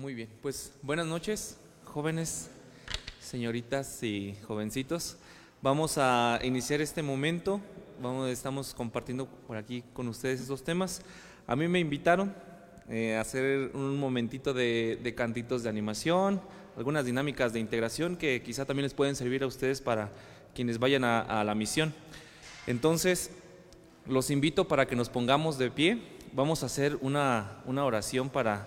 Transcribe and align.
Muy 0.00 0.14
bien, 0.14 0.30
pues 0.40 0.72
buenas 0.80 1.04
noches, 1.04 1.58
jóvenes, 1.84 2.48
señoritas 3.20 4.02
y 4.02 4.34
jovencitos. 4.46 5.18
Vamos 5.60 5.98
a 5.98 6.40
iniciar 6.42 6.80
este 6.80 7.02
momento. 7.02 7.60
Vamos, 8.00 8.30
estamos 8.30 8.72
compartiendo 8.72 9.26
por 9.26 9.58
aquí 9.58 9.84
con 9.92 10.08
ustedes 10.08 10.40
estos 10.40 10.64
temas. 10.64 11.02
A 11.46 11.54
mí 11.54 11.68
me 11.68 11.80
invitaron 11.80 12.34
eh, 12.88 13.16
a 13.16 13.20
hacer 13.20 13.72
un 13.74 13.98
momentito 13.98 14.54
de, 14.54 15.14
cantitos 15.14 15.64
de 15.64 15.68
animación, 15.68 16.40
algunas 16.78 17.04
dinámicas 17.04 17.52
de 17.52 17.60
integración 17.60 18.16
que 18.16 18.42
quizá 18.42 18.64
también 18.64 18.84
les 18.84 18.94
pueden 18.94 19.14
servir 19.14 19.42
a 19.42 19.48
ustedes 19.48 19.82
para 19.82 20.10
quienes 20.54 20.78
vayan 20.78 21.04
a, 21.04 21.44
la 21.44 21.54
misión. 21.54 21.92
Entonces, 22.66 23.32
los 24.06 24.30
invito 24.30 24.66
para 24.66 24.86
que 24.86 24.96
nos 24.96 25.10
pongamos 25.10 25.58
de 25.58 25.70
pie. 25.70 26.02
Vamos 26.32 26.62
a 26.62 26.66
hacer 26.66 26.96
una, 27.02 27.60
una 27.66 27.84
oración 27.84 28.30
para, 28.30 28.66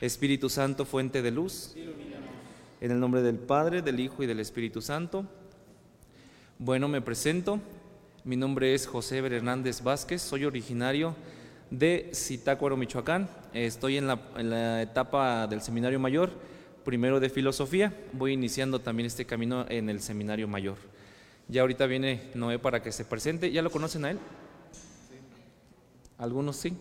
Espíritu 0.00 0.48
Santo, 0.48 0.84
fuente 0.84 1.22
de 1.22 1.30
luz. 1.30 1.74
En 2.80 2.90
el 2.90 3.00
nombre 3.00 3.22
del 3.22 3.36
Padre, 3.36 3.82
del 3.82 3.98
Hijo 3.98 4.22
y 4.22 4.26
del 4.26 4.38
Espíritu 4.38 4.80
Santo. 4.80 5.24
Bueno, 6.58 6.86
me 6.88 7.00
presento. 7.00 7.60
Mi 8.24 8.36
nombre 8.36 8.74
es 8.74 8.86
José 8.86 9.18
Hernández 9.18 9.82
Vázquez, 9.82 10.20
soy 10.22 10.44
originario 10.44 11.16
de 11.70 12.10
Zitácuaro, 12.14 12.76
Michoacán. 12.76 13.28
Estoy 13.52 13.96
en 13.96 14.06
la, 14.06 14.20
en 14.36 14.50
la, 14.50 14.82
etapa 14.82 15.46
del 15.46 15.62
seminario 15.62 15.98
mayor, 15.98 16.30
primero 16.84 17.20
de 17.20 17.30
filosofía. 17.30 17.92
Voy 18.12 18.32
iniciando 18.32 18.80
también 18.80 19.06
este 19.06 19.24
camino 19.24 19.66
en 19.68 19.88
el 19.88 20.00
seminario 20.00 20.46
mayor. 20.46 20.76
Ya 21.48 21.62
ahorita 21.62 21.86
viene 21.86 22.30
Noé 22.34 22.58
para 22.58 22.82
que 22.82 22.92
se 22.92 23.04
presente. 23.04 23.50
¿Ya 23.50 23.62
lo 23.62 23.70
conocen 23.70 24.04
a 24.04 24.10
él? 24.10 24.18
Algunos 26.18 26.56
sí, 26.56 26.76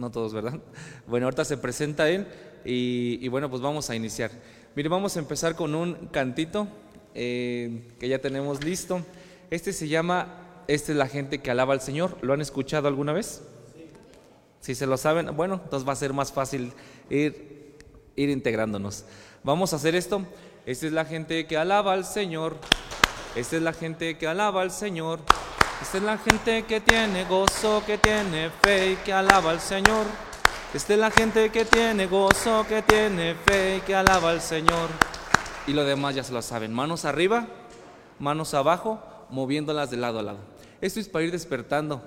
no 0.00 0.10
todos, 0.10 0.32
¿verdad? 0.32 0.58
Bueno, 1.06 1.26
ahorita 1.26 1.44
se 1.44 1.56
presenta 1.56 2.08
él 2.08 2.26
y, 2.64 3.28
bueno, 3.28 3.50
pues 3.50 3.62
vamos 3.62 3.90
a 3.90 3.94
iniciar. 3.94 4.30
Mire, 4.74 4.88
vamos 4.88 5.16
a 5.16 5.20
empezar 5.20 5.54
con 5.54 5.74
un 5.74 6.08
cantito 6.10 6.66
eh, 7.14 7.88
que 7.98 8.08
ya 8.08 8.18
tenemos 8.18 8.64
listo. 8.64 9.04
Este 9.50 9.72
se 9.72 9.88
llama 9.88 10.64
Esta 10.68 10.92
es 10.92 10.98
la 10.98 11.06
gente 11.06 11.40
que 11.40 11.50
alaba 11.50 11.74
al 11.74 11.80
Señor. 11.80 12.16
¿Lo 12.22 12.32
han 12.32 12.40
escuchado 12.40 12.88
alguna 12.88 13.12
vez? 13.12 13.42
Si 14.60 14.74
se 14.74 14.86
lo 14.86 14.96
saben, 14.96 15.36
bueno, 15.36 15.60
entonces 15.64 15.88
va 15.88 15.92
a 15.92 15.96
ser 15.96 16.12
más 16.12 16.32
fácil 16.32 16.72
ir, 17.08 17.76
ir 18.16 18.30
integrándonos. 18.30 19.04
Vamos 19.42 19.72
a 19.72 19.76
hacer 19.76 19.94
esto. 19.94 20.24
Esta 20.66 20.86
es 20.86 20.92
la 20.92 21.04
gente 21.04 21.46
que 21.46 21.56
alaba 21.56 21.92
al 21.92 22.04
Señor. 22.04 22.56
Esta 23.34 23.56
es 23.56 23.62
la 23.62 23.72
gente 23.72 24.18
que 24.18 24.26
alaba 24.26 24.62
al 24.62 24.70
Señor. 24.70 25.20
Esta 25.82 25.96
es 25.96 26.04
la 26.04 26.18
gente 26.18 26.64
que 26.64 26.80
tiene 26.80 27.24
gozo, 27.24 27.82
que 27.86 27.96
tiene 27.96 28.50
fe 28.62 28.92
y 28.92 28.96
que 28.96 29.12
alaba 29.12 29.50
al 29.50 29.60
Señor. 29.60 30.04
Esta 30.74 30.92
es 30.92 30.98
la 30.98 31.10
gente 31.10 31.50
que 31.50 31.64
tiene 31.64 32.06
gozo, 32.06 32.66
que 32.68 32.82
tiene 32.82 33.34
fe 33.34 33.78
y 33.78 33.80
que 33.80 33.94
alaba 33.94 34.30
al 34.30 34.42
Señor. 34.42 34.90
Y 35.66 35.72
lo 35.72 35.84
demás 35.84 36.14
ya 36.14 36.22
se 36.22 36.32
lo 36.32 36.42
saben. 36.42 36.72
Manos 36.72 37.04
arriba, 37.06 37.46
manos 38.18 38.52
abajo, 38.54 39.02
moviéndolas 39.30 39.90
de 39.90 39.96
lado 39.96 40.18
a 40.18 40.22
lado. 40.22 40.38
Esto 40.82 41.00
es 41.00 41.08
para 41.08 41.24
ir 41.24 41.32
despertando, 41.32 42.02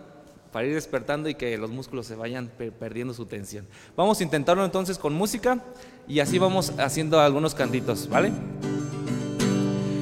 para 0.51 0.67
ir 0.67 0.75
despertando 0.75 1.27
y 1.27 1.35
que 1.35 1.57
los 1.57 1.71
músculos 1.71 2.05
se 2.05 2.15
vayan 2.15 2.51
perdiendo 2.79 3.13
su 3.13 3.25
tensión. 3.25 3.67
Vamos 3.97 4.19
a 4.19 4.23
intentarlo 4.23 4.63
entonces 4.63 4.97
con 4.99 5.13
música 5.13 5.59
y 6.07 6.19
así 6.19 6.37
vamos 6.37 6.73
haciendo 6.77 7.19
algunos 7.19 7.55
cantitos, 7.55 8.07
¿vale? 8.07 8.31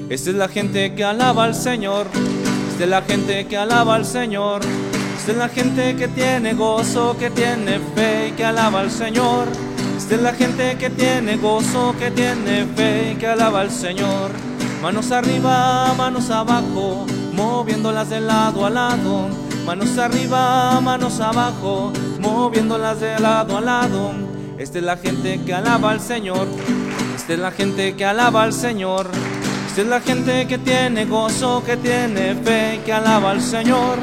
Esta 0.09 0.29
es 0.29 0.35
la 0.35 0.49
gente 0.49 0.93
que 0.93 1.03
alaba 1.05 1.45
al 1.45 1.55
Señor. 1.55 2.07
Es 2.81 2.89
la 2.89 3.03
gente 3.03 3.45
que 3.45 3.57
alaba 3.57 3.93
al 3.93 4.05
Señor. 4.05 4.63
Es 5.27 5.37
la 5.37 5.49
gente 5.49 5.95
que 5.95 6.07
tiene 6.07 6.55
gozo, 6.55 7.15
que 7.15 7.29
tiene 7.29 7.79
fe 7.93 8.29
y 8.29 8.31
que 8.31 8.43
alaba 8.43 8.79
al 8.79 8.89
Señor. 8.89 9.47
Es 9.97 10.19
la 10.19 10.33
gente 10.33 10.75
que 10.79 10.89
tiene 10.89 11.37
gozo, 11.37 11.95
que 11.99 12.09
tiene 12.09 12.65
fe 12.75 13.11
y 13.11 13.15
que 13.17 13.27
alaba 13.27 13.61
al 13.61 13.69
Señor. 13.69 14.31
Manos 14.81 15.11
arriba, 15.11 15.93
manos 15.95 16.31
abajo, 16.31 17.05
moviéndolas 17.33 18.09
de 18.09 18.19
lado 18.19 18.65
a 18.65 18.71
lado. 18.71 19.27
Manos 19.63 19.99
arriba, 19.99 20.81
manos 20.81 21.19
abajo, 21.19 21.93
moviéndolas 22.19 22.99
de 22.99 23.19
lado 23.19 23.57
a 23.57 23.61
lado. 23.61 24.11
Esta 24.57 24.79
es 24.79 24.83
la 24.83 24.97
gente 24.97 25.39
que 25.45 25.53
alaba 25.53 25.91
al 25.91 25.99
Señor. 25.99 26.47
Esta 27.15 27.33
es 27.33 27.39
la 27.39 27.51
gente 27.51 27.95
que 27.95 28.05
alaba 28.05 28.41
al 28.41 28.53
Señor. 28.53 29.07
Esta 29.67 29.81
es 29.81 29.87
la 29.87 30.01
gente 30.01 30.47
que 30.47 30.57
tiene 30.57 31.05
gozo, 31.05 31.63
que 31.65 31.77
tiene 31.77 32.35
fe, 32.35 32.81
que 32.85 32.93
alaba 32.93 33.31
al 33.31 33.41
Señor. 33.41 33.97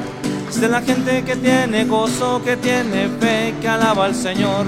Esta 0.48 0.66
es 0.66 0.70
la 0.72 0.80
gente 0.80 1.24
que 1.24 1.36
tiene 1.36 1.84
gozo, 1.84 2.42
que 2.42 2.56
tiene 2.56 3.08
fe, 3.20 3.54
que 3.60 3.68
alaba 3.68 4.06
al 4.06 4.14
Señor. 4.14 4.66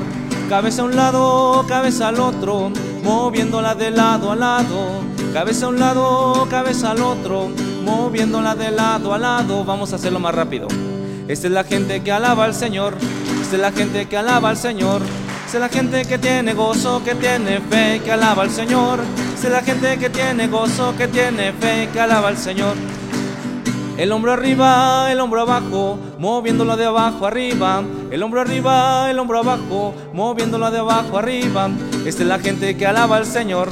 Cabeza 0.48 0.82
a 0.82 0.84
un 0.84 0.96
lado, 0.96 1.64
cabeza 1.68 2.08
al 2.08 2.20
otro, 2.20 2.70
moviéndola 3.02 3.74
de 3.74 3.90
lado 3.90 4.32
a 4.32 4.36
lado. 4.36 5.00
Cabeza 5.32 5.66
a 5.66 5.68
un 5.68 5.78
lado, 5.78 6.46
cabeza 6.50 6.90
al 6.90 7.00
otro, 7.00 7.48
moviéndola 7.84 8.54
de 8.56 8.70
lado 8.72 9.14
a 9.14 9.18
lado. 9.18 9.64
Vamos 9.64 9.92
a 9.92 9.96
hacerlo 9.96 10.18
más 10.18 10.34
rápido. 10.34 10.66
Esta 11.28 11.46
es 11.46 11.52
la 11.52 11.64
gente 11.64 12.02
que 12.02 12.10
alaba 12.10 12.44
al 12.44 12.54
Señor. 12.54 12.96
Esta 13.40 13.54
es 13.56 13.62
la 13.62 13.72
gente 13.72 14.06
que 14.06 14.16
alaba 14.16 14.50
al 14.50 14.56
Señor. 14.56 15.02
Esta 15.46 15.58
es 15.58 15.60
la 15.60 15.68
gente 15.68 16.04
que 16.04 16.18
tiene 16.18 16.52
gozo, 16.52 17.02
que 17.04 17.14
tiene 17.14 17.60
fe, 17.60 18.00
que 18.04 18.10
alaba 18.10 18.42
al 18.42 18.50
Señor. 18.50 19.00
Es 19.42 19.50
la 19.50 19.62
gente 19.62 19.96
que 19.96 20.10
tiene 20.10 20.48
gozo, 20.48 20.94
que 20.98 21.08
tiene 21.08 21.52
fe, 21.54 21.88
que 21.90 21.98
alaba 21.98 22.28
al 22.28 22.36
Señor. 22.36 22.76
El 23.96 24.12
hombro 24.12 24.34
arriba, 24.34 25.10
el 25.10 25.18
hombro 25.18 25.40
abajo, 25.40 25.98
moviéndolo 26.18 26.76
de 26.76 26.84
abajo 26.84 27.26
arriba. 27.26 27.82
El 28.10 28.22
hombro 28.22 28.42
arriba, 28.42 29.10
el 29.10 29.18
hombro 29.18 29.38
abajo, 29.38 29.94
moviéndolo 30.12 30.70
de 30.70 30.78
abajo 30.80 31.18
arriba. 31.18 31.70
Esta 32.04 32.22
es 32.22 32.28
la 32.28 32.38
gente 32.38 32.76
que 32.76 32.86
alaba 32.86 33.16
al 33.16 33.24
Señor. 33.24 33.70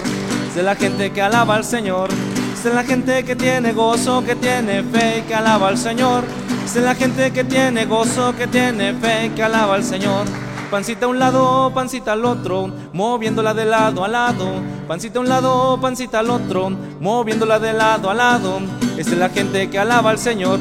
Esta 0.48 0.60
es 0.60 0.64
la 0.64 0.74
gente 0.74 1.10
que 1.10 1.20
alaba 1.20 1.56
al 1.56 1.64
Señor. 1.64 2.08
Esta 2.54 2.70
es 2.70 2.74
la 2.74 2.84
gente 2.84 3.22
que 3.24 3.36
tiene 3.36 3.72
gozo, 3.72 4.24
que 4.24 4.36
tiene 4.36 4.82
fe, 4.82 5.22
que 5.28 5.34
alaba 5.34 5.68
al 5.68 5.76
Señor. 5.76 6.24
Esta 6.64 6.78
es 6.78 6.84
la 6.86 6.94
gente 6.94 7.30
que 7.30 7.44
tiene 7.44 7.84
gozo, 7.84 8.34
que 8.34 8.46
tiene 8.46 8.94
fe, 8.94 9.32
que 9.36 9.42
alaba 9.42 9.74
al 9.74 9.84
Señor. 9.84 10.24
Pancita 10.70 11.06
a 11.06 11.08
un 11.08 11.18
lado, 11.18 11.72
pancita 11.74 12.12
al 12.12 12.26
otro, 12.26 12.70
moviéndola 12.92 13.54
de 13.54 13.64
lado 13.64 14.04
a 14.04 14.08
lado. 14.08 14.52
Pancita 14.86 15.18
a 15.18 15.22
un 15.22 15.28
lado, 15.28 15.78
pancita 15.80 16.18
al 16.18 16.28
otro, 16.28 16.68
moviéndola 17.00 17.58
de 17.58 17.72
lado 17.72 18.10
a 18.10 18.14
lado. 18.14 18.60
Esta 18.98 19.12
es 19.12 19.18
la 19.18 19.30
gente 19.30 19.70
que 19.70 19.78
alaba 19.78 20.10
al 20.10 20.18
Señor. 20.18 20.60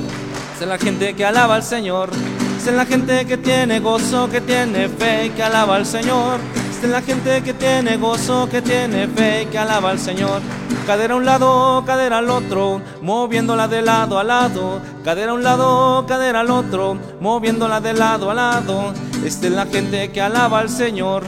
Esta 0.54 0.64
es 0.64 0.70
la 0.70 0.78
gente 0.78 1.14
que 1.14 1.26
alaba 1.26 1.56
al 1.56 1.64
Señor. 1.64 2.10
Esta 2.58 2.70
es 2.70 2.78
la 2.78 2.86
gente 2.86 3.26
que 3.26 3.38
tiene 3.38 3.82
gozo, 3.82 4.30
que 4.30 4.40
tiene 4.40 4.88
fe, 4.88 5.34
que 5.36 5.44
alaba 5.44 5.76
al 5.76 5.86
Señor. 5.86 6.40
Es 6.84 6.90
la 6.90 7.02
gente 7.02 7.42
que 7.42 7.56
tiene 7.56 7.98
gozo, 7.98 8.48
que 8.50 8.62
tiene 8.62 9.08
fe, 9.08 9.48
que 9.52 9.58
alaba 9.58 9.90
al 9.90 10.00
Señor. 10.00 10.42
Cadera 10.86 11.16
a 11.16 11.18
un 11.18 11.26
lado, 11.26 11.84
cadera 11.86 12.20
al 12.20 12.30
otro, 12.30 12.82
moviéndola 13.02 13.68
de 13.68 13.82
lado 13.82 14.20
a 14.20 14.24
lado. 14.24 14.80
Cadera 15.04 15.32
a 15.32 15.34
un 15.34 15.44
lado, 15.44 16.06
cadera 16.08 16.42
al 16.42 16.52
otro, 16.52 16.96
moviéndola 17.20 17.82
de 17.82 17.94
lado 17.94 18.30
a 18.30 18.36
lado. 18.36 18.94
Esta 19.26 19.48
es 19.48 19.54
la 19.54 19.66
gente 19.66 20.12
que 20.12 20.22
alaba 20.22 20.60
al 20.60 20.70
Señor. 20.70 21.24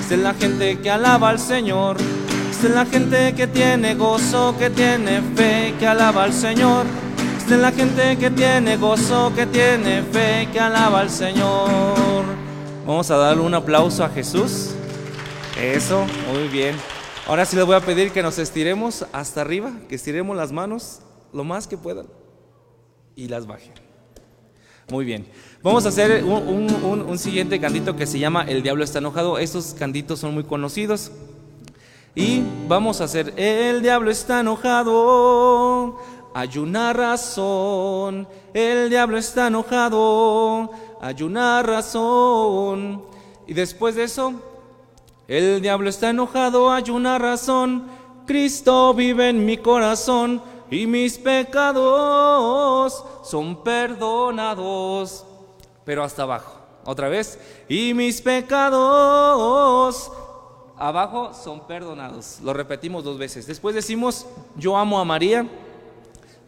Esta 0.00 0.14
es 0.14 0.20
la 0.20 0.34
gente 0.34 0.80
que 0.80 0.90
alaba 0.90 1.30
al 1.30 1.38
Señor. 1.38 1.96
Esta 2.50 2.66
es 2.66 2.74
la 2.74 2.84
gente 2.84 3.34
que 3.34 3.46
tiene 3.46 3.94
gozo, 3.94 4.56
que 4.58 4.68
tiene 4.68 5.22
fe, 5.36 5.74
que 5.78 5.86
alaba 5.86 6.24
al 6.24 6.32
Señor. 6.32 6.86
Esta 7.38 7.54
es 7.54 7.60
la 7.60 7.70
gente 7.70 8.18
que 8.18 8.30
tiene 8.30 8.76
gozo, 8.76 9.32
que 9.34 9.46
tiene 9.46 10.02
fe, 10.02 10.48
que 10.52 10.58
alaba 10.58 11.00
al 11.00 11.08
Señor. 11.08 12.24
Vamos 12.84 13.08
a 13.12 13.16
darle 13.16 13.42
un 13.42 13.54
aplauso 13.54 14.02
a 14.02 14.08
Jesús. 14.08 14.74
Eso, 15.60 16.06
muy 16.32 16.46
bien. 16.46 16.76
Ahora 17.26 17.44
sí 17.44 17.56
les 17.56 17.66
voy 17.66 17.74
a 17.74 17.80
pedir 17.80 18.12
que 18.12 18.22
nos 18.22 18.38
estiremos 18.38 19.04
hasta 19.12 19.40
arriba, 19.40 19.72
que 19.88 19.96
estiremos 19.96 20.36
las 20.36 20.52
manos 20.52 21.00
lo 21.32 21.42
más 21.42 21.66
que 21.66 21.76
puedan 21.76 22.06
y 23.16 23.26
las 23.26 23.46
bajen. 23.46 23.72
Muy 24.88 25.04
bien. 25.04 25.26
Vamos 25.62 25.84
a 25.84 25.88
hacer 25.88 26.24
un, 26.24 27.18
siguiente 27.18 27.60
cantito 27.60 27.96
que 27.96 28.06
se 28.06 28.20
llama 28.20 28.44
El 28.44 28.62
Diablo 28.62 28.84
está 28.84 29.00
enojado. 29.00 29.38
Estos 29.38 29.74
cantitos 29.74 30.20
son 30.20 30.32
muy 30.32 30.44
conocidos. 30.44 31.10
Y 32.14 32.42
vamos 32.68 33.00
a 33.00 33.04
hacer 33.04 33.34
El 33.36 33.82
Diablo 33.82 34.12
está 34.12 34.40
enojado. 34.40 35.98
Hay 36.34 36.56
una 36.56 36.92
razón. 36.92 38.28
El 38.54 38.90
diablo 38.90 39.18
está 39.18 39.48
enojado. 39.48 40.70
Hay 41.00 41.22
una 41.22 41.62
razón. 41.64 43.02
Y 43.46 43.54
después 43.54 43.96
de 43.96 44.04
eso, 44.04 44.40
el 45.28 45.60
diablo 45.60 45.90
está 45.90 46.10
enojado, 46.10 46.72
hay 46.72 46.90
una 46.90 47.18
razón. 47.18 47.86
Cristo 48.26 48.94
vive 48.94 49.28
en 49.28 49.44
mi 49.44 49.58
corazón 49.58 50.42
y 50.70 50.86
mis 50.86 51.18
pecados 51.18 53.04
son 53.24 53.62
perdonados. 53.62 55.26
Pero 55.84 56.02
hasta 56.02 56.22
abajo, 56.22 56.54
otra 56.84 57.08
vez, 57.08 57.38
y 57.68 57.92
mis 57.94 58.20
pecados 58.22 60.10
abajo 60.78 61.34
son 61.34 61.66
perdonados. 61.66 62.38
Lo 62.42 62.54
repetimos 62.54 63.04
dos 63.04 63.18
veces. 63.18 63.46
Después 63.46 63.74
decimos, 63.74 64.26
yo 64.56 64.76
amo 64.76 64.98
a 64.98 65.04
María, 65.04 65.46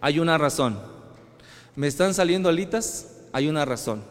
hay 0.00 0.18
una 0.18 0.38
razón. 0.38 0.78
Me 1.76 1.86
están 1.86 2.14
saliendo 2.14 2.48
alitas, 2.48 3.18
hay 3.32 3.48
una 3.48 3.64
razón. 3.64 4.02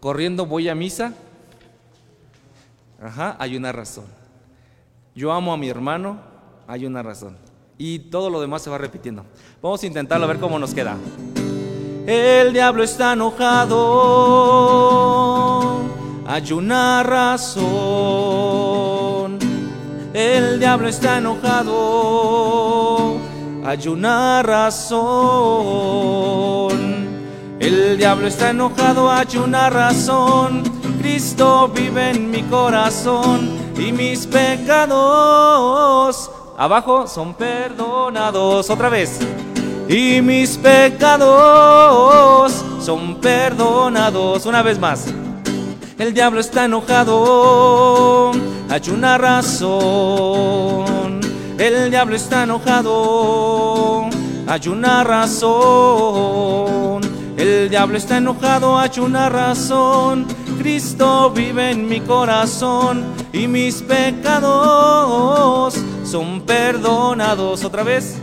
Corriendo 0.00 0.46
voy 0.46 0.68
a 0.68 0.74
misa, 0.74 1.14
ajá, 3.02 3.36
hay 3.38 3.56
una 3.56 3.72
razón. 3.72 4.06
Yo 5.14 5.32
amo 5.32 5.52
a 5.52 5.56
mi 5.56 5.68
hermano, 5.68 6.18
hay 6.66 6.86
una 6.86 7.02
razón. 7.02 7.36
Y 7.78 7.98
todo 7.98 8.30
lo 8.30 8.40
demás 8.40 8.62
se 8.62 8.70
va 8.70 8.78
repitiendo. 8.78 9.24
Vamos 9.62 9.82
a 9.82 9.86
intentarlo 9.86 10.24
a 10.24 10.28
ver 10.28 10.38
cómo 10.38 10.58
nos 10.58 10.74
queda. 10.74 10.96
El 12.06 12.52
diablo 12.52 12.82
está 12.82 13.14
enojado, 13.14 13.72
hay 16.26 16.52
una 16.52 17.02
razón. 17.02 17.64
El 20.12 20.58
diablo 20.60 20.88
está 20.88 21.16
enojado, 21.18 21.74
hay 23.64 23.88
una 23.88 24.42
razón. 24.42 25.14
El 27.58 27.96
diablo 27.96 28.26
está 28.26 28.50
enojado, 28.50 29.10
hay 29.10 29.36
una 29.38 29.70
razón. 29.70 30.73
Cristo 31.04 31.68
vive 31.68 32.12
en 32.12 32.30
mi 32.30 32.42
corazón 32.44 33.58
y 33.76 33.92
mis 33.92 34.26
pecados 34.26 34.70
abajo 36.56 37.06
son 37.06 37.34
perdonados. 37.34 38.70
Otra 38.70 38.88
vez. 38.88 39.18
Y 39.86 40.22
mis 40.22 40.56
pecados 40.56 41.04
son 42.80 43.20
perdonados. 43.20 44.46
Una 44.46 44.62
vez 44.62 44.78
más. 44.78 45.08
El 45.98 46.14
diablo 46.14 46.40
está 46.40 46.64
enojado, 46.64 48.32
hay 48.70 48.88
una 48.88 49.18
razón. 49.18 49.60
El 51.58 51.90
diablo 51.90 52.16
está 52.16 52.44
enojado, 52.44 54.08
hay 54.46 54.68
una 54.68 55.04
razón. 55.04 56.64
El 57.36 57.68
diablo 57.68 57.98
está 57.98 58.16
enojado, 58.16 58.78
hay 58.78 58.98
una 59.00 59.28
razón. 59.28 60.43
Cristo 60.64 61.30
vive 61.30 61.72
en 61.72 61.86
mi 61.86 62.00
corazón 62.00 63.04
y 63.34 63.46
mis 63.46 63.82
pecados 63.82 65.74
son 66.04 66.40
perdonados. 66.40 67.62
Otra 67.64 67.82
vez. 67.82 68.16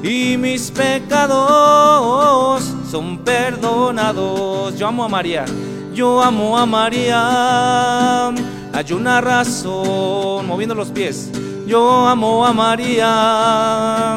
Y 0.00 0.36
mis 0.36 0.70
pecados 0.70 2.62
son 2.88 3.18
perdonados. 3.18 4.78
Yo 4.78 4.86
amo 4.86 5.06
a 5.06 5.08
María. 5.08 5.44
Yo 5.92 6.22
amo 6.22 6.56
a 6.56 6.66
María, 6.66 8.28
hay 8.28 8.92
una 8.92 9.20
razón, 9.20 10.46
moviendo 10.46 10.76
los 10.76 10.90
pies. 10.90 11.32
Yo 11.66 12.06
amo 12.06 12.46
a 12.46 12.52
María, 12.52 14.14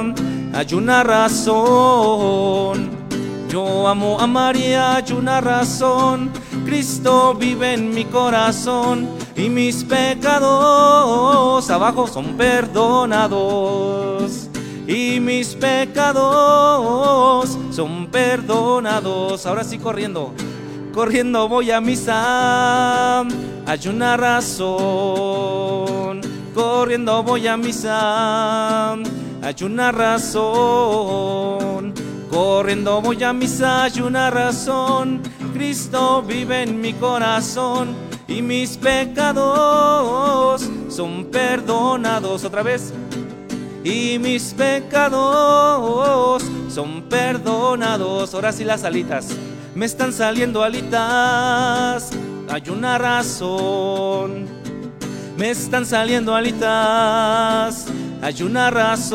hay 0.54 0.74
una 0.74 1.04
razón. 1.04 2.99
Yo 3.50 3.88
amo 3.88 4.20
a 4.20 4.28
María, 4.28 4.96
hay 4.96 5.12
una 5.12 5.42
razón. 5.42 6.32
Cristo 6.66 7.34
vive 7.34 7.74
en 7.74 7.94
mi 7.94 8.06
corazón 8.06 9.10
y 9.36 9.50
mis 9.50 9.84
pecados 9.84 11.70
abajo 11.70 12.08
son 12.08 12.38
perdonados. 12.38 14.48
Y 14.88 15.20
mis 15.20 15.56
pecados 15.56 17.58
son 17.72 18.08
perdonados. 18.08 19.46
Ahora 19.46 19.64
sí 19.64 19.78
corriendo 19.78 20.34
corriendo 21.00 21.48
voy 21.48 21.72
a 21.72 21.80
misa, 21.80 23.22
hay 23.22 23.88
una 23.88 24.18
razón. 24.18 26.20
Corriendo 26.54 27.24
voy 27.24 27.48
a 27.48 27.56
misa, 27.56 28.92
hay 28.94 29.56
una 29.64 29.94
razón. 29.94 31.94
Corriendo 32.30 33.02
voy 33.02 33.24
a 33.24 33.34
misa, 33.34 33.84
hay 33.84 34.02
una 34.02 34.30
razón. 34.30 35.22
Cristo 35.54 36.22
vive 36.22 36.64
en 36.64 36.80
mi 36.80 36.94
corazón 36.94 37.96
y 38.28 38.42
mis 38.42 38.78
pecados 38.78 40.70
son 40.90 41.26
perdonados. 41.26 42.44
Otra 42.44 42.64
vez. 42.64 42.94
Y 43.84 44.20
mis 44.20 44.54
pecados 44.54 46.44
son 46.70 47.04
perdonados. 47.04 48.34
Ahora 48.34 48.52
sí 48.52 48.64
las 48.64 48.84
alitas 48.84 49.36
me 49.80 49.86
están 49.86 50.12
saliendo 50.12 50.62
alitas, 50.62 52.10
hay 52.50 52.70
una 52.70 52.98
razón. 52.98 54.46
Me 55.38 55.52
están 55.52 55.86
saliendo 55.86 56.36
alitas, 56.36 57.86
hay 58.22 58.42
una 58.44 58.72
razón. 58.72 59.14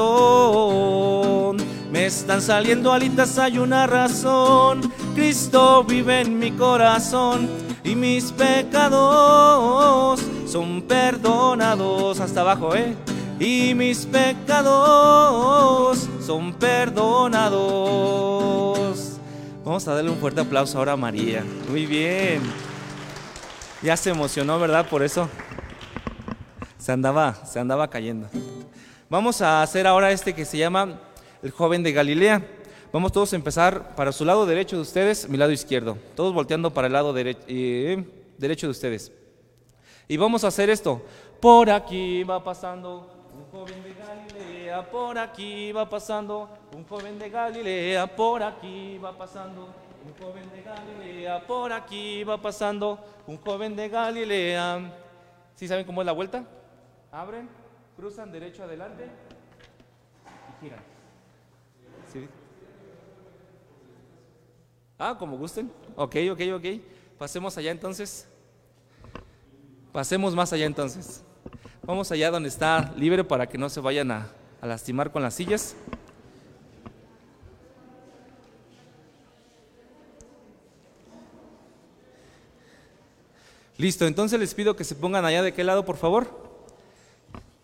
Me 1.95 2.07
están 2.07 2.43
saliendo 2.43 2.93
alitas, 2.93 3.39
hay 3.39 3.57
una 3.57 3.87
razón. 3.87 4.81
Cristo 5.15 5.85
vive 5.85 6.23
en 6.23 6.41
mi 6.41 6.51
corazón 6.51 7.49
y 7.85 7.95
mis 7.95 8.33
pecados 8.33 10.21
son 10.45 10.83
perdonados. 10.83 12.19
Hasta 12.19 12.41
abajo, 12.41 12.75
¿eh? 12.75 12.97
Y 13.39 13.75
mis 13.77 14.07
pecados 14.07 16.09
son 16.21 16.55
perdonados. 16.55 17.61
Vamos 19.65 19.87
a 19.87 19.95
darle 19.95 20.11
un 20.11 20.19
fuerte 20.19 20.41
aplauso 20.41 20.79
ahora 20.79 20.95
a 20.95 20.97
María. 20.97 21.45
Muy 21.71 21.87
bien. 21.87 22.43
Ya 23.83 23.97
se 23.97 24.11
emocionó, 24.11 24.59
¿verdad? 24.59 24.89
Por 24.89 25.05
eso 25.05 25.29
se 26.77 26.91
andaba, 26.91 27.37
se 27.47 27.61
andaba 27.61 27.89
cayendo. 27.89 28.29
Vamos 29.09 29.41
a 29.43 29.63
hacer 29.63 29.87
ahora 29.87 30.11
este 30.11 30.35
que 30.35 30.45
se 30.45 30.59
llama 30.59 30.99
el 31.45 31.51
joven 31.51 31.83
de 31.83 31.93
Galilea. 31.93 32.43
Vamos 32.91 33.13
todos 33.13 33.33
a 33.35 33.37
empezar 33.37 33.95
para 33.95 34.13
su 34.13 34.25
lado 34.25 34.47
derecho 34.47 34.77
de 34.77 34.83
ustedes, 34.83 35.29
mi 35.29 35.37
lado 35.37 35.53
izquierdo. 35.53 35.99
Todos 36.17 36.33
volteando 36.33 36.73
para 36.73 36.87
el 36.87 36.95
lado 36.95 37.15
eh, 37.17 38.03
derecho 38.39 38.67
de 38.67 38.71
ustedes. 38.71 39.13
Y 40.09 40.17
vamos 40.17 40.43
a 40.43 40.49
hacer 40.49 40.71
esto. 40.71 41.03
Por 41.41 41.69
aquí 41.69 42.25
va 42.25 42.43
pasando 42.43 43.11
un 43.35 43.45
joven 43.53 43.83
de 43.83 43.95
Galilea, 43.95 44.91
por 44.91 45.19
aquí 45.19 45.71
va 45.73 45.89
pasando 45.89 46.49
un 46.75 46.85
joven 46.87 47.19
de 47.19 47.29
Galilea, 47.29 48.07
por 48.07 48.43
aquí 48.43 48.99
va 48.99 49.17
pasando. 49.17 49.69
Un 50.07 50.13
joven 50.23 50.51
de 50.51 50.63
Galilea, 50.63 51.47
por 51.47 51.73
aquí 51.73 52.25
va 52.25 52.41
pasando. 52.41 52.99
Un 53.27 53.37
joven 53.39 53.77
de 53.77 53.89
Galilea. 53.91 54.93
¿Sí 55.57 55.69
saben 55.69 55.85
cómo 55.85 56.01
es 56.01 56.07
la 56.07 56.13
vuelta? 56.13 56.45
Abren, 57.13 57.51
cruzan 57.97 58.33
derecho 58.33 58.65
adelante 58.65 59.09
y 60.39 60.65
giran. 60.65 60.94
Ah, 64.99 65.16
como 65.18 65.37
gusten. 65.37 65.71
Ok, 65.97 66.16
ok, 66.30 66.40
ok. 66.56 66.64
Pasemos 67.18 67.56
allá 67.59 67.71
entonces. 67.71 68.26
Pasemos 69.92 70.35
más 70.35 70.52
allá 70.52 70.66
entonces. 70.66 71.23
Vamos 71.83 72.11
allá 72.11 72.30
donde 72.30 72.49
está 72.49 72.92
libre 72.97 73.25
para 73.25 73.47
que 73.47 73.59
no 73.59 73.68
se 73.68 73.80
vayan 73.80 74.11
a, 74.11 74.28
lastimar 74.62 75.12
con 75.12 75.23
las 75.23 75.35
sillas. 75.35 75.76
Listo, 83.76 84.06
entonces 84.06 84.38
les 84.40 84.54
pido 84.54 84.75
que 84.76 84.85
se 84.85 84.94
pongan 84.94 85.25
allá 85.25 85.42
de 85.42 85.52
qué 85.52 85.62
lado, 85.64 85.85
por 85.85 85.97
favor. 85.97 86.26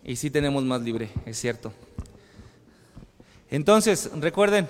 Y 0.04 0.16
sí 0.16 0.30
tenemos 0.30 0.62
más 0.64 0.82
libre, 0.82 1.10
es 1.24 1.38
cierto. 1.38 1.72
Entonces, 3.50 4.10
recuerden, 4.14 4.68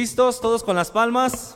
¿Listos? 0.00 0.40
Todos 0.40 0.64
con 0.64 0.76
las 0.76 0.90
palmas. 0.90 1.54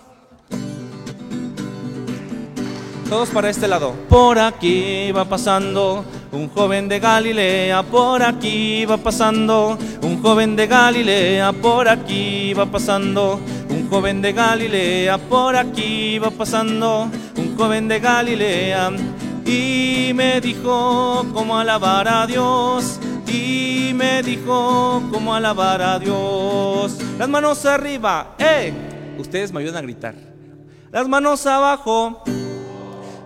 Todos 3.08 3.30
para 3.30 3.48
este 3.48 3.66
lado. 3.66 3.94
Por 4.10 4.38
aquí 4.38 5.10
va 5.12 5.24
pasando 5.24 6.04
un 6.30 6.50
joven 6.50 6.86
de 6.86 7.00
Galilea 7.00 7.82
por 7.84 8.22
aquí 8.22 8.84
va 8.84 8.98
pasando, 8.98 9.78
un 10.02 10.20
joven 10.20 10.56
de 10.56 10.66
Galilea 10.66 11.54
por 11.54 11.88
aquí 11.88 12.52
va 12.52 12.66
pasando, 12.66 13.40
un 13.70 13.88
joven 13.88 14.20
de 14.20 14.34
Galilea 14.34 15.16
por 15.16 15.56
aquí 15.56 16.18
va 16.18 16.30
pasando, 16.30 17.08
un 17.38 17.56
joven 17.56 17.88
de 17.88 17.98
Galilea 17.98 18.90
y 19.46 20.12
me 20.14 20.42
dijo 20.42 21.24
cómo 21.32 21.56
alabar 21.56 22.08
a 22.08 22.26
Dios 22.26 23.00
y 23.34 23.92
me 23.94 24.22
dijo 24.22 25.02
cómo 25.10 25.34
alabar 25.34 25.82
a 25.82 25.98
Dios. 25.98 26.96
Las 27.18 27.28
manos 27.28 27.64
arriba, 27.66 28.34
¡eh! 28.38 28.72
Ustedes 29.18 29.52
me 29.52 29.60
ayudan 29.60 29.76
a 29.76 29.82
gritar. 29.82 30.14
Las 30.90 31.08
manos 31.08 31.44
abajo, 31.46 32.22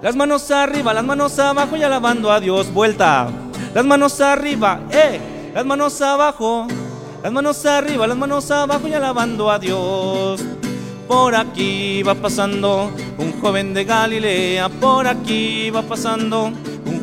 las 0.03 0.17
manos 0.17 0.51
arriba, 0.51 0.95
las 0.95 1.05
manos 1.05 1.39
abajo 1.39 1.77
y 1.77 1.83
alabando 1.83 2.33
a 2.33 2.41
Dios. 2.41 2.73
Vuelta. 2.73 3.29
Las 3.75 3.85
manos 3.85 4.21
arriba, 4.21 4.81
¡eh! 4.91 5.21
Las 5.55 5.67
manos 5.67 6.01
abajo, 6.01 6.67
las 7.23 7.33
manos 7.33 7.67
arriba, 7.67 8.07
las 8.07 8.17
manos 8.17 8.51
abajo 8.51 8.89
y 8.89 8.95
alabando 8.95 9.51
a 9.51 9.59
Dios. 9.59 10.43
Por 11.07 11.35
aquí 11.35 12.03
va 12.03 12.15
pasando 12.15 12.91
un 13.19 13.41
joven 13.41 13.75
de 13.75 13.85
Galilea, 13.85 14.69
por 14.69 15.07
aquí 15.07 15.71
va 15.71 15.83
pasando 15.83 16.53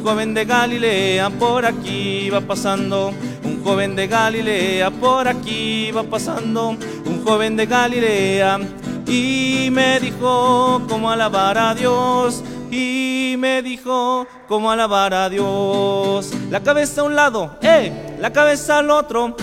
joven 0.06 0.36
de 0.36 0.46
Galilea, 0.46 1.32
por 1.32 1.66
aquí 1.66 2.30
va 2.30 2.40
pasando. 2.40 3.12
Un 3.44 3.64
joven 3.64 3.96
de 3.96 4.06
Galilea, 4.06 4.92
por 4.92 5.28
aquí 5.28 5.90
va 5.92 6.04
pasando. 6.04 6.78
Un 7.06 7.24
joven 7.26 7.58
de 7.58 7.66
Galilea. 7.66 8.60
Y 9.08 9.70
me 9.72 10.00
dijo 10.00 10.84
cómo 10.88 11.10
alabar 11.10 11.58
a 11.58 11.74
Dios, 11.74 12.44
y 12.70 13.34
me 13.40 13.64
dijo 13.64 14.28
cómo 14.48 14.70
alabar 14.70 15.12
a 15.16 15.28
Dios. 15.28 16.32
La 16.52 16.60
cabeza 16.60 17.02
a 17.02 17.06
un 17.06 17.16
lado, 17.16 17.58
eh, 17.64 18.18
la 18.20 18.32
cabeza 18.32 18.78
al 18.78 18.92
otro, 18.92 19.36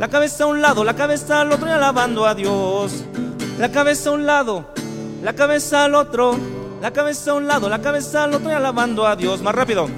la 0.00 0.08
cabeza 0.08 0.44
a 0.44 0.46
un 0.48 0.60
lado, 0.60 0.82
la 0.82 0.94
cabeza 0.94 1.40
al 1.40 1.52
otro 1.52 1.68
y 1.68 1.72
alabando 1.72 2.26
a 2.26 2.34
Dios. 2.34 3.04
La 3.56 3.70
cabeza 3.70 4.10
a 4.10 4.12
un 4.14 4.26
lado, 4.26 4.66
la 5.22 5.32
cabeza 5.34 5.84
al 5.84 5.94
otro, 5.94 6.36
la 6.80 6.92
cabeza 6.92 7.32
a 7.32 7.34
un 7.34 7.46
lado, 7.46 7.68
la 7.68 7.80
cabeza 7.80 8.24
al 8.24 8.34
otro 8.34 8.50
y 8.50 8.54
alabando 8.54 9.06
a 9.06 9.16
Dios. 9.16 9.42
Más 9.42 9.54
rápido. 9.54 9.88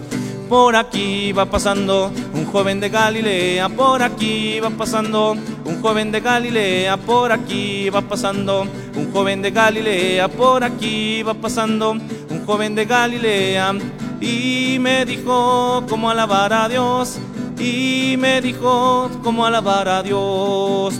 Por 0.49 0.75
aquí 0.75 1.31
va 1.33 1.47
pasando 1.47 2.11
un 2.35 2.45
joven 2.47 2.81
de 2.81 2.89
Galilea, 2.89 3.69
por 3.69 4.03
aquí 4.03 4.59
va 4.59 4.71
pasando 4.71 5.37
un 5.65 5.81
joven 5.81 6.11
de 6.11 6.21
Galilea, 6.21 6.97
por 6.97 7.31
aquí 7.31 7.89
va 7.89 8.01
pasando 8.01 8.67
un 8.97 9.13
joven 9.13 9.43
de 9.43 9.53
Galilea, 9.53 10.27
por 10.27 10.65
aquí 10.65 11.23
va 11.23 11.35
pasando 11.35 11.93
un 11.93 12.45
joven 12.45 12.75
de 12.75 12.85
Galilea. 12.85 13.75
Y 14.21 14.79
me 14.81 15.05
dijo 15.05 15.85
cómo 15.89 16.11
alabar 16.11 16.53
a 16.53 16.69
Dios, 16.69 17.21
y 17.57 18.17
me 18.19 18.41
dijo 18.41 19.09
cómo 19.23 19.47
alabar 19.47 19.89
a 19.89 20.03
Dios. 20.03 20.99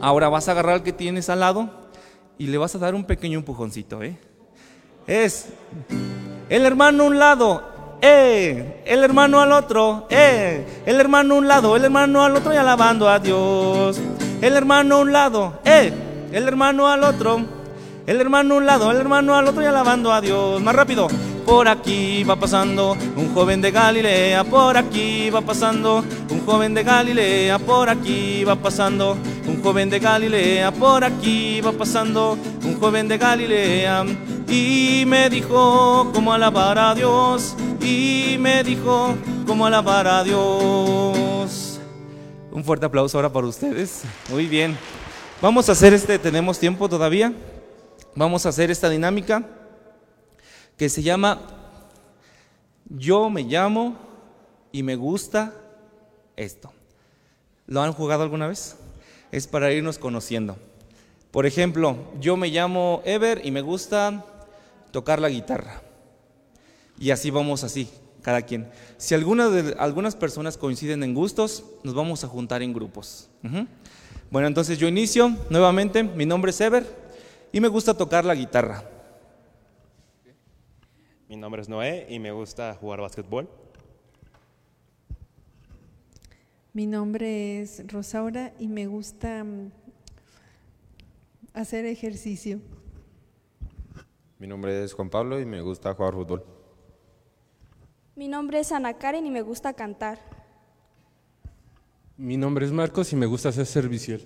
Ahora 0.00 0.28
vas 0.28 0.48
a 0.48 0.52
agarrar 0.52 0.74
al 0.74 0.82
que 0.82 0.92
tienes 0.92 1.28
al 1.28 1.40
lado 1.40 1.70
y 2.38 2.48
le 2.48 2.58
vas 2.58 2.74
a 2.74 2.78
dar 2.78 2.96
un 2.96 3.04
pequeño 3.04 3.38
empujoncito, 3.38 4.02
¿eh? 4.02 4.18
Es 5.10 5.46
el 6.48 6.64
hermano 6.64 7.02
a 7.02 7.06
un 7.08 7.18
lado, 7.18 7.64
¡eh! 8.00 8.80
El 8.86 9.02
hermano 9.02 9.40
al 9.40 9.50
otro, 9.50 10.06
¡eh! 10.08 10.64
El 10.86 11.00
hermano 11.00 11.34
a 11.34 11.38
un 11.38 11.48
lado, 11.48 11.74
el 11.74 11.84
hermano 11.84 12.22
al 12.22 12.36
otro 12.36 12.54
y 12.54 12.56
alabando 12.56 13.08
a 13.08 13.18
Dios. 13.18 13.98
El 14.40 14.52
hermano 14.52 14.94
a 14.94 14.98
un 15.00 15.12
lado, 15.12 15.58
¡eh! 15.64 15.92
El 16.30 16.46
hermano 16.46 16.86
al 16.86 17.02
otro, 17.02 17.44
el 18.06 18.20
hermano 18.20 18.54
a 18.54 18.58
un 18.58 18.66
lado, 18.66 18.88
el 18.92 18.98
hermano 18.98 19.34
al 19.34 19.48
otro 19.48 19.64
y 19.64 19.66
alabando 19.66 20.12
a 20.12 20.20
Dios. 20.20 20.62
Más 20.62 20.76
rápido. 20.76 21.08
Por 21.44 21.66
aquí 21.66 22.22
va 22.22 22.36
pasando 22.36 22.96
un 23.16 23.34
joven 23.34 23.60
de 23.60 23.72
Galilea, 23.72 24.44
por 24.44 24.76
aquí 24.76 25.28
va 25.28 25.40
pasando 25.40 26.04
un 26.30 26.46
joven 26.46 26.72
de 26.72 26.84
Galilea, 26.84 27.58
por 27.58 27.90
aquí 27.90 28.44
va 28.44 28.54
pasando 28.54 29.16
un 29.48 29.60
joven 29.60 29.90
de 29.90 29.98
Galilea, 29.98 30.70
por 30.70 31.02
aquí 31.02 31.60
va 31.60 31.72
pasando 31.72 32.38
un 32.62 32.78
joven 32.78 33.08
de 33.08 33.18
Galilea. 33.18 34.04
Y 34.50 35.04
me 35.06 35.30
dijo 35.30 36.10
cómo 36.12 36.32
alabar 36.32 36.76
a 36.76 36.92
Dios, 36.92 37.54
y 37.80 38.36
me 38.40 38.64
dijo 38.64 39.14
cómo 39.46 39.64
alabar 39.64 40.08
a 40.08 40.24
Dios. 40.24 41.78
Un 42.50 42.64
fuerte 42.64 42.84
aplauso 42.84 43.16
ahora 43.16 43.32
para 43.32 43.46
ustedes. 43.46 44.02
Muy 44.28 44.46
bien. 44.46 44.76
Vamos 45.40 45.68
a 45.68 45.72
hacer 45.72 45.94
este, 45.94 46.18
tenemos 46.18 46.58
tiempo 46.58 46.88
todavía. 46.88 47.32
Vamos 48.16 48.44
a 48.44 48.48
hacer 48.48 48.72
esta 48.72 48.90
dinámica 48.90 49.46
que 50.76 50.88
se 50.88 51.00
llama 51.00 51.40
Yo 52.86 53.30
me 53.30 53.44
llamo 53.44 53.96
y 54.72 54.82
me 54.82 54.96
gusta 54.96 55.54
esto. 56.34 56.72
¿Lo 57.68 57.82
han 57.82 57.92
jugado 57.92 58.24
alguna 58.24 58.48
vez? 58.48 58.76
Es 59.30 59.46
para 59.46 59.72
irnos 59.72 59.96
conociendo. 59.96 60.56
Por 61.30 61.46
ejemplo, 61.46 61.96
yo 62.18 62.36
me 62.36 62.48
llamo 62.48 63.00
Ever 63.04 63.42
y 63.44 63.52
me 63.52 63.60
gusta 63.60 64.24
tocar 64.90 65.20
la 65.20 65.28
guitarra. 65.28 65.82
Y 66.98 67.10
así 67.10 67.30
vamos 67.30 67.64
así, 67.64 67.88
cada 68.22 68.42
quien. 68.42 68.68
Si 68.98 69.14
alguna 69.14 69.48
de, 69.48 69.74
algunas 69.78 70.16
personas 70.16 70.56
coinciden 70.56 71.02
en 71.02 71.14
gustos, 71.14 71.64
nos 71.82 71.94
vamos 71.94 72.24
a 72.24 72.28
juntar 72.28 72.62
en 72.62 72.72
grupos. 72.72 73.28
Bueno, 74.30 74.46
entonces 74.48 74.78
yo 74.78 74.86
inicio 74.86 75.36
nuevamente. 75.48 76.02
Mi 76.02 76.26
nombre 76.26 76.50
es 76.50 76.60
Ever 76.60 76.86
y 77.52 77.60
me 77.60 77.68
gusta 77.68 77.94
tocar 77.94 78.24
la 78.24 78.34
guitarra. 78.34 78.84
Mi 81.28 81.36
nombre 81.36 81.62
es 81.62 81.68
Noé 81.68 82.06
y 82.08 82.18
me 82.18 82.32
gusta 82.32 82.74
jugar 82.74 83.00
básquetbol. 83.00 83.48
Mi 86.72 86.86
nombre 86.86 87.60
es 87.60 87.82
Rosaura 87.88 88.52
y 88.58 88.68
me 88.68 88.86
gusta 88.86 89.42
mm, 89.42 89.72
hacer 91.52 91.84
ejercicio. 91.84 92.60
Mi 94.40 94.46
nombre 94.46 94.82
es 94.82 94.94
Juan 94.94 95.10
Pablo 95.10 95.38
y 95.38 95.44
me 95.44 95.60
gusta 95.60 95.92
jugar 95.92 96.14
fútbol. 96.14 96.42
Mi 98.16 98.26
nombre 98.26 98.60
es 98.60 98.72
Ana 98.72 98.94
Karen 98.94 99.26
y 99.26 99.30
me 99.30 99.42
gusta 99.42 99.74
cantar. 99.74 100.18
Mi 102.16 102.38
nombre 102.38 102.64
es 102.64 102.72
Marcos 102.72 103.12
y 103.12 103.16
me 103.16 103.26
gusta 103.26 103.50
hacer 103.50 103.66
servicial. 103.66 104.22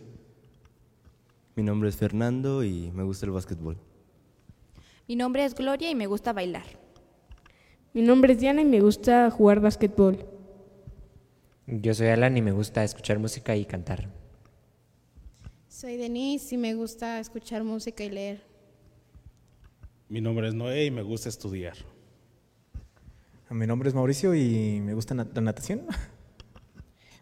Mi 1.56 1.64
nombre 1.64 1.88
es 1.88 1.96
Fernando 1.96 2.62
y 2.62 2.92
me 2.92 3.02
gusta 3.02 3.26
el 3.26 3.32
básquetbol. 3.32 3.76
Mi 5.08 5.16
nombre 5.16 5.44
es 5.44 5.52
Gloria 5.52 5.90
y 5.90 5.96
me 5.96 6.06
gusta 6.06 6.32
bailar. 6.32 6.66
Mi 7.92 8.02
nombre 8.02 8.34
es 8.34 8.38
Diana 8.38 8.62
y 8.62 8.66
me 8.66 8.78
gusta 8.78 9.32
jugar 9.32 9.58
básquetbol. 9.58 10.24
Yo 11.66 11.92
soy 11.92 12.06
Alan 12.06 12.36
y 12.36 12.42
me 12.42 12.52
gusta 12.52 12.84
escuchar 12.84 13.18
música 13.18 13.56
y 13.56 13.64
cantar. 13.64 14.08
Soy 15.66 15.96
Denise 15.96 16.54
y 16.54 16.58
me 16.58 16.74
gusta 16.74 17.18
escuchar 17.18 17.64
música 17.64 18.04
y 18.04 18.10
leer. 18.10 18.53
Mi 20.08 20.20
nombre 20.20 20.48
es 20.48 20.54
Noé 20.54 20.84
y 20.84 20.90
me 20.90 21.02
gusta 21.02 21.30
estudiar. 21.30 21.76
Mi 23.50 23.66
nombre 23.66 23.88
es 23.88 23.94
Mauricio 23.94 24.34
y 24.34 24.80
me 24.80 24.92
gusta 24.92 25.14
la 25.14 25.24
natación. 25.24 25.82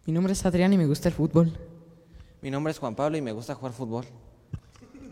Mi 0.05 0.13
nombre 0.13 0.33
es 0.33 0.45
Adrián 0.45 0.73
y 0.73 0.79
me 0.79 0.87
gusta 0.87 1.09
el 1.09 1.15
fútbol. 1.15 1.53
Mi 2.41 2.51
nombre 2.51 2.73
es 2.73 2.79
Juan 2.81 2.97
Pablo 2.97 3.17
y 3.17 3.23
me 3.23 3.31
gusta 3.31 3.55
jugar 3.55 3.73
fútbol. 3.73 4.05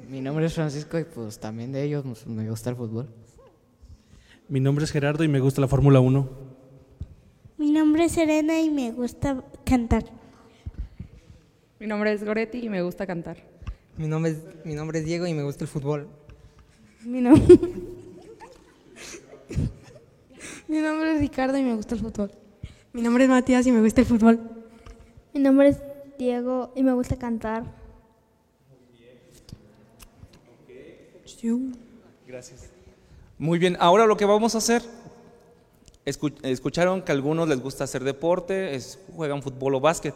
Mi 0.09 0.21
nombre 0.21 0.47
es 0.47 0.55
Francisco 0.55 0.99
y 0.99 1.05
pues 1.05 1.39
también 1.39 1.71
de 1.71 1.85
ellos 1.85 2.05
me 2.27 2.49
gusta 2.49 2.71
el 2.71 2.77
fútbol. 2.77 3.09
Mi 4.49 4.59
nombre 4.59 4.85
es 4.85 4.91
Gerardo 4.91 5.23
y 5.23 5.29
me 5.29 5.39
gusta 5.39 5.61
la 5.61 5.69
Fórmula 5.69 6.01
1. 6.01 6.29
Mi 7.59 7.71
nombre 7.71 8.07
es 8.07 8.13
Serena 8.13 8.61
y 8.61 8.69
me 8.69 8.91
gusta 8.91 9.45
cantar. 9.65 10.05
Mi 11.79 11.87
nombre 11.87 12.13
es 12.13 12.25
Goretti 12.25 12.59
y 12.65 12.69
me 12.69 12.83
gusta 12.83 13.07
cantar. 13.07 13.37
Mi 13.97 14.09
nombre 14.09 14.33
es, 14.33 14.39
mi 14.65 14.75
nombre 14.75 14.99
es 14.99 15.05
Diego 15.05 15.29
y 15.29 15.35
me 15.35 15.45
gusta 15.45 15.63
el 15.63 15.69
fútbol. 15.69 16.09
Mi, 17.05 17.23
nombre 17.23 17.59
mi 20.69 20.79
nombre 20.81 21.15
es 21.15 21.21
Ricardo 21.21 21.57
y 21.57 21.63
me 21.63 21.75
gusta 21.75 21.95
el 21.95 22.01
fútbol. 22.03 22.31
Mi 22.93 23.01
nombre 23.01 23.25
es 23.25 23.31
Matías 23.31 23.67
y 23.67 23.73
me 23.73 23.81
gusta 23.81 24.03
el 24.03 24.07
fútbol. 24.07 24.41
Mi 25.33 25.41
nombre 25.41 25.69
es 25.69 25.79
Diego 26.19 26.73
y 26.75 26.83
me 26.83 26.93
gusta 26.93 27.17
cantar. 27.17 27.65
Gracias. 32.27 32.69
Muy 33.39 33.59
bien, 33.59 33.79
ahora 33.81 34.05
lo 34.05 34.19
que 34.19 34.27
vamos 34.27 34.55
a 34.55 34.59
hacer, 34.59 34.83
escucharon 36.05 37.01
que 37.01 37.13
a 37.13 37.15
algunos 37.15 37.49
les 37.49 37.61
gusta 37.61 37.85
hacer 37.85 38.05
deporte, 38.05 38.79
juegan 39.17 39.43
fútbol 39.43 39.77
o 39.77 39.81
básquet. 39.81 40.15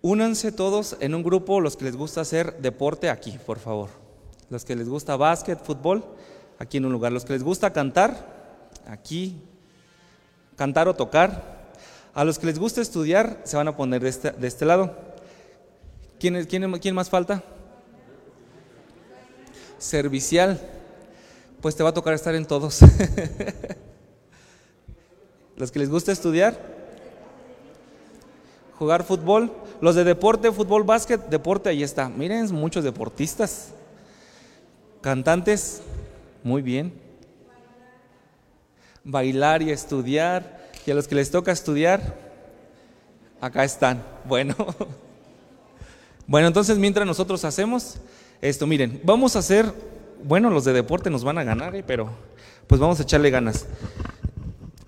Únanse 0.00 0.52
todos 0.52 0.96
en 1.00 1.14
un 1.14 1.22
grupo 1.22 1.60
los 1.60 1.76
que 1.76 1.84
les 1.84 1.96
gusta 1.96 2.22
hacer 2.22 2.56
deporte 2.62 3.10
aquí, 3.10 3.38
por 3.44 3.58
favor. 3.58 4.05
Los 4.50 4.64
que 4.64 4.76
les 4.76 4.88
gusta 4.88 5.16
básquet, 5.16 5.62
fútbol, 5.62 6.04
aquí 6.58 6.76
en 6.76 6.86
un 6.86 6.92
lugar. 6.92 7.12
Los 7.12 7.24
que 7.24 7.32
les 7.32 7.42
gusta 7.42 7.72
cantar, 7.72 8.70
aquí. 8.86 9.40
Cantar 10.56 10.88
o 10.88 10.94
tocar. 10.94 11.56
A 12.14 12.24
los 12.24 12.38
que 12.38 12.46
les 12.46 12.58
gusta 12.58 12.80
estudiar, 12.80 13.40
se 13.44 13.56
van 13.56 13.68
a 13.68 13.76
poner 13.76 14.02
de 14.02 14.08
este, 14.08 14.30
de 14.30 14.46
este 14.46 14.64
lado. 14.64 14.94
¿Quién, 16.18 16.42
quién, 16.46 16.72
¿Quién 16.78 16.94
más 16.94 17.10
falta? 17.10 17.42
Servicial 19.78 20.58
pues 21.66 21.74
te 21.74 21.82
va 21.82 21.90
a 21.90 21.94
tocar 21.94 22.14
estar 22.14 22.32
en 22.36 22.46
todos. 22.46 22.78
Los 25.56 25.72
que 25.72 25.80
les 25.80 25.90
gusta 25.90 26.12
estudiar, 26.12 26.56
jugar 28.78 29.02
fútbol, 29.02 29.50
los 29.80 29.94
de 29.94 30.04
deporte, 30.04 30.52
fútbol, 30.52 30.84
básquet, 30.84 31.28
deporte, 31.28 31.70
ahí 31.70 31.82
está. 31.82 32.10
Miren, 32.10 32.54
muchos 32.54 32.84
deportistas, 32.84 33.70
cantantes, 35.06 35.82
muy 36.42 36.62
bien. 36.62 36.92
Bailar 39.04 39.62
y 39.62 39.70
estudiar, 39.70 40.68
y 40.84 40.90
a 40.90 40.96
los 40.96 41.06
que 41.06 41.14
les 41.14 41.30
toca 41.30 41.52
estudiar, 41.52 42.18
acá 43.40 43.62
están. 43.62 44.02
Bueno, 44.24 44.56
bueno, 46.26 46.48
entonces 46.48 46.76
mientras 46.78 47.06
nosotros 47.06 47.44
hacemos 47.44 47.98
esto, 48.42 48.66
miren, 48.66 49.00
vamos 49.04 49.36
a 49.36 49.38
hacer, 49.38 49.72
bueno, 50.24 50.50
los 50.50 50.64
de 50.64 50.72
deporte 50.72 51.08
nos 51.08 51.22
van 51.22 51.38
a 51.38 51.44
ganar, 51.44 51.76
¿eh? 51.76 51.84
pero 51.86 52.10
pues 52.66 52.80
vamos 52.80 52.98
a 52.98 53.04
echarle 53.04 53.30
ganas. 53.30 53.66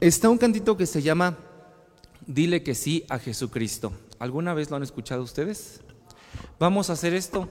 Está 0.00 0.28
un 0.30 0.38
cantito 0.38 0.76
que 0.76 0.86
se 0.86 1.00
llama 1.00 1.36
Dile 2.26 2.64
que 2.64 2.74
sí 2.74 3.04
a 3.08 3.20
Jesucristo. 3.20 3.92
¿Alguna 4.18 4.52
vez 4.52 4.68
lo 4.68 4.74
han 4.78 4.82
escuchado 4.82 5.22
ustedes? 5.22 5.80
Vamos 6.58 6.90
a 6.90 6.94
hacer 6.94 7.14
esto. 7.14 7.48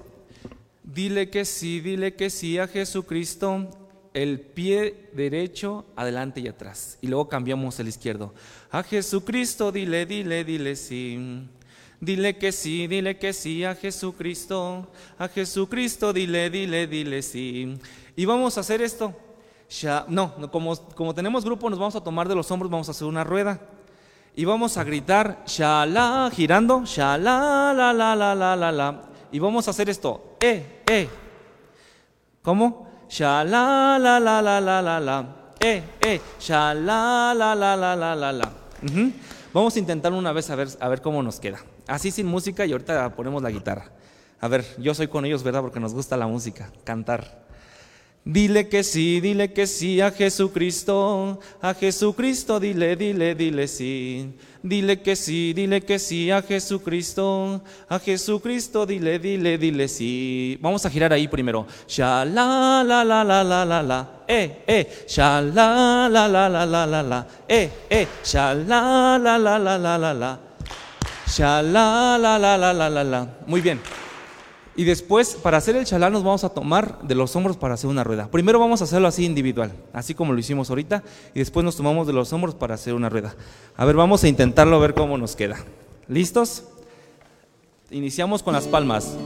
Dile 0.97 1.29
que 1.29 1.45
sí, 1.45 1.79
dile 1.79 2.15
que 2.15 2.31
sí 2.31 2.57
a 2.57 2.67
Jesucristo. 2.67 3.69
El 4.15 4.39
pie 4.39 5.11
derecho 5.13 5.85
adelante 5.95 6.39
y 6.39 6.47
atrás. 6.47 6.97
Y 7.03 7.07
luego 7.07 7.29
cambiamos 7.29 7.79
el 7.79 7.87
izquierdo. 7.87 8.33
A 8.71 8.81
Jesucristo, 8.81 9.71
dile, 9.71 10.07
dile, 10.07 10.43
dile 10.43 10.75
sí. 10.75 11.47
Dile 12.01 12.39
que 12.39 12.51
sí, 12.51 12.87
dile 12.87 13.19
que 13.19 13.31
sí 13.31 13.63
a 13.63 13.75
Jesucristo. 13.75 14.87
A 15.19 15.27
Jesucristo, 15.27 16.11
dile, 16.13 16.49
dile, 16.49 16.87
dile 16.87 17.21
sí. 17.21 17.77
Y 18.15 18.25
vamos 18.25 18.57
a 18.57 18.61
hacer 18.61 18.81
esto. 18.81 19.13
No, 20.07 20.49
como, 20.49 20.75
como 20.95 21.13
tenemos 21.13 21.45
grupo, 21.45 21.69
nos 21.69 21.77
vamos 21.77 21.95
a 21.95 22.03
tomar 22.03 22.27
de 22.27 22.33
los 22.33 22.49
hombros, 22.49 22.71
vamos 22.71 22.87
a 22.87 22.91
hacer 22.91 23.05
una 23.05 23.23
rueda. 23.23 23.61
Y 24.35 24.45
vamos 24.45 24.77
a 24.77 24.83
gritar, 24.83 25.43
shala, 25.45 26.31
girando, 26.33 26.85
shala, 26.85 27.71
la, 27.77 27.93
la, 27.93 28.15
la, 28.15 28.33
la, 28.33 28.55
la, 28.55 28.71
la. 28.71 29.16
Y 29.31 29.39
vamos 29.39 29.67
a 29.67 29.71
hacer 29.71 29.89
esto, 29.89 30.37
eh, 30.39 30.83
eh. 30.89 31.09
¿Cómo? 32.41 32.87
La. 33.19 33.43
Eh, 35.59 35.83
eh. 36.01 36.21
Ujú. 38.83 39.11
Vamos 39.53 39.75
a 39.75 39.79
intentarlo 39.79 40.17
una 40.17 40.31
vez 40.31 40.49
a 40.49 40.55
ver, 40.55 40.69
a 40.79 40.87
ver 40.87 41.01
cómo 41.01 41.23
nos 41.23 41.39
queda. 41.39 41.59
Así 41.87 42.11
sin 42.11 42.27
música 42.27 42.65
y 42.65 42.71
ahorita 42.71 43.15
ponemos 43.15 43.41
la 43.41 43.49
guitarra. 43.49 43.91
A 44.39 44.47
ver, 44.47 44.65
yo 44.77 44.93
soy 44.93 45.07
con 45.07 45.25
ellos, 45.25 45.43
¿verdad? 45.43 45.61
Porque 45.61 45.79
nos 45.79 45.93
gusta 45.93 46.15
la 46.15 46.27
música, 46.27 46.71
cantar. 46.83 47.46
Dile 48.29 48.67
que 48.67 48.83
sí, 48.83 49.21
dile 49.21 49.53
que 49.53 49.65
sí 49.65 50.01
a 50.01 50.11
Jesucristo, 50.11 51.39
a 51.61 51.73
Jesucristo, 51.73 52.59
dile, 52.59 52.97
dile, 52.97 53.35
dile 53.35 53.69
sí. 53.69 54.33
Dile 54.61 55.01
que 55.01 55.15
sí, 55.15 55.53
dile 55.53 55.79
que 55.79 55.97
sí 55.97 56.29
a 56.29 56.41
Jesucristo, 56.41 57.63
a 57.87 57.99
Jesucristo, 57.99 58.85
dile, 58.85 59.17
dile, 59.17 59.57
dile 59.57 59.87
sí. 59.87 60.57
Vamos 60.59 60.85
a 60.85 60.89
girar 60.89 61.13
ahí 61.13 61.29
primero. 61.29 61.67
Sha 61.87 62.25
la 62.25 62.83
la. 62.83 64.09
Eh, 64.27 64.63
eh, 64.67 65.05
sha. 65.07 65.41
Eh, 67.47 67.69
eh. 67.89 68.07
Sha 68.25 68.53
la 68.53 69.17
la 69.17 69.37
la 69.37 69.57
la 69.57 69.77
la 72.73 72.89
la 72.89 73.03
la. 73.05 73.29
Muy 73.45 73.61
bien. 73.61 73.79
Y 74.77 74.83
después, 74.83 75.33
para 75.33 75.57
hacer 75.57 75.75
el 75.75 75.85
chalá, 75.85 76.11
nos 76.11 76.23
vamos 76.23 76.43
a 76.43 76.49
tomar 76.49 77.01
de 77.01 77.15
los 77.15 77.35
hombros 77.35 77.57
para 77.57 77.73
hacer 77.73 77.89
una 77.89 78.03
rueda. 78.03 78.29
Primero 78.29 78.59
vamos 78.59 78.79
a 78.79 78.83
hacerlo 78.83 79.07
así 79.07 79.25
individual, 79.25 79.73
así 79.91 80.13
como 80.13 80.33
lo 80.33 80.39
hicimos 80.39 80.69
ahorita, 80.69 81.03
y 81.33 81.39
después 81.39 81.63
nos 81.63 81.75
tomamos 81.75 82.05
de 82.05 82.13
los 82.13 82.31
hombros 82.31 82.53
para 82.53 82.75
hacer 82.75 82.93
una 82.93 83.09
rueda. 83.09 83.35
A 83.75 83.85
ver, 83.85 83.95
vamos 83.95 84.23
a 84.23 84.27
intentarlo 84.27 84.75
a 84.75 84.79
ver 84.79 84.93
cómo 84.93 85.17
nos 85.17 85.35
queda. 85.35 85.57
¿Listos? 86.07 86.63
Iniciamos 87.89 88.43
con 88.43 88.53
las 88.53 88.67
palmas. 88.67 89.17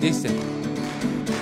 Dice. 0.00 0.53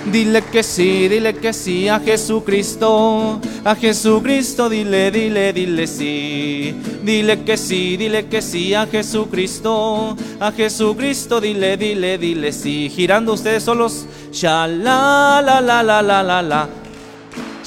Dile 0.05 0.41
que 0.41 0.63
sí, 0.63 1.07
dile 1.07 1.33
que 1.33 1.53
sí 1.53 1.87
a 1.87 1.97
Jesucristo, 1.99 3.39
a 3.63 3.73
Jesucristo, 3.73 4.67
dile, 4.67 5.09
dile, 5.11 5.53
dile 5.53 5.87
sí. 5.87 6.75
Dile 7.03 7.43
que 7.43 7.55
sí, 7.55 7.95
dile 7.95 8.27
que 8.27 8.41
sí 8.41 8.73
a 8.73 8.85
Jesucristo, 8.85 10.17
a 10.41 10.51
Jesucristo, 10.51 11.39
dile, 11.39 11.77
dile, 11.77 12.17
dile 12.17 12.51
sí. 12.51 12.91
Girando 12.93 13.33
ustedes 13.33 13.63
solos, 13.63 14.05
sha 14.31 14.67
la 14.67 15.41
la 15.41 15.61
la 15.61 15.81
la 15.81 16.01
la 16.01 16.21
la 16.21 16.41
la, 16.41 16.67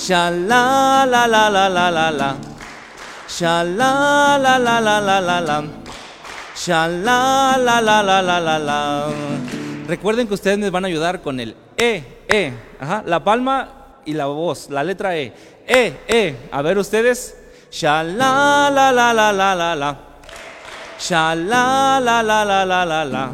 la 0.08 0.30
la 0.30 1.06
la 1.06 1.26
la 1.26 1.48
la 1.48 1.68
la 1.68 1.90
la, 1.90 2.36
la 3.30 3.64
la 4.38 4.58
la 4.58 4.80
la 4.80 5.00
la 5.00 5.20
la 5.20 5.30
la, 5.30 5.64
la 6.88 7.56
la 7.58 7.80
la 7.80 8.02
la 8.02 8.22
la 8.22 8.40
la 8.40 8.58
la. 8.58 9.06
Recuerden 9.88 10.28
que 10.28 10.34
ustedes 10.34 10.58
me 10.58 10.68
van 10.68 10.84
a 10.84 10.88
ayudar 10.88 11.22
con 11.22 11.40
el 11.40 11.54
E, 11.78 12.15
E, 12.28 12.52
ajá, 12.80 13.02
la 13.06 13.22
palma 13.22 13.98
y 14.04 14.12
la 14.12 14.26
voz, 14.26 14.70
la 14.70 14.82
letra 14.82 15.16
E. 15.16 15.32
E, 15.66 15.92
E, 16.08 16.36
a 16.50 16.62
ver 16.62 16.78
ustedes. 16.78 17.36
Sha 17.70 18.02
la 18.04 18.70
la 18.72 18.92
la 18.92 19.12
la 19.12 19.32
la 19.32 19.54
la 19.54 19.64
la 19.64 19.94
la 22.00 22.22
la 22.22 22.64
la 22.64 22.86
la 22.86 23.04
la. 23.04 23.30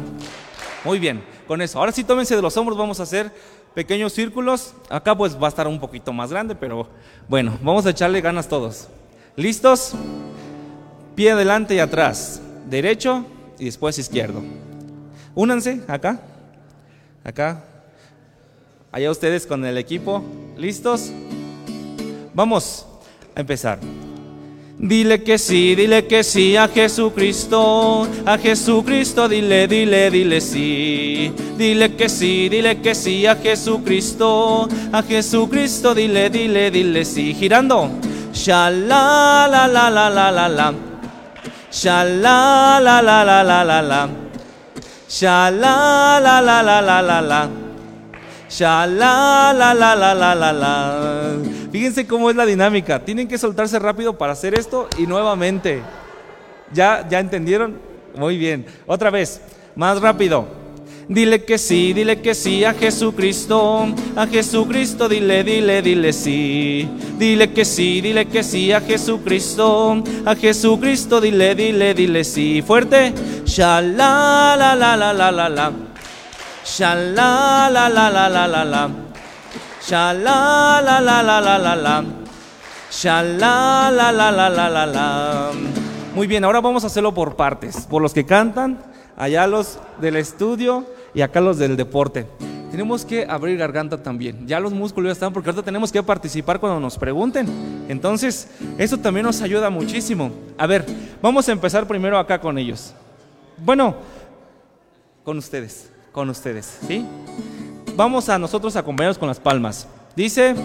Muy 0.83 0.99
bien, 0.99 1.23
con 1.47 1.61
eso. 1.61 1.79
Ahora 1.79 1.91
sí 1.91 2.03
tómense 2.03 2.35
de 2.35 2.41
los 2.41 2.57
hombros, 2.57 2.77
vamos 2.77 2.99
a 2.99 3.03
hacer 3.03 3.31
pequeños 3.73 4.13
círculos. 4.13 4.73
Acá 4.89 5.15
pues 5.15 5.41
va 5.41 5.47
a 5.47 5.49
estar 5.49 5.67
un 5.67 5.79
poquito 5.79 6.11
más 6.11 6.29
grande, 6.29 6.55
pero 6.55 6.89
bueno, 7.27 7.57
vamos 7.61 7.85
a 7.85 7.91
echarle 7.91 8.21
ganas 8.21 8.47
todos. 8.47 8.89
¿Listos? 9.35 9.93
Pie 11.15 11.31
adelante 11.31 11.75
y 11.75 11.79
atrás. 11.79 12.41
Derecho 12.65 13.25
y 13.59 13.65
después 13.65 13.97
izquierdo. 13.97 14.41
Únanse 15.35 15.81
acá. 15.87 16.19
Acá. 17.23 17.63
Allá 18.93 19.09
ustedes 19.09 19.47
con 19.47 19.65
el 19.65 19.79
equipo. 19.79 20.23
¿Listos? 20.55 21.11
Vamos 22.35 22.85
a 23.35 23.39
empezar. 23.39 23.79
Dile 24.77 25.23
que 25.23 25.39
sí, 25.39 25.73
dile 25.73 26.05
que 26.05 26.23
sí 26.23 26.55
a 26.57 26.67
Jesucristo, 26.67 28.07
a 28.25 28.37
Jesucristo, 28.37 29.27
dile, 29.27 29.67
dile, 29.67 30.11
dile 30.11 30.39
sí. 30.41 31.33
Dile 31.57 31.95
que 31.95 32.07
sí, 32.07 32.49
dile 32.49 32.81
que 32.81 32.93
sí 32.93 33.25
a 33.25 33.35
Jesucristo, 33.35 34.67
a 34.91 35.01
Jesucristo, 35.01 35.95
dile, 35.95 36.29
dile, 36.29 36.69
dile 36.69 37.03
sí. 37.03 37.33
Girando. 37.33 37.89
Sha 38.31 38.69
la 38.69 39.47
la 39.49 39.67
la 39.67 39.89
la 39.89 40.09
la 40.09 40.31
la 40.31 40.49
la. 40.49 40.73
La 41.83 42.03
la 42.03 42.79
la 42.79 43.01
la 43.01 43.23
la 43.23 43.43
la 43.43 43.63
la 45.51 45.91
la 46.61 46.81
la 46.81 47.01
la 47.01 47.21
la. 47.21 47.62
Sha 48.53 48.85
la 48.85 49.51
la 49.51 49.73
la 49.73 49.95
la 49.95 50.53
la. 50.53 51.37
Fíjense 51.71 52.05
cómo 52.05 52.29
es 52.29 52.35
la 52.35 52.45
dinámica. 52.45 53.03
Tienen 53.03 53.27
que 53.27 53.39
soltarse 53.39 53.79
rápido 53.79 54.15
para 54.15 54.33
hacer 54.33 54.53
esto 54.53 54.87
y 54.99 55.07
nuevamente. 55.07 55.81
¿Ya, 56.71 57.07
ya 57.09 57.19
entendieron? 57.19 57.79
Muy 58.15 58.37
bien. 58.37 58.67
Otra 58.85 59.09
vez. 59.09 59.41
Más 59.75 59.99
rápido. 59.99 60.45
Dile 61.07 61.43
que 61.43 61.57
sí, 61.57 61.93
dile 61.93 62.21
que 62.21 62.35
sí 62.35 62.63
a 62.63 62.73
Jesucristo, 62.73 63.87
a 64.15 64.27
Jesucristo, 64.27 65.09
dile, 65.09 65.43
dile, 65.43 65.81
dile 65.81 66.13
sí. 66.13 66.87
Dile 67.17 67.51
que 67.51 67.65
sí, 67.65 68.01
dile 68.01 68.27
que 68.27 68.43
sí 68.43 68.71
a 68.71 68.81
Jesucristo, 68.81 70.01
a 70.25 70.35
Jesucristo, 70.35 71.19
dile, 71.19 71.55
dile, 71.55 71.95
dile 71.95 72.23
sí. 72.23 72.61
Fuerte. 72.61 73.13
Sha 73.45 73.81
la 73.81 74.55
la 74.55 74.75
la 74.75 74.95
la 74.95 75.11
la 75.11 75.31
la 75.31 75.49
la. 75.49 75.92
Sha 76.65 76.95
la 76.95 77.69
la 77.69 77.89
la 77.89 78.09
la 78.09 78.29
la 78.29 78.47
la 78.47 78.65
la. 78.65 78.89
La 79.91 80.13
la 80.13 80.81
la 83.91 84.11
la 84.11 84.49
la 84.49 84.69
la 84.69 84.85
la. 84.85 85.51
Muy 86.15 86.25
bien, 86.25 86.45
ahora 86.45 86.61
vamos 86.61 86.83
a 86.83 86.87
hacerlo 86.87 87.13
por 87.13 87.35
partes. 87.35 87.85
Por 87.89 88.01
los 88.01 88.13
que 88.13 88.25
cantan, 88.25 88.79
allá 89.17 89.45
los 89.45 89.77
del 89.99 90.15
estudio 90.15 90.85
y 91.13 91.21
acá 91.21 91.41
los 91.41 91.57
del 91.57 91.75
deporte. 91.75 92.27
Tenemos 92.71 93.03
que 93.03 93.25
abrir 93.29 93.57
garganta 93.57 94.01
también. 94.01 94.47
Ya 94.47 94.59
los 94.59 94.71
músculos 94.73 95.09
ya 95.09 95.13
están 95.13 95.33
porque 95.33 95.49
ahorita 95.49 95.63
tenemos 95.63 95.91
que 95.91 96.01
participar 96.01 96.59
cuando 96.59 96.79
nos 96.79 96.97
pregunten. 96.97 97.85
Entonces, 97.89 98.47
eso 98.77 98.97
también 98.97 99.25
nos 99.25 99.41
ayuda 99.41 99.69
muchísimo. 99.69 100.31
A 100.57 100.65
ver, 100.65 100.85
vamos 101.21 101.47
a 101.49 101.51
empezar 101.51 101.85
primero 101.85 102.17
acá 102.17 102.39
con 102.39 102.57
ellos. 102.57 102.93
Bueno, 103.57 103.95
con 105.23 105.37
ustedes, 105.37 105.92
con 106.13 106.29
ustedes, 106.29 106.77
¿sí? 106.87 107.05
Vamos 107.95 108.29
a 108.29 108.39
nosotros 108.39 108.75
acompañarnos 108.77 109.17
con 109.17 109.27
las 109.27 109.39
palmas. 109.39 109.87
Dice, 110.15 110.55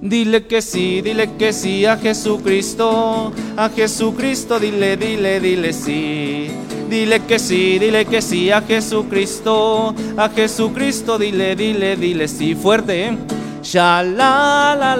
dile 0.00 0.46
que 0.46 0.62
sí, 0.62 1.02
dile 1.02 1.32
que 1.36 1.52
sí 1.52 1.84
a 1.84 1.96
Jesucristo, 1.98 3.32
a 3.56 3.68
Jesucristo, 3.68 4.58
dile, 4.58 4.96
dile, 4.96 5.40
dile 5.40 5.72
sí. 5.72 6.50
Dile 6.88 7.20
que 7.24 7.38
sí, 7.38 7.78
dile 7.78 8.04
que 8.06 8.22
sí 8.22 8.50
a 8.50 8.62
Jesucristo, 8.62 9.94
a 10.16 10.28
Jesucristo, 10.28 11.18
dile, 11.18 11.56
dile, 11.56 11.96
dile 11.96 12.28
sí. 12.28 12.54
Fuerte, 12.54 13.08
¿eh? 13.08 13.18
Sha 13.62 14.02
la 14.02 14.76
la 14.76 14.96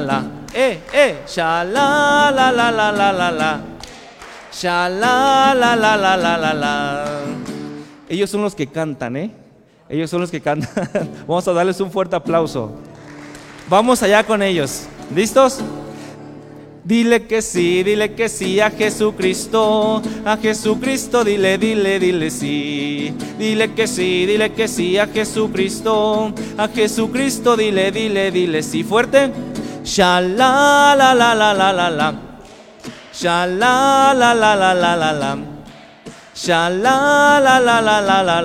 la. 0.00 0.24
Eh, 0.52 0.80
eh. 0.92 1.22
Sha 1.26 1.64
la 1.64 2.30
la 2.34 2.52
la 2.52 2.70
la 2.70 2.92
la 2.92 3.12
la 3.12 3.30
la. 3.30 3.69
Sha 4.52 4.88
la 4.88 5.54
la 5.54 5.76
la 5.76 5.96
la 5.96 6.36
la. 6.54 7.04
Ellos 8.08 8.28
son 8.28 8.42
los 8.42 8.54
que 8.54 8.66
cantan, 8.66 9.16
¿eh? 9.16 9.30
Ellos 9.88 10.10
son 10.10 10.20
los 10.20 10.30
que 10.30 10.40
cantan. 10.40 10.70
Vamos 11.26 11.46
a 11.46 11.52
darles 11.52 11.80
un 11.80 11.90
fuerte 11.90 12.16
aplauso. 12.16 12.72
Vamos 13.68 14.02
allá 14.02 14.24
con 14.24 14.42
ellos. 14.42 14.86
¿Listos? 15.14 15.60
Dile 16.82 17.26
que 17.26 17.42
sí, 17.42 17.82
dile 17.82 18.14
que 18.14 18.28
sí 18.28 18.58
a 18.58 18.70
Jesucristo, 18.70 20.02
a 20.24 20.36
Jesucristo, 20.38 21.22
dile, 21.24 21.58
dile, 21.58 22.00
dile 22.00 22.30
sí. 22.30 23.14
Dile 23.38 23.74
que 23.74 23.86
sí, 23.86 24.26
dile 24.26 24.52
que 24.52 24.66
sí 24.66 24.96
a 24.98 25.06
Jesucristo, 25.06 26.32
a 26.56 26.68
Jesucristo, 26.68 27.56
dile, 27.56 27.92
dile, 27.92 28.30
dile 28.30 28.62
sí. 28.62 28.82
Fuerte. 28.82 29.30
Sha 29.84 30.20
la 30.20 30.94
la 30.96 31.14
la 31.14 31.34
la 31.34 31.54
la 31.54 31.90
la. 31.90 32.29
Sha 33.20 33.46
la 33.46 34.14
la 34.16 34.32
la 34.32 34.56
la 34.56 34.72
la 34.72 34.96
la 34.96 35.12
la. 35.12 35.38
La 36.46 36.70
la 36.70 37.38
la 37.38 37.60
la 37.60 37.82
la 37.82 38.00
la 38.00 38.40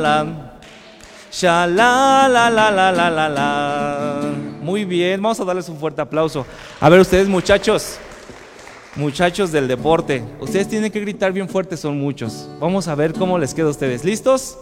la 1.66 2.28
la 2.28 2.72
la 2.72 2.92
la 2.92 3.10
la 3.10 3.30
la. 3.30 4.22
Muy 4.62 4.84
bien, 4.84 5.22
vamos 5.22 5.40
a 5.40 5.46
darles 5.46 5.70
un 5.70 5.78
fuerte 5.78 6.02
aplauso. 6.02 6.46
A 6.82 6.90
ver 6.90 7.00
ustedes 7.00 7.30
muchachos. 7.30 8.00
Muchachos 8.98 9.54
del 9.54 9.70
deporte, 9.70 10.22
ustedes 10.42 10.68
tienen 10.68 10.92
que 10.92 11.00
gritar 11.00 11.32
bien 11.32 11.48
fuerte, 11.48 11.78
son 11.78 11.98
muchos. 11.98 12.50
Vamos 12.60 12.90
a 12.90 12.96
ver 12.96 13.14
cómo 13.14 13.38
les 13.38 13.54
queda 13.54 13.68
a 13.68 13.72
ustedes. 13.72 14.04
¿Listos? 14.04 14.58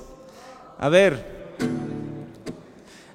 A 0.78 0.90
ver. 0.90 1.56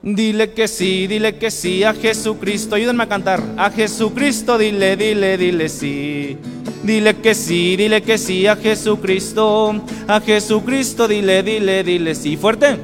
Dile 0.01 0.53
que 0.53 0.69
sí, 0.69 1.09
dile 1.09 1.39
que 1.39 1.51
sí 1.51 1.83
a 1.83 1.93
Jesucristo. 1.93 2.77
Ayúdenme 2.77 3.03
a 3.03 3.09
cantar. 3.09 3.43
A 3.57 3.71
Jesucristo, 3.71 4.57
dile, 4.57 4.97
dile, 4.97 5.37
dile 5.37 5.69
sí. 5.69 6.39
Dile 6.85 7.17
que 7.17 7.35
sí, 7.35 7.77
dile 7.77 8.01
que 8.03 8.17
sí 8.17 8.47
a 8.47 8.55
Jesucristo. 8.55 9.75
A 10.07 10.21
Jesucristo, 10.21 11.09
dile, 11.09 11.43
dile, 11.43 11.83
dile 11.83 12.15
sí. 12.15 12.37
Fuerte. 12.37 12.79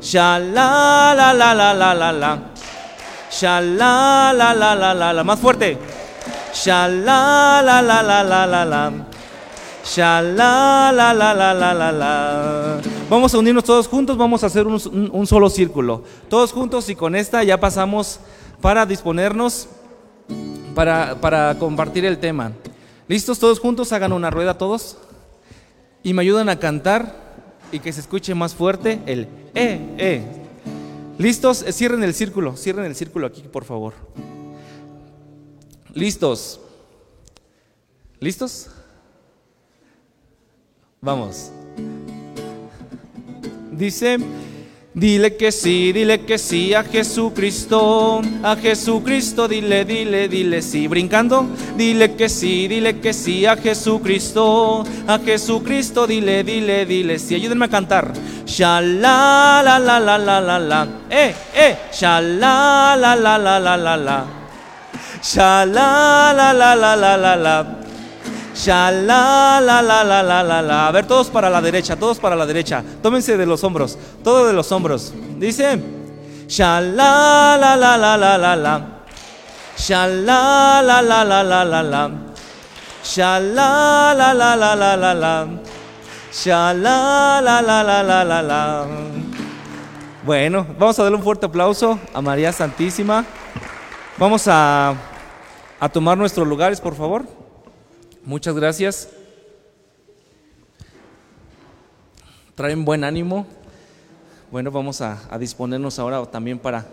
Sha 0.00 0.40
la 0.40 1.14
la 1.14 1.32
la 1.32 1.54
la. 5.12 5.24
Más 5.24 5.38
fuerte. 5.38 5.78
Sha 6.52 6.88
la 6.88 7.62
la 7.64 7.80
la 7.82 8.02
la 8.02 8.24
la 8.24 8.46
la 8.46 8.64
la. 8.64 8.92
La 9.96 10.22
la 10.92 11.14
la 11.14 11.34
la 11.34 11.54
la 11.54 11.92
la. 11.92 12.80
Vamos 13.08 13.34
a 13.34 13.38
unirnos 13.38 13.64
todos 13.64 13.88
juntos, 13.88 14.16
vamos 14.16 14.44
a 14.44 14.46
hacer 14.46 14.66
un, 14.66 15.26
solo 15.26 15.48
círculo. 15.48 16.04
Todos 16.28 16.52
juntos 16.52 16.88
y 16.90 16.94
con 16.94 17.16
esta 17.16 17.42
ya 17.42 17.58
pasamos 17.58 18.20
para 18.60 18.84
disponernos 18.84 19.68
para, 20.74 21.20
para 21.20 21.58
compartir 21.58 22.04
el 22.04 22.18
tema. 22.18 22.52
¿Listos 23.08 23.38
todos 23.38 23.60
juntos? 23.60 23.92
Hagan 23.92 24.12
una 24.12 24.30
rueda 24.30 24.58
todos. 24.58 24.98
Y 26.02 26.12
me 26.12 26.22
ayudan 26.22 26.48
a 26.48 26.58
cantar 26.58 27.16
y 27.72 27.80
que 27.80 27.92
se 27.92 28.00
escuche 28.00 28.34
más 28.34 28.54
fuerte 28.54 29.00
el 29.06 29.26
eh, 29.54 29.94
eh. 29.98 30.22
¿Listos? 31.18 31.64
Cierren 31.72 32.04
el 32.04 32.14
círculo, 32.14 32.56
cierren 32.56 32.84
el 32.84 32.94
círculo 32.94 33.26
aquí, 33.26 33.42
por 33.42 33.64
favor. 33.64 33.94
¿Listos? 35.94 36.60
¿Listos? 38.20 38.70
Vamos. 41.00 41.52
Dice, 43.70 44.18
dile 44.92 45.36
que 45.36 45.52
sí, 45.52 45.92
dile 45.92 46.24
que 46.24 46.38
sí 46.38 46.74
a 46.74 46.82
Jesucristo, 46.82 48.20
a 48.42 48.56
Jesucristo, 48.56 49.46
dile, 49.46 49.84
dile, 49.84 50.28
dile 50.28 50.60
sí. 50.60 50.88
Brincando, 50.88 51.46
dile 51.76 52.16
que 52.16 52.28
sí, 52.28 52.66
dile 52.66 52.98
que 52.98 53.12
sí 53.12 53.46
a 53.46 53.56
Jesucristo, 53.56 54.82
a 55.06 55.18
Jesucristo, 55.20 56.08
dile, 56.08 56.42
dile, 56.42 56.84
dile 56.84 57.20
sí. 57.20 57.36
Ayúdenme 57.36 57.66
a 57.66 57.68
cantar. 57.68 58.12
Sha 58.44 58.80
la 58.80 59.62
la 59.62 59.78
la 59.78 60.00
la 60.00 60.18
la 60.18 60.40
la 60.40 60.58
la. 60.58 60.88
Eh, 61.08 61.32
eh. 61.54 61.76
Sha 61.92 62.20
la 62.20 62.96
la 62.98 63.14
la 63.14 63.38
la 63.38 63.60
la 63.60 63.76
la 63.76 63.96
la. 63.96 64.26
Sha 65.22 65.64
la 65.64 66.32
la 66.34 66.52
la 66.52 66.74
la 66.74 66.96
la 66.96 67.16
la 67.16 67.36
la. 67.36 67.77
Sha 68.58 68.90
la 68.90 69.60
la 69.62 69.80
la 69.80 70.02
la 70.02 70.22
la 70.42 70.62
la. 70.62 70.88
A 70.88 70.90
ver, 70.90 71.06
todos 71.06 71.28
para 71.28 71.48
la 71.48 71.60
derecha, 71.60 71.94
todos 71.94 72.18
para 72.18 72.34
la 72.34 72.44
derecha. 72.44 72.82
Tómense 73.02 73.36
de 73.36 73.46
los 73.46 73.62
hombros, 73.62 73.96
todo 74.24 74.48
de 74.48 74.52
los 74.52 74.72
hombros. 74.72 75.14
Dice, 75.36 75.80
sha 76.48 76.80
la 76.80 77.56
la 77.56 77.76
la 77.76 77.96
la 77.96 78.16
la 78.16 78.36
la 78.36 78.56
la. 78.56 78.80
La 79.86 80.06
la 80.08 80.82
la 80.82 81.02
la 81.02 81.24
la 81.24 81.44
la 81.44 81.64
la 88.24 88.42
la. 88.42 88.86
Bueno, 90.24 90.66
vamos 90.78 90.98
a 90.98 91.02
darle 91.04 91.16
un 91.16 91.22
fuerte 91.22 91.46
aplauso 91.46 91.98
a 92.12 92.20
María 92.20 92.52
Santísima. 92.52 93.24
Vamos 94.18 94.48
a, 94.48 94.94
a 95.78 95.88
tomar 95.88 96.18
nuestros 96.18 96.46
lugares, 96.46 96.80
por 96.80 96.96
favor. 96.96 97.37
Muchas 98.24 98.54
gracias. 98.54 99.08
Traen 102.54 102.84
buen 102.84 103.04
ánimo. 103.04 103.46
Bueno, 104.50 104.70
vamos 104.70 105.00
a, 105.00 105.28
disponernos 105.38 105.98
ahora 105.98 106.24
también 106.26 106.58
para 106.58 106.86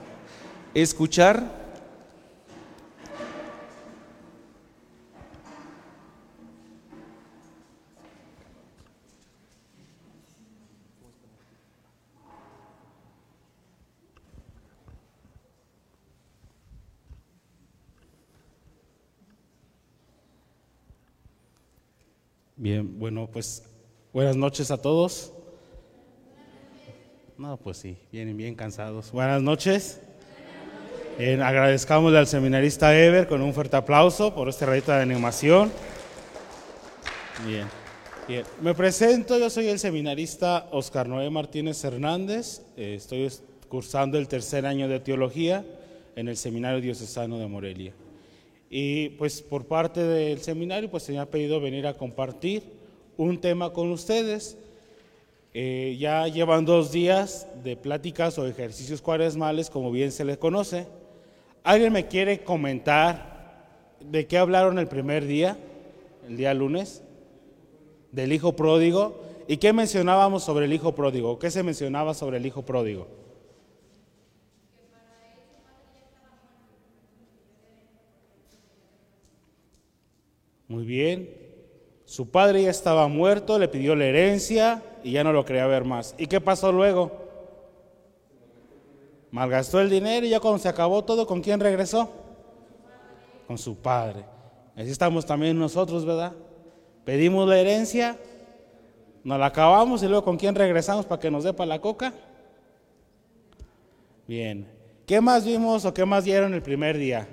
escuchar. 0.73 1.64
Bien, 22.65 22.97
bueno, 22.97 23.29
pues 23.31 23.61
buenas 24.11 24.35
noches 24.35 24.71
a 24.71 24.77
todos. 24.81 25.31
No, 27.37 27.57
pues 27.57 27.77
sí, 27.77 27.95
vienen 28.11 28.35
bien 28.37 28.55
cansados. 28.55 29.11
Buenas 29.11 29.39
noches. 29.39 30.01
Bien, 31.19 31.43
agradezcamos 31.43 32.11
al 32.15 32.25
seminarista 32.25 32.97
Ever 32.99 33.27
con 33.27 33.43
un 33.43 33.53
fuerte 33.53 33.75
aplauso 33.77 34.33
por 34.33 34.49
este 34.49 34.65
ratito 34.65 34.91
de 34.93 34.99
animación. 35.03 35.71
Bien, 37.45 37.67
bien. 38.27 38.43
Me 38.63 38.73
presento, 38.73 39.37
yo 39.37 39.51
soy 39.51 39.67
el 39.67 39.77
seminarista 39.77 40.67
Oscar 40.71 41.07
Noé 41.07 41.29
Martínez 41.29 41.83
Hernández. 41.83 42.63
Eh, 42.77 42.95
estoy 42.95 43.25
es- 43.25 43.43
cursando 43.69 44.17
el 44.17 44.27
tercer 44.27 44.65
año 44.65 44.87
de 44.87 44.99
teología 45.01 45.63
en 46.15 46.29
el 46.29 46.35
Seminario 46.35 46.81
Diocesano 46.81 47.37
de 47.37 47.45
Morelia. 47.45 47.93
Y 48.77 49.07
pues 49.11 49.41
por 49.41 49.63
parte 49.67 50.03
del 50.03 50.41
seminario 50.41 50.91
pues 50.91 51.03
se 51.03 51.13
me 51.13 51.19
ha 51.19 51.31
pedido 51.31 51.61
venir 51.61 51.87
a 51.87 51.93
compartir 51.93 52.61
un 53.15 53.39
tema 53.39 53.71
con 53.71 53.89
ustedes. 53.89 54.57
Eh, 55.53 55.95
ya 55.97 56.27
llevan 56.27 56.65
dos 56.65 56.91
días 56.91 57.47
de 57.63 57.77
pláticas 57.77 58.37
o 58.37 58.45
ejercicios 58.45 59.01
cuaresmales, 59.01 59.69
como 59.69 59.93
bien 59.93 60.11
se 60.11 60.25
les 60.25 60.37
conoce. 60.37 60.87
¿Alguien 61.63 61.93
me 61.93 62.07
quiere 62.07 62.43
comentar 62.43 63.63
de 64.01 64.27
qué 64.27 64.37
hablaron 64.37 64.77
el 64.77 64.89
primer 64.89 65.25
día, 65.25 65.57
el 66.27 66.35
día 66.35 66.53
lunes? 66.53 67.01
Del 68.11 68.33
hijo 68.33 68.57
pródigo. 68.57 69.21
¿Y 69.47 69.55
qué 69.55 69.71
mencionábamos 69.71 70.43
sobre 70.43 70.65
el 70.65 70.73
hijo 70.73 70.93
pródigo? 70.93 71.39
¿Qué 71.39 71.49
se 71.49 71.63
mencionaba 71.63 72.13
sobre 72.13 72.39
el 72.39 72.45
hijo 72.45 72.63
pródigo? 72.63 73.07
Muy 80.67 80.85
bien. 80.85 81.29
Su 82.05 82.29
padre 82.29 82.63
ya 82.63 82.69
estaba 82.69 83.07
muerto, 83.07 83.57
le 83.57 83.67
pidió 83.67 83.95
la 83.95 84.05
herencia 84.05 84.83
y 85.03 85.11
ya 85.11 85.23
no 85.23 85.33
lo 85.33 85.43
quería 85.43 85.65
ver 85.65 85.85
más. 85.85 86.13
¿Y 86.17 86.27
qué 86.27 86.39
pasó 86.39 86.71
luego? 86.71 87.11
Malgastó 89.31 89.81
el 89.81 89.89
dinero 89.89 90.25
y 90.25 90.29
ya 90.29 90.39
cuando 90.39 90.59
se 90.59 90.69
acabó 90.69 91.03
todo, 91.03 91.25
¿con 91.25 91.41
quién 91.41 91.59
regresó? 91.59 92.09
Con 93.47 93.57
su 93.57 93.75
padre. 93.75 94.23
Así 94.75 94.91
estamos 94.91 95.25
también 95.25 95.57
nosotros, 95.57 96.05
¿verdad? 96.05 96.33
Pedimos 97.05 97.47
la 97.47 97.59
herencia, 97.59 98.17
nos 99.23 99.39
la 99.39 99.47
acabamos 99.47 100.03
y 100.03 100.07
luego 100.07 100.23
¿con 100.23 100.37
quién 100.37 100.55
regresamos 100.55 101.05
para 101.05 101.19
que 101.19 101.31
nos 101.31 101.43
dé 101.43 101.53
para 101.53 101.67
la 101.67 101.81
coca? 101.81 102.13
Bien. 104.27 104.67
¿Qué 105.05 105.21
más 105.21 105.45
vimos 105.45 105.85
o 105.85 105.93
qué 105.93 106.05
más 106.05 106.23
dieron 106.23 106.53
el 106.53 106.61
primer 106.61 106.97
día? 106.97 107.27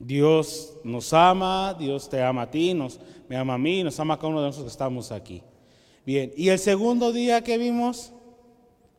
Dios 0.00 0.78
nos 0.82 1.12
ama, 1.12 1.74
Dios 1.74 2.08
te 2.08 2.22
ama 2.22 2.42
a 2.42 2.50
ti, 2.50 2.72
nos, 2.72 2.98
me 3.28 3.36
ama 3.36 3.54
a 3.54 3.58
mí, 3.58 3.84
nos 3.84 4.00
ama 4.00 4.14
a 4.14 4.16
cada 4.16 4.28
uno 4.28 4.40
de 4.40 4.46
nosotros 4.46 4.72
que 4.72 4.74
estamos 4.74 5.12
aquí. 5.12 5.42
Bien, 6.06 6.32
¿y 6.36 6.48
el 6.48 6.58
segundo 6.58 7.12
día 7.12 7.44
que 7.44 7.58
vimos? 7.58 8.10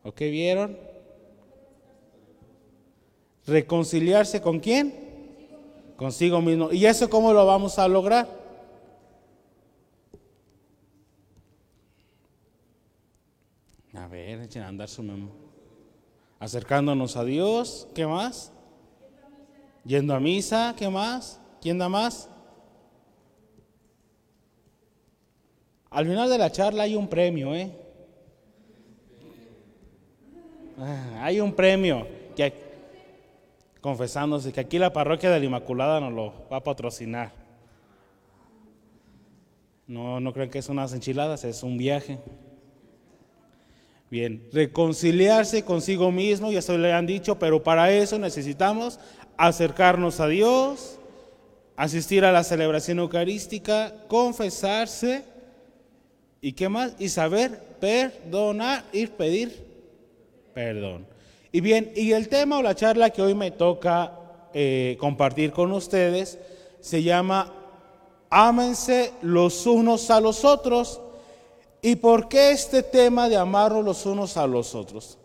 ¿O 0.03 0.11
qué 0.11 0.29
vieron? 0.29 0.77
Reconciliarse 3.47 4.41
con 4.41 4.59
quién? 4.59 4.93
Consigo 5.97 6.39
mismo. 6.39 6.71
¿Y 6.71 6.85
eso 6.85 7.09
cómo 7.09 7.33
lo 7.33 7.47
vamos 7.47 7.79
a 7.79 7.87
lograr? 7.87 8.29
A 13.95 14.07
ver, 14.07 14.39
echen 14.41 14.61
a 14.61 14.67
andar 14.67 14.87
su 14.87 15.01
memo. 15.01 15.31
Acercándonos 16.39 17.17
a 17.17 17.23
Dios, 17.23 17.87
¿qué 17.95 18.05
más? 18.05 18.53
Yendo 19.83 20.13
a 20.13 20.19
misa, 20.19 20.75
¿qué 20.77 20.89
más? 20.89 21.39
¿Quién 21.61 21.77
da 21.77 21.89
más? 21.89 22.29
Al 25.89 26.07
final 26.07 26.29
de 26.29 26.37
la 26.37 26.51
charla 26.51 26.83
hay 26.83 26.95
un 26.95 27.07
premio, 27.07 27.53
¿eh? 27.53 27.71
Ah, 30.77 31.25
hay 31.25 31.39
un 31.39 31.53
premio 31.53 32.07
que 32.35 32.53
confesándose 33.81 34.53
que 34.53 34.61
aquí 34.61 34.79
la 34.79 34.93
parroquia 34.93 35.29
de 35.29 35.39
la 35.39 35.45
Inmaculada 35.45 35.99
nos 35.99 36.13
lo 36.13 36.33
va 36.49 36.57
a 36.57 36.63
patrocinar. 36.63 37.33
No, 39.87 40.19
no 40.19 40.31
creen 40.31 40.49
que 40.49 40.59
es 40.59 40.69
unas 40.69 40.93
enchiladas, 40.93 41.43
es 41.43 41.63
un 41.63 41.77
viaje. 41.77 42.19
Bien, 44.09 44.47
reconciliarse 44.51 45.63
consigo 45.63 46.11
mismo, 46.11 46.51
ya 46.51 46.59
eso 46.59 46.77
le 46.77 46.93
han 46.93 47.05
dicho, 47.05 47.39
pero 47.39 47.63
para 47.63 47.91
eso 47.91 48.19
necesitamos 48.19 48.99
acercarnos 49.37 50.19
a 50.19 50.27
Dios, 50.27 50.97
asistir 51.75 52.25
a 52.25 52.31
la 52.31 52.43
celebración 52.43 52.99
eucarística, 52.99 53.93
confesarse 54.07 55.23
y 56.41 56.53
qué 56.53 56.69
más, 56.69 56.93
y 56.99 57.09
saber 57.09 57.59
perdonar 57.79 58.83
y 58.91 59.07
pedir 59.07 59.71
perdón. 60.53 61.07
Y 61.51 61.61
bien, 61.61 61.91
y 61.95 62.11
el 62.13 62.29
tema 62.29 62.59
o 62.59 62.61
la 62.61 62.75
charla 62.75 63.09
que 63.09 63.21
hoy 63.21 63.33
me 63.33 63.51
toca 63.51 64.13
eh, 64.53 64.97
compartir 64.99 65.51
con 65.51 65.71
ustedes 65.71 66.37
se 66.79 67.03
llama 67.03 67.53
Ámense 68.29 69.11
los 69.21 69.65
unos 69.65 70.09
a 70.09 70.21
los 70.21 70.45
otros. 70.45 71.01
¿Y 71.81 71.95
por 71.97 72.29
qué 72.29 72.51
este 72.51 72.83
tema 72.83 73.27
de 73.27 73.35
amarnos 73.35 73.83
los 73.83 74.05
unos 74.05 74.37
a 74.37 74.47
los 74.47 74.75
otros? 74.75 75.17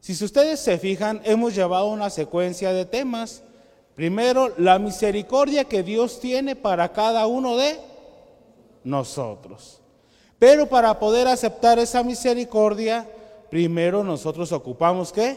Si 0.00 0.12
ustedes 0.24 0.60
se 0.60 0.78
fijan, 0.78 1.20
hemos 1.24 1.54
llevado 1.54 1.88
una 1.88 2.10
secuencia 2.10 2.72
de 2.72 2.84
temas. 2.84 3.42
Primero, 3.94 4.52
la 4.56 4.78
misericordia 4.78 5.64
que 5.64 5.82
Dios 5.82 6.20
tiene 6.20 6.54
para 6.54 6.92
cada 6.92 7.26
uno 7.26 7.56
de 7.56 7.80
nosotros. 8.84 9.80
Pero 10.38 10.68
para 10.68 10.98
poder 10.98 11.26
aceptar 11.26 11.78
esa 11.78 12.02
misericordia, 12.02 13.08
primero 13.50 14.04
nosotros 14.04 14.52
ocupamos 14.52 15.12
qué? 15.12 15.36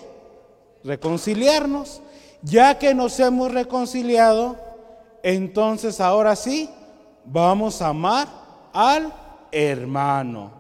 Reconciliarnos. 0.84 2.02
Ya 2.44 2.78
que 2.78 2.94
nos 2.94 3.20
hemos 3.20 3.52
reconciliado, 3.52 4.58
entonces 5.24 6.00
ahora 6.00 6.36
sí 6.36 6.70
vamos 7.26 7.82
a 7.82 7.90
amar 7.90 8.28
al 8.74 9.14
hermano. 9.52 10.52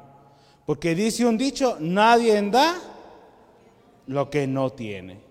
Porque 0.65 0.95
dice 0.95 1.25
un 1.25 1.37
dicho, 1.37 1.77
nadie 1.79 2.41
da 2.49 2.75
lo 4.11 4.29
que 4.29 4.45
no 4.47 4.69
tiene. 4.71 5.21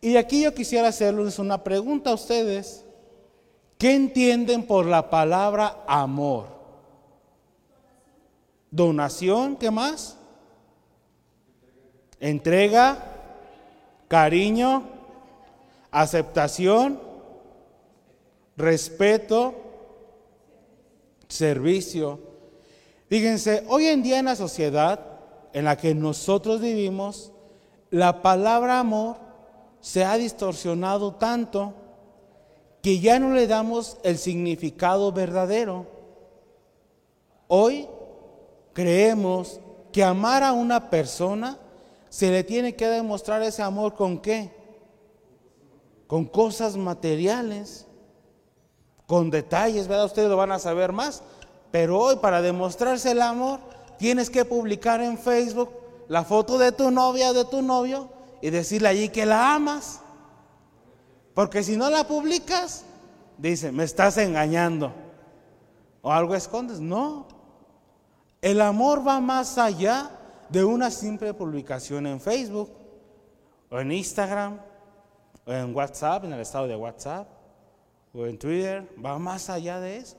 Y 0.00 0.16
aquí 0.16 0.42
yo 0.42 0.54
quisiera 0.54 0.88
hacerles 0.88 1.38
una 1.38 1.64
pregunta 1.64 2.10
a 2.10 2.14
ustedes. 2.14 2.84
¿Qué 3.78 3.94
entienden 3.94 4.64
por 4.64 4.86
la 4.86 5.08
palabra 5.08 5.82
amor? 5.86 6.46
Donación, 8.70 9.56
¿qué 9.56 9.70
más? 9.70 10.16
Entrega, 12.20 12.98
cariño, 14.08 14.84
aceptación, 15.90 17.00
respeto, 18.56 19.54
servicio. 21.28 22.20
Fíjense, 23.08 23.64
hoy 23.68 23.86
en 23.86 24.02
día 24.02 24.18
en 24.18 24.26
la 24.26 24.36
sociedad 24.36 25.00
en 25.52 25.64
la 25.64 25.76
que 25.76 25.94
nosotros 25.94 26.60
vivimos, 26.60 27.32
la 27.90 28.22
palabra 28.22 28.78
amor 28.78 29.16
se 29.80 30.04
ha 30.04 30.16
distorsionado 30.16 31.14
tanto 31.14 31.74
que 32.82 33.00
ya 33.00 33.18
no 33.18 33.34
le 33.34 33.46
damos 33.46 33.98
el 34.02 34.16
significado 34.18 35.12
verdadero. 35.12 35.86
Hoy 37.48 37.88
creemos 38.72 39.60
que 39.92 40.04
amar 40.04 40.42
a 40.42 40.52
una 40.52 40.88
persona 40.88 41.58
se 42.08 42.30
le 42.30 42.44
tiene 42.44 42.74
que 42.74 42.86
demostrar 42.86 43.42
ese 43.42 43.62
amor 43.62 43.94
con 43.94 44.18
qué? 44.18 44.50
Con 46.06 46.24
cosas 46.24 46.76
materiales, 46.76 47.86
con 49.06 49.30
detalles, 49.30 49.88
¿verdad? 49.88 50.06
Ustedes 50.06 50.28
lo 50.28 50.36
van 50.36 50.52
a 50.52 50.58
saber 50.58 50.92
más. 50.92 51.22
Pero 51.70 51.98
hoy 51.98 52.16
para 52.16 52.42
demostrarse 52.42 53.12
el 53.12 53.22
amor, 53.22 53.60
tienes 53.98 54.30
que 54.30 54.44
publicar 54.44 55.00
en 55.00 55.18
Facebook 55.18 55.70
la 56.10 56.24
foto 56.24 56.58
de 56.58 56.72
tu 56.72 56.90
novia 56.90 57.32
de 57.32 57.44
tu 57.44 57.62
novio 57.62 58.08
y 58.42 58.50
decirle 58.50 58.88
allí 58.88 59.08
que 59.10 59.24
la 59.24 59.54
amas. 59.54 60.00
Porque 61.34 61.62
si 61.62 61.76
no 61.76 61.88
la 61.88 62.02
publicas, 62.02 62.84
dice, 63.38 63.70
me 63.70 63.84
estás 63.84 64.16
engañando. 64.16 64.92
O 66.02 66.10
algo 66.10 66.34
escondes. 66.34 66.80
No. 66.80 67.28
El 68.42 68.60
amor 68.60 69.06
va 69.06 69.20
más 69.20 69.56
allá 69.56 70.10
de 70.48 70.64
una 70.64 70.90
simple 70.90 71.32
publicación 71.32 72.08
en 72.08 72.20
Facebook 72.20 72.72
o 73.70 73.78
en 73.78 73.92
Instagram 73.92 74.58
o 75.46 75.52
en 75.52 75.72
WhatsApp, 75.72 76.24
en 76.24 76.32
el 76.32 76.40
estado 76.40 76.66
de 76.66 76.74
WhatsApp 76.74 77.28
o 78.12 78.26
en 78.26 78.36
Twitter. 78.36 78.84
Va 79.02 79.16
más 79.20 79.48
allá 79.48 79.78
de 79.78 79.98
eso. 79.98 80.16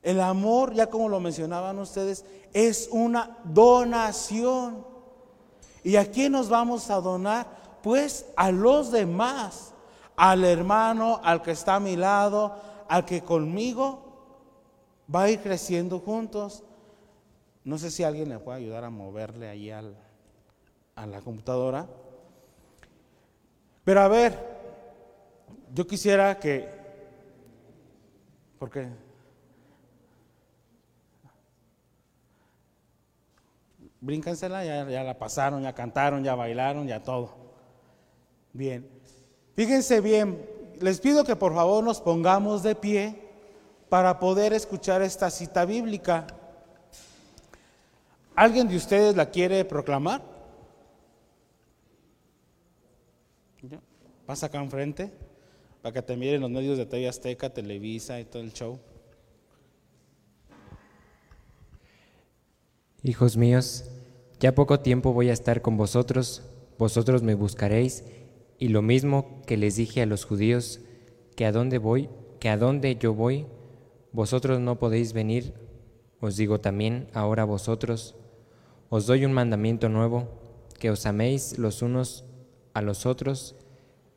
El 0.00 0.18
amor, 0.22 0.72
ya 0.72 0.86
como 0.86 1.10
lo 1.10 1.20
mencionaban 1.20 1.78
ustedes, 1.78 2.24
es 2.52 2.88
una 2.90 3.38
donación. 3.44 4.86
¿Y 5.84 5.96
a 5.96 6.10
quién 6.10 6.32
nos 6.32 6.48
vamos 6.48 6.90
a 6.90 7.00
donar? 7.00 7.46
Pues 7.82 8.26
a 8.36 8.50
los 8.50 8.90
demás, 8.90 9.72
al 10.16 10.44
hermano, 10.44 11.20
al 11.22 11.42
que 11.42 11.52
está 11.52 11.76
a 11.76 11.80
mi 11.80 11.96
lado, 11.96 12.54
al 12.88 13.04
que 13.04 13.22
conmigo 13.22 14.08
va 15.14 15.22
a 15.22 15.30
ir 15.30 15.40
creciendo 15.40 16.00
juntos. 16.00 16.62
No 17.64 17.78
sé 17.78 17.90
si 17.90 18.02
alguien 18.02 18.28
le 18.28 18.38
puede 18.38 18.58
ayudar 18.58 18.84
a 18.84 18.90
moverle 18.90 19.48
ahí 19.48 19.70
al, 19.70 19.96
a 20.96 21.06
la 21.06 21.20
computadora. 21.20 21.86
Pero 23.84 24.00
a 24.00 24.08
ver, 24.08 24.38
yo 25.74 25.86
quisiera 25.86 26.38
que, 26.38 26.68
¿por 28.58 28.70
qué? 28.70 28.88
Bríncansela, 34.00 34.64
ya, 34.64 34.88
ya 34.88 35.02
la 35.02 35.18
pasaron, 35.18 35.62
ya 35.62 35.74
cantaron, 35.74 36.22
ya 36.22 36.34
bailaron, 36.34 36.86
ya 36.86 37.02
todo. 37.02 37.34
Bien, 38.52 38.88
fíjense 39.54 40.00
bien, 40.00 40.44
les 40.80 41.00
pido 41.00 41.24
que 41.24 41.36
por 41.36 41.54
favor 41.54 41.82
nos 41.82 42.00
pongamos 42.00 42.62
de 42.62 42.74
pie 42.74 43.28
para 43.88 44.18
poder 44.18 44.52
escuchar 44.52 45.02
esta 45.02 45.30
cita 45.30 45.64
bíblica. 45.64 46.26
¿Alguien 48.34 48.68
de 48.68 48.76
ustedes 48.76 49.16
la 49.16 49.30
quiere 49.30 49.64
proclamar? 49.64 50.22
Pasa 54.26 54.46
acá 54.46 54.62
enfrente 54.62 55.10
para 55.82 55.92
que 55.92 56.02
te 56.02 56.16
miren 56.16 56.42
los 56.42 56.50
medios 56.50 56.76
de 56.76 56.86
TV 56.86 57.08
Azteca, 57.08 57.50
Televisa 57.50 58.20
y 58.20 58.24
todo 58.24 58.42
el 58.42 58.52
show. 58.52 58.78
Hijos 63.08 63.38
míos, 63.38 63.86
ya 64.38 64.54
poco 64.54 64.80
tiempo 64.80 65.14
voy 65.14 65.30
a 65.30 65.32
estar 65.32 65.62
con 65.62 65.78
vosotros, 65.78 66.42
vosotros 66.76 67.22
me 67.22 67.32
buscaréis, 67.34 68.04
y 68.58 68.68
lo 68.68 68.82
mismo 68.82 69.40
que 69.46 69.56
les 69.56 69.76
dije 69.76 70.02
a 70.02 70.06
los 70.06 70.26
judíos, 70.26 70.80
que 71.34 71.46
a 71.46 71.52
dónde 71.52 71.78
voy, 71.78 72.10
que 72.38 72.50
a 72.50 72.58
dónde 72.58 72.96
yo 72.96 73.14
voy, 73.14 73.46
vosotros 74.12 74.60
no 74.60 74.78
podéis 74.78 75.14
venir, 75.14 75.54
os 76.20 76.36
digo 76.36 76.60
también 76.60 77.08
ahora 77.14 77.44
vosotros, 77.44 78.14
os 78.90 79.06
doy 79.06 79.24
un 79.24 79.32
mandamiento 79.32 79.88
nuevo, 79.88 80.28
que 80.78 80.90
os 80.90 81.06
améis 81.06 81.58
los 81.58 81.80
unos 81.80 82.26
a 82.74 82.82
los 82.82 83.06
otros, 83.06 83.56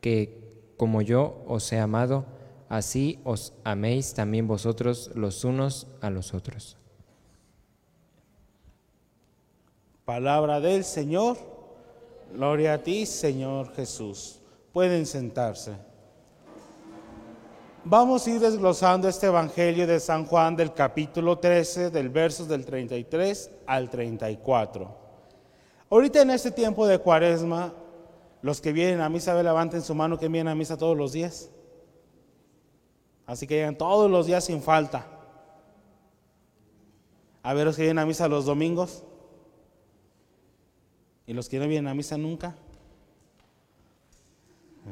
que 0.02 0.74
como 0.76 1.00
yo 1.00 1.42
os 1.46 1.72
he 1.72 1.78
amado, 1.78 2.26
así 2.68 3.20
os 3.24 3.54
améis 3.64 4.12
también 4.12 4.46
vosotros 4.46 5.10
los 5.14 5.46
unos 5.46 5.86
a 6.02 6.10
los 6.10 6.34
otros. 6.34 6.76
Palabra 10.12 10.60
del 10.60 10.84
Señor. 10.84 11.38
Gloria 12.34 12.74
a 12.74 12.78
ti, 12.82 13.06
Señor 13.06 13.72
Jesús. 13.74 14.42
Pueden 14.70 15.06
sentarse. 15.06 15.72
Vamos 17.82 18.26
a 18.26 18.30
ir 18.30 18.38
desglosando 18.38 19.08
este 19.08 19.28
Evangelio 19.28 19.86
de 19.86 19.98
San 19.98 20.26
Juan 20.26 20.54
del 20.54 20.74
capítulo 20.74 21.38
13, 21.38 21.88
del 21.88 22.10
versos 22.10 22.46
del 22.46 22.66
33 22.66 23.52
al 23.66 23.88
34. 23.88 24.94
Ahorita 25.88 26.20
en 26.20 26.32
este 26.32 26.50
tiempo 26.50 26.86
de 26.86 26.98
cuaresma, 26.98 27.72
Los 28.42 28.60
que 28.60 28.74
vienen 28.74 29.00
a 29.00 29.08
misa, 29.08 29.32
ve, 29.32 29.42
levanten 29.42 29.80
su 29.80 29.94
mano 29.94 30.18
que 30.18 30.28
vienen 30.28 30.48
a 30.48 30.54
misa 30.54 30.76
todos 30.76 30.94
los 30.94 31.12
días. 31.12 31.48
Así 33.24 33.46
que 33.46 33.54
llegan 33.54 33.78
todos 33.78 34.10
los 34.10 34.26
días 34.26 34.44
sin 34.44 34.60
falta. 34.60 35.06
A 37.42 37.54
ver 37.54 37.64
los 37.64 37.76
que 37.76 37.82
vienen 37.84 38.00
a 38.00 38.04
misa 38.04 38.28
los 38.28 38.44
domingos. 38.44 39.04
¿Y 41.32 41.34
los 41.34 41.48
que 41.48 41.58
no 41.58 41.66
vienen 41.66 41.88
a 41.88 41.94
misa 41.94 42.18
nunca? 42.18 42.54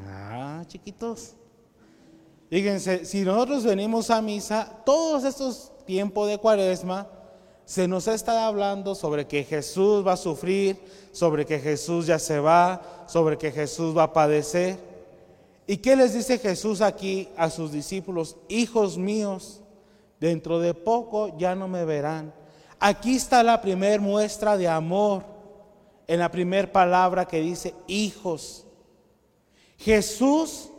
Ah, 0.07 0.65
chiquitos. 0.67 1.35
Fíjense, 2.49 3.05
si 3.05 3.21
nosotros 3.27 3.63
venimos 3.63 4.09
a 4.09 4.23
misa, 4.23 4.81
todos 4.87 5.25
estos 5.25 5.71
tiempos 5.85 6.31
de 6.31 6.39
cuaresma, 6.39 7.07
se 7.67 7.87
nos 7.87 8.09
está 8.09 8.47
hablando 8.47 8.95
sobre 8.95 9.27
que 9.27 9.45
Jesús 9.45 10.07
va 10.07 10.15
a 10.15 10.17
sufrir, 10.17 10.81
sobre 11.13 11.45
que 11.45 11.59
Jesús 11.59 12.07
ya 12.07 12.19
se 12.19 12.41
va, 12.41 13.05
sobre 13.07 13.37
que 13.37 13.53
Jesús 13.53 13.95
va 13.95 14.05
a 14.05 14.13
padecer. 14.15 14.79
¿Y 15.67 15.77
qué 15.77 15.95
les 15.95 16.15
dice 16.15 16.39
Jesús 16.39 16.81
aquí 16.81 17.29
a 17.37 17.51
sus 17.51 17.71
discípulos? 17.71 18.39
Hijos 18.49 18.97
míos, 18.97 19.61
dentro 20.19 20.59
de 20.59 20.73
poco 20.73 21.37
ya 21.37 21.55
no 21.55 21.69
me 21.69 21.85
verán. 21.85 22.33
Aquí 22.79 23.17
está 23.17 23.43
la 23.43 23.61
primera 23.61 24.01
muestra 24.01 24.57
de 24.57 24.69
amor, 24.69 25.30
en 26.11 26.19
la 26.19 26.29
primera 26.29 26.73
palabra 26.73 27.29
que 27.29 27.41
dice 27.41 27.73
hijos. 27.87 28.65
Jesús 29.79 30.71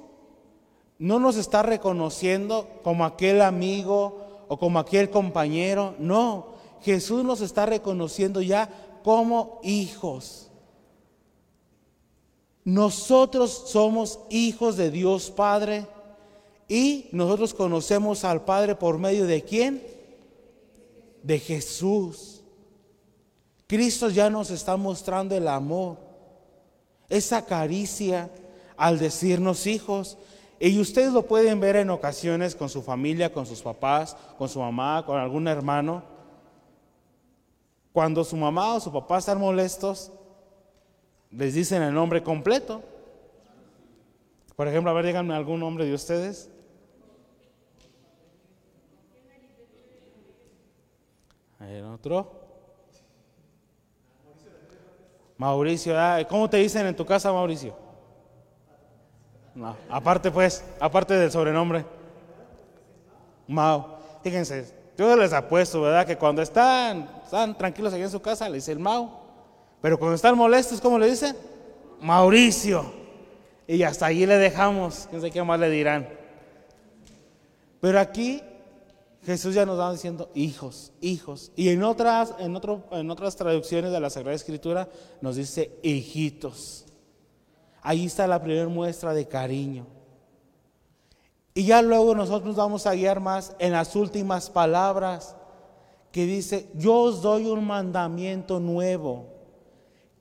no 1.00 1.20
nos 1.20 1.38
está 1.38 1.64
reconociendo 1.64 2.68
como 2.84 3.06
aquel 3.06 3.42
amigo 3.42 4.46
o 4.50 4.60
como 4.60 4.78
aquel 4.78 5.10
compañero, 5.10 5.96
no, 6.00 6.48
Jesús 6.82 7.24
nos 7.24 7.40
está 7.40 7.66
reconociendo 7.66 8.42
ya 8.42 9.00
como 9.06 9.62
hijos. 9.64 10.50
Nosotros 12.66 13.64
somos 13.68 14.20
hijos 14.30 14.76
de 14.76 14.92
Dios 14.92 15.32
Padre 15.32 15.88
y 16.68 17.08
nosotros 17.14 17.54
conocemos 17.54 18.26
al 18.26 18.44
Padre 18.44 18.76
por 18.76 18.98
medio 18.98 19.26
de 19.26 19.42
quién? 19.44 19.82
De 21.24 21.40
Jesús. 21.40 22.31
Cristo 23.72 24.10
ya 24.10 24.30
nos 24.30 24.52
está 24.52 24.76
mostrando 24.76 25.34
el 25.34 25.48
amor, 25.48 25.96
esa 27.08 27.46
caricia 27.46 28.30
al 28.76 29.00
decirnos 29.00 29.66
hijos. 29.66 30.18
Y 30.60 30.78
ustedes 30.78 31.14
lo 31.14 31.26
pueden 31.26 31.62
ver 31.62 31.78
en 31.78 31.90
ocasiones 31.90 32.54
con 32.54 32.68
su 32.68 32.82
familia, 32.82 33.32
con 33.32 33.46
sus 33.46 33.62
papás, 33.62 34.18
con 34.38 34.50
su 34.50 34.60
mamá, 34.60 35.06
con 35.06 35.18
algún 35.18 35.48
hermano. 35.48 36.04
Cuando 37.94 38.26
su 38.26 38.36
mamá 38.36 38.74
o 38.76 38.82
su 38.82 38.92
papá 38.92 39.20
están 39.20 39.40
molestos, 39.40 40.12
les 41.32 41.54
dicen 41.54 41.82
el 41.82 41.94
nombre 41.94 42.22
completo. 42.22 42.84
Por 44.58 44.68
ejemplo, 44.68 44.92
a 44.92 44.96
ver, 44.96 45.06
díganme 45.06 45.34
algún 45.34 45.62
nombre 45.62 45.86
de 45.86 45.94
ustedes. 45.94 46.50
¿Hay 51.58 51.80
otro? 51.80 52.41
Mauricio, 55.42 55.96
¿cómo 56.30 56.48
te 56.48 56.58
dicen 56.58 56.86
en 56.86 56.96
tu 56.96 57.04
casa, 57.04 57.34
Mauricio? 57.34 57.76
No, 59.56 59.76
aparte 59.90 60.30
pues, 60.30 60.64
aparte 60.80 61.16
del 61.16 61.32
sobrenombre. 61.32 61.84
Mau. 63.48 63.98
Fíjense, 64.24 64.72
yo 64.96 65.16
les 65.16 65.34
apuesto, 65.34 65.82
¿verdad? 65.82 66.06
Que 66.06 66.16
cuando 66.16 66.44
están, 66.44 67.10
están 67.24 67.58
tranquilos 67.58 67.92
allá 67.92 68.04
en 68.04 68.12
su 68.12 68.22
casa, 68.22 68.48
le 68.50 68.58
dice 68.58 68.72
el 68.72 68.78
Mau. 68.78 69.10
Pero 69.82 69.98
cuando 69.98 70.14
están 70.14 70.38
molestos, 70.38 70.80
¿cómo 70.80 71.00
le 71.00 71.10
dicen? 71.10 71.36
Mauricio. 72.00 72.94
Y 73.66 73.82
hasta 73.82 74.06
allí 74.06 74.28
le 74.28 74.38
dejamos. 74.38 75.08
Quién 75.10 75.24
sé 75.24 75.32
qué 75.32 75.42
más 75.42 75.60
le 75.60 75.72
dirán. 75.72 76.08
Pero 77.80 78.00
aquí 78.00 78.44
Jesús 79.24 79.54
ya 79.54 79.66
nos 79.66 79.80
va 79.80 79.92
diciendo 79.92 80.32
hijos, 80.34 80.92
hijos. 81.00 81.52
Y 81.56 81.70
en 81.70 81.84
otras, 81.84 82.34
en, 82.40 82.56
otro, 82.56 82.84
en 82.92 83.10
otras 83.12 83.36
traducciones 83.36 83.92
de 83.92 84.00
la 84.00 84.10
Sagrada 84.10 84.36
Escritura 84.36 84.90
nos 85.22 85.36
dice 85.36 85.78
hijitos. 85.84 86.86
Ahí 87.82 88.06
está 88.06 88.28
la 88.28 88.42
primera 88.42 88.68
muestra 88.68 89.14
de 89.14 89.28
cariño. 89.28 89.86
Y 91.54 91.66
ya 91.66 91.82
luego 91.82 92.16
nosotros 92.16 92.56
vamos 92.56 92.88
a 92.88 92.94
guiar 92.94 93.20
más 93.20 93.56
en 93.60 93.74
las 93.74 93.96
últimas 93.96 94.50
palabras 94.50 95.36
que 96.12 96.26
dice, 96.26 96.70
yo 96.76 96.96
os 96.96 97.22
doy 97.22 97.46
un 97.46 97.66
mandamiento 97.66 98.60
nuevo, 98.60 99.28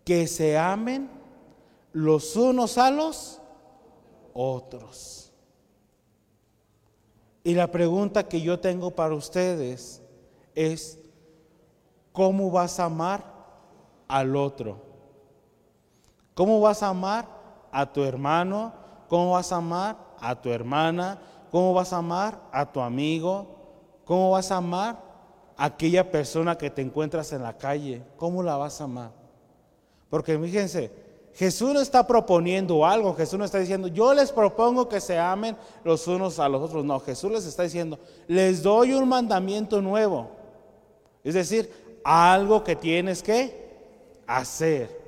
que 0.04 0.26
se 0.26 0.56
amen 0.56 1.10
los 1.92 2.36
unos 2.36 2.78
a 2.78 2.90
los 2.90 3.40
otros. 4.32 5.19
Y 7.42 7.54
la 7.54 7.70
pregunta 7.70 8.28
que 8.28 8.40
yo 8.40 8.60
tengo 8.60 8.90
para 8.90 9.14
ustedes 9.14 10.02
es, 10.54 10.98
¿cómo 12.12 12.50
vas 12.50 12.78
a 12.78 12.84
amar 12.84 13.24
al 14.08 14.36
otro? 14.36 14.78
¿Cómo 16.34 16.60
vas 16.60 16.82
a 16.82 16.88
amar 16.88 17.26
a 17.72 17.90
tu 17.92 18.04
hermano? 18.04 18.72
¿Cómo 19.08 19.32
vas 19.32 19.52
a 19.52 19.56
amar 19.56 19.96
a 20.20 20.40
tu 20.40 20.50
hermana? 20.50 21.18
¿Cómo 21.50 21.72
vas 21.74 21.92
a 21.92 21.98
amar 21.98 22.40
a 22.52 22.70
tu 22.70 22.80
amigo? 22.80 23.46
¿Cómo 24.04 24.30
vas 24.30 24.50
a 24.52 24.58
amar 24.58 25.00
a 25.56 25.64
aquella 25.64 26.10
persona 26.10 26.56
que 26.56 26.70
te 26.70 26.82
encuentras 26.82 27.32
en 27.32 27.42
la 27.42 27.56
calle? 27.56 28.02
¿Cómo 28.16 28.42
la 28.42 28.56
vas 28.56 28.80
a 28.80 28.84
amar? 28.84 29.12
Porque 30.10 30.38
fíjense, 30.38 30.92
Jesús 31.34 31.72
no 31.72 31.80
está 31.80 32.06
proponiendo 32.06 32.84
algo, 32.84 33.14
Jesús 33.14 33.38
no 33.38 33.44
está 33.44 33.58
diciendo, 33.58 33.88
yo 33.88 34.12
les 34.12 34.32
propongo 34.32 34.88
que 34.88 35.00
se 35.00 35.18
amen 35.18 35.56
los 35.84 36.06
unos 36.06 36.38
a 36.38 36.48
los 36.48 36.60
otros. 36.62 36.84
No, 36.84 37.00
Jesús 37.00 37.30
les 37.30 37.46
está 37.46 37.62
diciendo, 37.62 37.98
les 38.26 38.62
doy 38.62 38.92
un 38.92 39.08
mandamiento 39.08 39.80
nuevo. 39.80 40.30
Es 41.22 41.34
decir, 41.34 41.70
algo 42.04 42.64
que 42.64 42.76
tienes 42.76 43.22
que 43.22 43.70
hacer. 44.26 45.00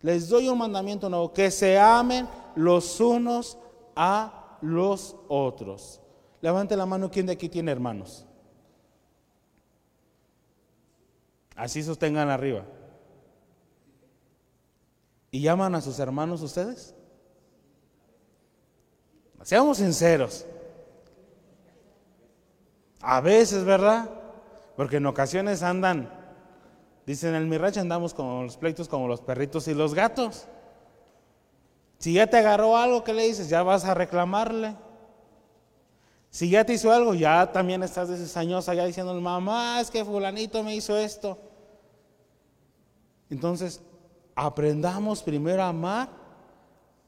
Les 0.00 0.28
doy 0.28 0.48
un 0.48 0.58
mandamiento 0.58 1.08
nuevo, 1.08 1.32
que 1.32 1.50
se 1.50 1.78
amen 1.78 2.28
los 2.54 3.00
unos 3.00 3.58
a 3.94 4.58
los 4.60 5.16
otros. 5.28 6.00
Levante 6.40 6.76
la 6.76 6.86
mano, 6.86 7.10
¿quién 7.10 7.26
de 7.26 7.32
aquí 7.32 7.48
tiene 7.48 7.72
hermanos? 7.72 8.24
Así 11.54 11.82
sostengan 11.82 12.28
arriba. 12.28 12.64
¿Y 15.36 15.40
llaman 15.42 15.74
a 15.74 15.82
sus 15.82 15.98
hermanos 15.98 16.40
ustedes? 16.40 16.94
Seamos 19.42 19.76
sinceros. 19.76 20.46
A 23.02 23.20
veces, 23.20 23.62
¿verdad? 23.62 24.08
Porque 24.78 24.96
en 24.96 25.04
ocasiones 25.04 25.62
andan, 25.62 26.10
dicen 27.04 27.34
en 27.34 27.42
el 27.42 27.48
Mirache 27.48 27.80
andamos 27.80 28.14
con 28.14 28.44
los 28.44 28.56
pleitos 28.56 28.88
como 28.88 29.08
los 29.08 29.20
perritos 29.20 29.68
y 29.68 29.74
los 29.74 29.92
gatos. 29.92 30.46
Si 31.98 32.14
ya 32.14 32.26
te 32.28 32.38
agarró 32.38 32.78
algo, 32.78 33.04
¿qué 33.04 33.12
le 33.12 33.26
dices? 33.26 33.50
Ya 33.50 33.62
vas 33.62 33.84
a 33.84 33.92
reclamarle. 33.92 34.74
Si 36.30 36.48
ya 36.48 36.64
te 36.64 36.72
hizo 36.72 36.90
algo, 36.90 37.12
ya 37.12 37.52
también 37.52 37.82
estás 37.82 38.08
desesañosa, 38.08 38.72
ya 38.72 38.86
diciendo, 38.86 39.12
mamá, 39.20 39.82
es 39.82 39.90
que 39.90 40.02
fulanito 40.02 40.62
me 40.62 40.74
hizo 40.74 40.96
esto. 40.96 41.36
Entonces, 43.28 43.82
aprendamos 44.36 45.22
primero 45.22 45.62
a 45.62 45.70
amar 45.70 46.10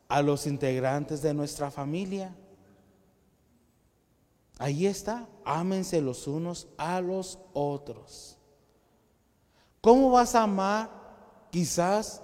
a 0.09 0.23
los 0.23 0.47
integrantes 0.47 1.21
de 1.21 1.35
nuestra 1.35 1.71
familia. 1.71 2.35
Ahí 4.59 4.87
está, 4.87 5.29
ámense 5.45 6.01
los 6.01 6.27
unos 6.27 6.67
a 6.79 7.01
los 7.03 7.39
otros. 7.53 8.39
¿Cómo 9.83 10.11
vas 10.11 10.35
a 10.35 10.45
amar 10.45 10.91
quizás 11.51 12.23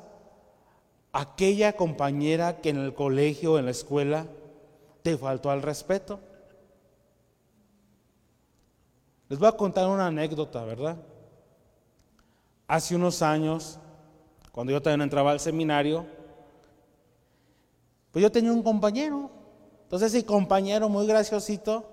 aquella 1.12 1.76
compañera 1.76 2.60
que 2.60 2.70
en 2.70 2.78
el 2.78 2.94
colegio 2.94 3.52
o 3.52 3.58
en 3.58 3.66
la 3.66 3.70
escuela 3.70 4.26
te 5.02 5.16
faltó 5.18 5.50
al 5.50 5.62
respeto? 5.62 6.18
Les 9.28 9.38
voy 9.38 9.48
a 9.48 9.52
contar 9.52 9.86
una 9.88 10.06
anécdota, 10.06 10.64
¿verdad? 10.64 10.96
Hace 12.66 12.96
unos 12.96 13.20
años 13.22 13.78
cuando 14.54 14.72
yo 14.72 14.80
también 14.80 15.02
entraba 15.02 15.32
al 15.32 15.40
seminario, 15.40 16.06
pues 18.12 18.22
yo 18.22 18.30
tenía 18.30 18.52
un 18.52 18.62
compañero. 18.62 19.28
Entonces 19.82 20.14
ese 20.14 20.24
compañero 20.24 20.88
muy 20.88 21.08
graciosito, 21.08 21.84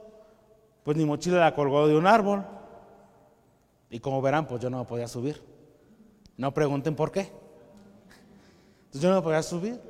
pues 0.84 0.96
mi 0.96 1.04
mochila 1.04 1.40
la 1.40 1.56
colgó 1.56 1.88
de 1.88 1.98
un 1.98 2.06
árbol. 2.06 2.46
Y 3.90 4.00
como 4.00 4.22
verán, 4.22 4.46
pues 4.48 4.62
yo 4.62 4.70
no 4.70 4.78
me 4.78 4.86
podía 4.86 5.08
subir. 5.08 5.42
No 6.38 6.54
pregunten 6.54 6.96
por 6.96 7.12
qué. 7.12 7.32
Entonces 8.82 9.02
yo 9.02 9.10
no 9.10 9.16
me 9.16 9.22
podía 9.24 9.42
subir. 9.42 9.82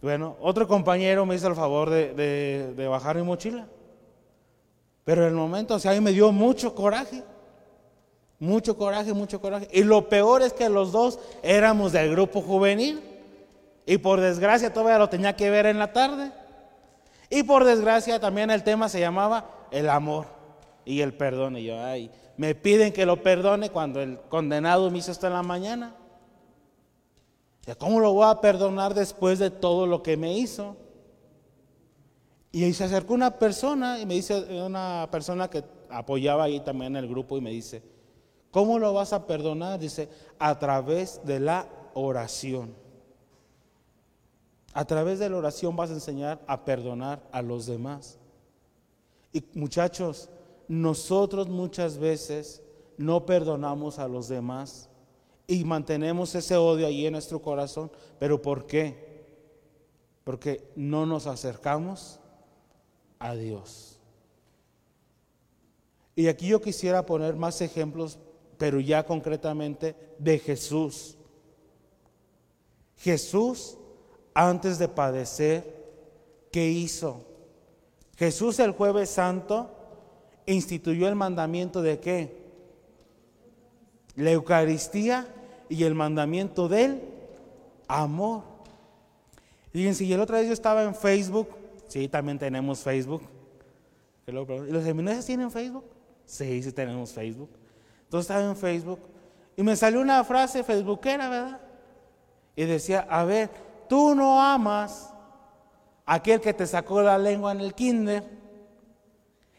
Bueno, 0.00 0.38
otro 0.40 0.66
compañero 0.66 1.26
me 1.26 1.34
hizo 1.34 1.46
el 1.46 1.54
favor 1.54 1.90
de, 1.90 2.14
de 2.74 2.88
bajar 2.88 3.16
mi 3.16 3.22
mochila. 3.22 3.68
Pero 5.04 5.24
en 5.24 5.28
el 5.28 5.34
momento, 5.34 5.74
o 5.74 5.78
sea, 5.78 5.90
a 5.90 5.94
mí 5.94 6.00
me 6.00 6.12
dio 6.12 6.32
mucho 6.32 6.74
coraje. 6.74 7.22
Mucho 8.40 8.76
coraje, 8.76 9.12
mucho 9.12 9.40
coraje. 9.40 9.68
Y 9.70 9.84
lo 9.84 10.08
peor 10.08 10.40
es 10.40 10.54
que 10.54 10.68
los 10.70 10.92
dos 10.92 11.18
éramos 11.42 11.92
del 11.92 12.10
grupo 12.10 12.40
juvenil. 12.40 13.00
Y 13.84 13.98
por 13.98 14.20
desgracia 14.20 14.72
todavía 14.72 14.98
lo 14.98 15.10
tenía 15.10 15.36
que 15.36 15.50
ver 15.50 15.66
en 15.66 15.78
la 15.78 15.92
tarde. 15.92 16.32
Y 17.28 17.42
por 17.42 17.64
desgracia 17.64 18.18
también 18.18 18.50
el 18.50 18.64
tema 18.64 18.88
se 18.88 18.98
llamaba 18.98 19.68
el 19.70 19.90
amor 19.90 20.26
y 20.86 21.02
el 21.02 21.12
perdón. 21.12 21.58
Y 21.58 21.64
yo, 21.64 21.78
ay, 21.78 22.10
me 22.38 22.54
piden 22.54 22.94
que 22.94 23.04
lo 23.04 23.22
perdone 23.22 23.68
cuando 23.68 24.00
el 24.00 24.18
condenado 24.30 24.90
me 24.90 24.98
hizo 24.98 25.12
esto 25.12 25.26
en 25.26 25.34
la 25.34 25.42
mañana. 25.42 25.94
¿Cómo 27.78 28.00
lo 28.00 28.12
voy 28.14 28.26
a 28.26 28.40
perdonar 28.40 28.94
después 28.94 29.38
de 29.38 29.50
todo 29.50 29.86
lo 29.86 30.02
que 30.02 30.16
me 30.16 30.36
hizo? 30.36 30.76
Y 32.52 32.64
ahí 32.64 32.72
se 32.72 32.84
acercó 32.84 33.12
una 33.12 33.38
persona 33.38 34.00
y 34.00 34.06
me 34.06 34.14
dice, 34.14 34.62
una 34.64 35.06
persona 35.12 35.48
que 35.48 35.62
apoyaba 35.90 36.44
ahí 36.44 36.60
también 36.60 36.96
el 36.96 37.06
grupo 37.06 37.36
y 37.36 37.40
me 37.40 37.50
dice, 37.50 37.82
¿cómo 38.50 38.78
lo 38.78 38.92
vas 38.92 39.12
a 39.12 39.26
perdonar? 39.26 39.78
Dice, 39.78 40.08
a 40.38 40.58
través 40.58 41.20
de 41.24 41.40
la 41.40 41.68
oración. 41.94 42.74
A 44.72 44.84
través 44.84 45.18
de 45.18 45.28
la 45.28 45.36
oración 45.36 45.74
vas 45.74 45.90
a 45.90 45.94
enseñar 45.94 46.40
a 46.46 46.64
perdonar 46.64 47.22
a 47.32 47.42
los 47.42 47.66
demás. 47.66 48.18
Y 49.32 49.44
muchachos, 49.54 50.28
nosotros 50.68 51.48
muchas 51.48 51.98
veces 51.98 52.62
no 52.96 53.26
perdonamos 53.26 53.98
a 53.98 54.06
los 54.06 54.28
demás 54.28 54.88
y 55.46 55.64
mantenemos 55.64 56.34
ese 56.34 56.56
odio 56.56 56.86
ahí 56.86 57.06
en 57.06 57.12
nuestro 57.12 57.42
corazón. 57.42 57.90
¿Pero 58.18 58.40
por 58.40 58.66
qué? 58.66 59.24
Porque 60.22 60.70
no 60.76 61.06
nos 61.06 61.26
acercamos 61.26 62.20
a 63.18 63.34
Dios. 63.34 63.98
Y 66.14 66.28
aquí 66.28 66.48
yo 66.48 66.60
quisiera 66.60 67.06
poner 67.06 67.34
más 67.34 67.60
ejemplos, 67.60 68.18
pero 68.60 68.78
ya 68.78 69.06
concretamente 69.06 69.96
de 70.18 70.38
Jesús. 70.38 71.16
Jesús, 72.98 73.78
antes 74.34 74.78
de 74.78 74.86
padecer, 74.86 75.64
¿qué 76.52 76.68
hizo? 76.68 77.24
Jesús 78.18 78.58
el 78.58 78.72
jueves 78.72 79.08
santo 79.08 79.70
instituyó 80.44 81.08
el 81.08 81.14
mandamiento 81.14 81.80
de 81.80 82.00
qué? 82.00 82.36
La 84.16 84.32
Eucaristía 84.32 85.26
y 85.70 85.84
el 85.84 85.94
mandamiento 85.94 86.68
del 86.68 87.00
amor. 87.88 88.42
Fíjense, 89.72 90.04
y 90.04 90.12
el 90.12 90.20
otro 90.20 90.36
día 90.36 90.48
yo 90.48 90.52
estaba 90.52 90.82
en 90.82 90.94
Facebook, 90.94 91.48
sí, 91.88 92.08
también 92.08 92.38
tenemos 92.38 92.80
Facebook. 92.80 93.22
¿Y 94.26 94.32
los 94.32 94.84
seminarios 94.84 95.24
tienen 95.24 95.50
Facebook? 95.50 95.86
Sí, 96.26 96.62
sí 96.62 96.72
tenemos 96.72 97.10
Facebook. 97.10 97.59
Entonces 98.10 98.28
estaba 98.28 98.44
en 98.44 98.56
Facebook 98.56 98.98
y 99.56 99.62
me 99.62 99.76
salió 99.76 100.00
una 100.00 100.24
frase 100.24 100.64
facebookera, 100.64 101.28
¿verdad? 101.28 101.60
Y 102.56 102.64
decía, 102.64 103.06
a 103.08 103.22
ver, 103.22 103.48
tú 103.88 104.16
no 104.16 104.42
amas 104.42 105.10
a 106.04 106.14
aquel 106.14 106.40
que 106.40 106.52
te 106.52 106.66
sacó 106.66 107.02
la 107.02 107.16
lengua 107.16 107.52
en 107.52 107.60
el 107.60 107.72
kinder. 107.72 108.24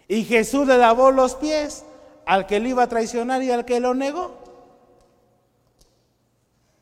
Y 0.05 0.25
Jesús 0.25 0.67
le 0.67 0.77
lavó 0.77 1.11
los 1.11 1.35
pies 1.35 1.85
al 2.25 2.45
que 2.45 2.59
le 2.59 2.67
iba 2.67 2.83
a 2.83 2.89
traicionar 2.89 3.41
y 3.41 3.51
al 3.51 3.63
que 3.63 3.79
lo 3.79 3.93
negó. 3.93 4.35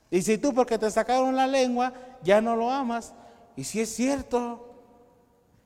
Y 0.09 0.23
si 0.23 0.39
tú 0.39 0.55
porque 0.55 0.79
te 0.79 0.89
sacaron 0.89 1.35
la 1.35 1.45
lengua 1.45 1.93
ya 2.23 2.41
no 2.41 2.55
lo 2.55 2.71
amas. 2.71 3.13
Y 3.55 3.63
si 3.63 3.79
es 3.79 3.93
cierto, 3.93 4.73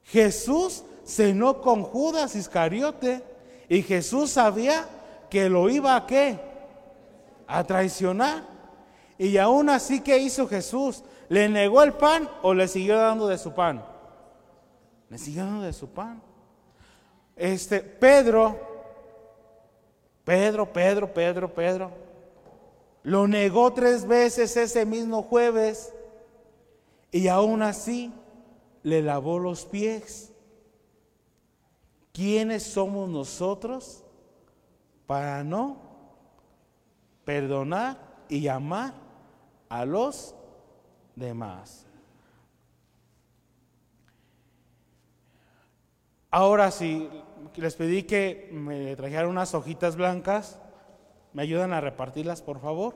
Jesús 0.03 0.83
cenó 1.05 1.61
con 1.61 1.81
Judas 1.81 2.35
Iscariote 2.35 3.23
y 3.69 3.83
Jesús 3.83 4.31
sabía 4.31 4.85
que 5.33 5.49
lo 5.49 5.67
iba 5.67 5.95
a 5.95 6.05
qué? 6.05 6.39
A 7.47 7.63
traicionar. 7.63 8.43
Y 9.17 9.35
aún 9.37 9.67
así, 9.67 9.99
¿qué 9.99 10.19
hizo 10.19 10.47
Jesús? 10.47 11.03
¿Le 11.27 11.49
negó 11.49 11.81
el 11.81 11.93
pan 11.93 12.29
o 12.43 12.53
le 12.53 12.67
siguió 12.67 12.97
dando 12.97 13.27
de 13.27 13.39
su 13.39 13.51
pan? 13.51 13.83
Le 15.09 15.17
siguió 15.17 15.43
dando 15.43 15.63
de 15.63 15.73
su 15.73 15.89
pan. 15.89 16.21
Este, 17.35 17.79
Pedro, 17.79 18.59
Pedro, 20.23 20.71
Pedro, 20.71 21.11
Pedro, 21.11 21.51
Pedro, 21.51 21.91
lo 23.01 23.27
negó 23.27 23.73
tres 23.73 24.07
veces 24.07 24.55
ese 24.55 24.85
mismo 24.85 25.23
jueves 25.23 25.91
y 27.11 27.27
aún 27.27 27.63
así 27.63 28.13
le 28.83 29.01
lavó 29.01 29.39
los 29.39 29.65
pies. 29.65 30.31
¿Quiénes 32.11 32.61
somos 32.61 33.09
nosotros 33.09 34.02
para 35.05 35.43
no 35.43 35.77
perdonar 37.25 38.25
y 38.29 38.47
amar 38.47 38.93
a 39.69 39.85
los 39.85 40.35
demás? 41.15 41.85
Ahora 46.29 46.71
sí, 46.71 47.09
les 47.57 47.75
pedí 47.75 48.03
que 48.03 48.49
me 48.51 48.95
trajeran 48.95 49.27
unas 49.27 49.53
hojitas 49.53 49.95
blancas. 49.95 50.59
¿Me 51.31 51.43
ayudan 51.43 51.73
a 51.73 51.81
repartirlas, 51.81 52.41
por 52.41 52.59
favor? 52.59 52.95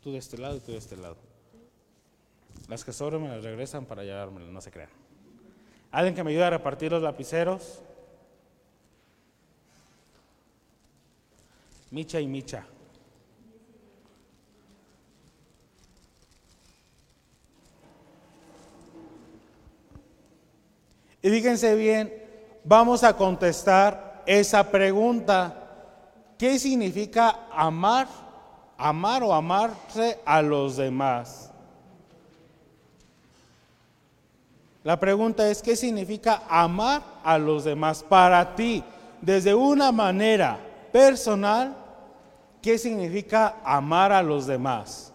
Tú 0.00 0.12
de 0.12 0.18
este 0.18 0.38
lado 0.38 0.56
y 0.56 0.60
tú 0.60 0.72
de 0.72 0.78
este 0.78 0.96
lado. 0.96 1.29
Las 2.70 2.84
que 2.84 2.92
sobren 2.92 3.20
me 3.20 3.28
las 3.28 3.42
regresan 3.42 3.84
para 3.84 4.04
llevármelas, 4.04 4.48
no 4.48 4.60
se 4.60 4.70
crean. 4.70 4.90
¿Alguien 5.90 6.14
que 6.14 6.22
me 6.22 6.30
ayude 6.30 6.44
a 6.44 6.50
repartir 6.50 6.92
los 6.92 7.02
lapiceros? 7.02 7.82
Micha 11.90 12.20
y 12.20 12.28
Micha. 12.28 12.64
Y 21.22 21.28
fíjense 21.28 21.74
bien, 21.74 22.14
vamos 22.62 23.02
a 23.02 23.16
contestar 23.16 24.22
esa 24.26 24.70
pregunta. 24.70 25.56
¿Qué 26.38 26.56
significa 26.56 27.48
amar? 27.50 28.06
Amar 28.78 29.24
o 29.24 29.34
amarse 29.34 30.20
a 30.24 30.40
los 30.40 30.76
demás. 30.76 31.49
La 34.82 34.98
pregunta 34.98 35.48
es, 35.50 35.60
¿qué 35.60 35.76
significa 35.76 36.42
amar 36.48 37.02
a 37.22 37.36
los 37.36 37.64
demás 37.64 38.02
para 38.02 38.54
ti? 38.54 38.82
Desde 39.20 39.54
una 39.54 39.92
manera 39.92 40.58
personal, 40.90 41.76
¿qué 42.62 42.78
significa 42.78 43.56
amar 43.62 44.10
a 44.10 44.22
los 44.22 44.46
demás? 44.46 45.12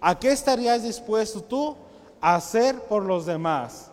¿A 0.00 0.18
qué 0.18 0.32
estarías 0.32 0.82
dispuesto 0.82 1.42
tú 1.42 1.76
a 2.20 2.34
hacer 2.34 2.78
por 2.80 3.02
los 3.04 3.24
demás? 3.24 3.90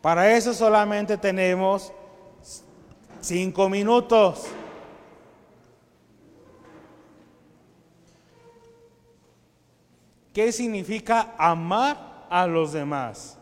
Para 0.00 0.34
eso 0.36 0.54
solamente 0.54 1.16
tenemos 1.16 1.92
cinco 3.20 3.68
minutos. 3.68 4.44
¿Qué 10.32 10.52
significa 10.52 11.34
amar 11.36 12.26
a 12.30 12.46
los 12.46 12.72
demás? 12.72 13.36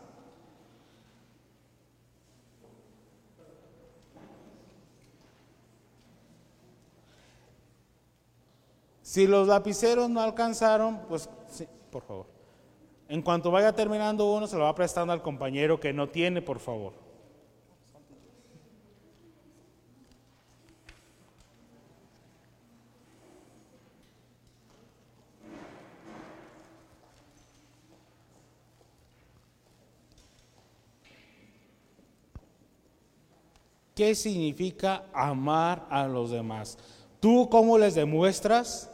Si 9.02 9.26
los 9.26 9.48
lapiceros 9.48 10.10
no 10.10 10.20
alcanzaron, 10.20 11.00
pues 11.08 11.30
sí, 11.48 11.66
por 11.90 12.02
favor. 12.02 12.26
En 13.08 13.22
cuanto 13.22 13.50
vaya 13.50 13.72
terminando 13.72 14.30
uno, 14.30 14.46
se 14.46 14.56
lo 14.56 14.64
va 14.64 14.74
prestando 14.74 15.14
al 15.14 15.22
compañero 15.22 15.80
que 15.80 15.94
no 15.94 16.10
tiene, 16.10 16.42
por 16.42 16.58
favor. 16.58 17.07
¿Qué 33.98 34.14
significa 34.14 35.02
amar 35.12 35.84
a 35.90 36.06
los 36.06 36.30
demás? 36.30 36.78
¿Tú 37.18 37.48
cómo 37.50 37.76
les 37.78 37.96
demuestras 37.96 38.92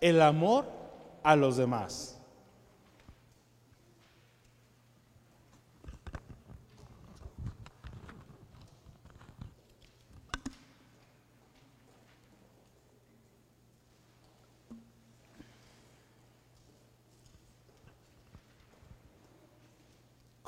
el 0.00 0.22
amor 0.22 0.66
a 1.24 1.34
los 1.34 1.56
demás? 1.56 2.20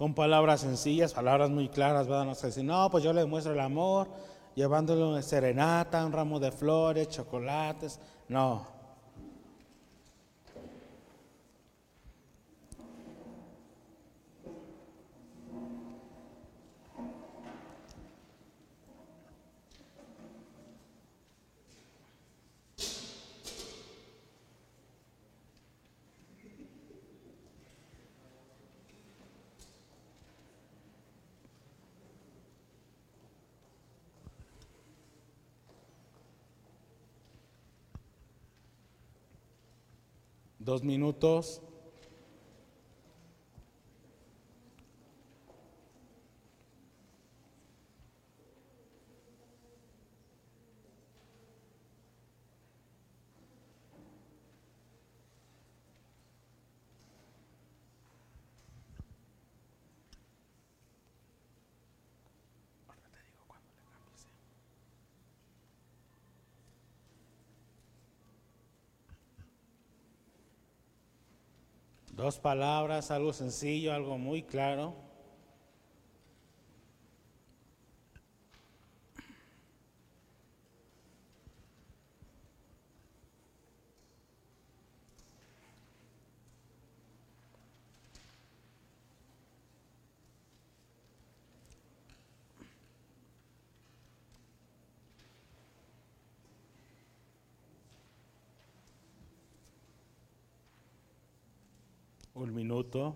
Con 0.06 0.14
palabras 0.14 0.60
sencillas, 0.60 1.12
palabras 1.12 1.50
muy 1.50 1.68
claras, 1.68 2.06
¿verdad? 2.06 2.26
No 2.26 2.36
sé 2.36 2.52
si 2.52 2.62
no, 2.62 2.88
pues 2.92 3.02
yo 3.02 3.12
le 3.12 3.24
muestro 3.24 3.52
el 3.52 3.58
amor, 3.58 4.06
llevándole 4.54 5.02
una 5.02 5.20
serenata, 5.20 6.06
un 6.06 6.12
ramo 6.12 6.38
de 6.38 6.52
flores, 6.52 7.08
chocolates. 7.08 7.98
No. 8.28 8.75
Dos 40.66 40.82
minutos. 40.82 41.62
Dos 72.26 72.40
palabras, 72.40 73.12
algo 73.12 73.32
sencillo, 73.32 73.92
algo 73.94 74.18
muy 74.18 74.42
claro. 74.42 75.05
Un 102.46 102.54
minuto. 102.54 103.12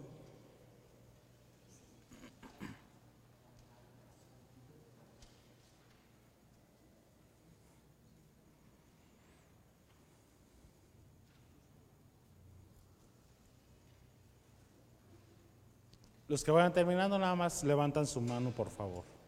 Los 16.27 16.43
que 16.43 16.51
vayan 16.51 16.73
terminando 16.73 17.17
nada 17.17 17.37
más 17.37 17.63
levantan 17.63 18.09
su 18.09 18.21
mano, 18.21 18.51
por 18.51 18.69
favor. 18.69 19.20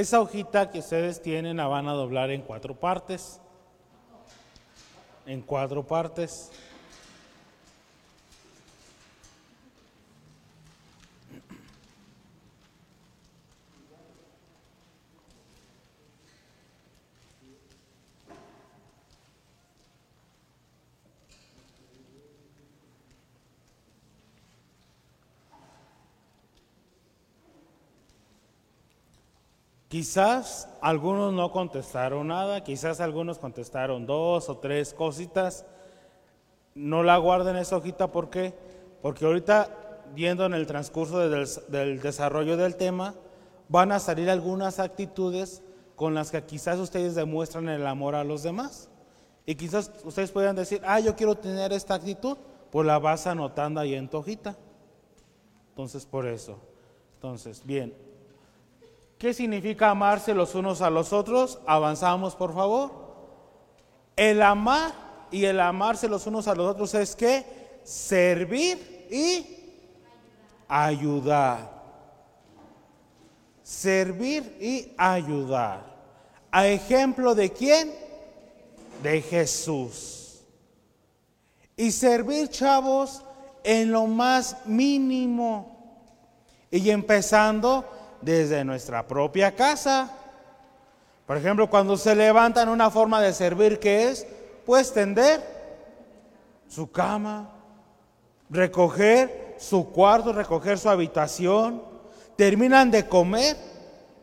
Esa 0.00 0.18
hojita 0.18 0.70
que 0.70 0.78
ustedes 0.78 1.20
tienen 1.20 1.58
la 1.58 1.66
van 1.66 1.86
a 1.86 1.92
doblar 1.92 2.30
en 2.30 2.40
cuatro 2.40 2.74
partes. 2.74 3.38
En 5.26 5.42
cuatro 5.42 5.86
partes. 5.86 6.50
Quizás 29.90 30.68
algunos 30.80 31.34
no 31.34 31.50
contestaron 31.50 32.28
nada, 32.28 32.62
quizás 32.62 33.00
algunos 33.00 33.38
contestaron 33.38 34.06
dos 34.06 34.48
o 34.48 34.58
tres 34.58 34.94
cositas. 34.94 35.66
No 36.76 37.02
la 37.02 37.16
guarden 37.16 37.56
esa 37.56 37.76
hojita, 37.76 38.12
¿por 38.12 38.30
qué? 38.30 38.54
Porque 39.02 39.24
ahorita, 39.24 40.04
viendo 40.14 40.46
en 40.46 40.54
el 40.54 40.68
transcurso 40.68 41.18
del, 41.18 42.00
desarrollo 42.00 42.56
del 42.56 42.76
tema, 42.76 43.16
van 43.68 43.90
a 43.90 43.98
salir 43.98 44.30
algunas 44.30 44.78
actitudes 44.78 45.60
con 45.96 46.14
las 46.14 46.30
que 46.30 46.44
quizás 46.44 46.78
ustedes 46.78 47.16
demuestran 47.16 47.68
el 47.68 47.84
amor 47.84 48.14
a 48.14 48.22
los 48.22 48.44
demás. 48.44 48.88
Y 49.44 49.56
quizás 49.56 49.90
ustedes 50.04 50.30
puedan 50.30 50.54
decir, 50.54 50.80
ah, 50.84 51.00
yo 51.00 51.16
quiero 51.16 51.34
tener 51.34 51.72
esta 51.72 51.94
actitud, 51.94 52.38
pues 52.70 52.86
la 52.86 53.00
vas 53.00 53.26
anotando 53.26 53.80
ahí 53.80 53.96
en 53.96 54.08
tu 54.08 54.18
hojita. 54.18 54.56
Entonces, 55.70 56.06
por 56.06 56.28
eso. 56.28 56.60
Entonces, 57.16 57.66
bien, 57.66 57.92
¿Qué 59.20 59.34
significa 59.34 59.90
amarse 59.90 60.32
los 60.32 60.54
unos 60.54 60.80
a 60.80 60.88
los 60.88 61.12
otros? 61.12 61.58
Avanzamos, 61.66 62.34
por 62.34 62.54
favor. 62.54 62.90
El 64.16 64.40
amar 64.40 64.94
y 65.30 65.44
el 65.44 65.60
amarse 65.60 66.08
los 66.08 66.26
unos 66.26 66.48
a 66.48 66.54
los 66.54 66.66
otros 66.66 66.94
es 66.94 67.14
que 67.14 67.44
servir 67.84 69.08
y 69.10 69.46
ayudar. 70.66 71.70
Servir 73.62 74.56
y 74.58 74.94
ayudar. 74.96 75.84
¿A 76.50 76.66
ejemplo 76.68 77.34
de 77.34 77.52
quién? 77.52 77.94
De 79.02 79.20
Jesús. 79.20 80.40
Y 81.76 81.90
servir, 81.90 82.48
chavos, 82.48 83.22
en 83.64 83.92
lo 83.92 84.06
más 84.06 84.64
mínimo. 84.64 86.08
Y 86.70 86.88
empezando 86.88 87.99
desde 88.20 88.64
nuestra 88.64 89.06
propia 89.06 89.54
casa. 89.54 90.10
Por 91.26 91.36
ejemplo, 91.36 91.70
cuando 91.70 91.96
se 91.96 92.14
levantan 92.14 92.68
una 92.68 92.90
forma 92.90 93.20
de 93.20 93.32
servir 93.32 93.78
que 93.78 94.10
es, 94.10 94.26
pues 94.66 94.92
tender 94.92 95.40
su 96.68 96.90
cama, 96.90 97.50
recoger 98.48 99.56
su 99.58 99.90
cuarto, 99.90 100.32
recoger 100.32 100.78
su 100.78 100.88
habitación, 100.88 101.82
terminan 102.36 102.90
de 102.90 103.06
comer, 103.06 103.56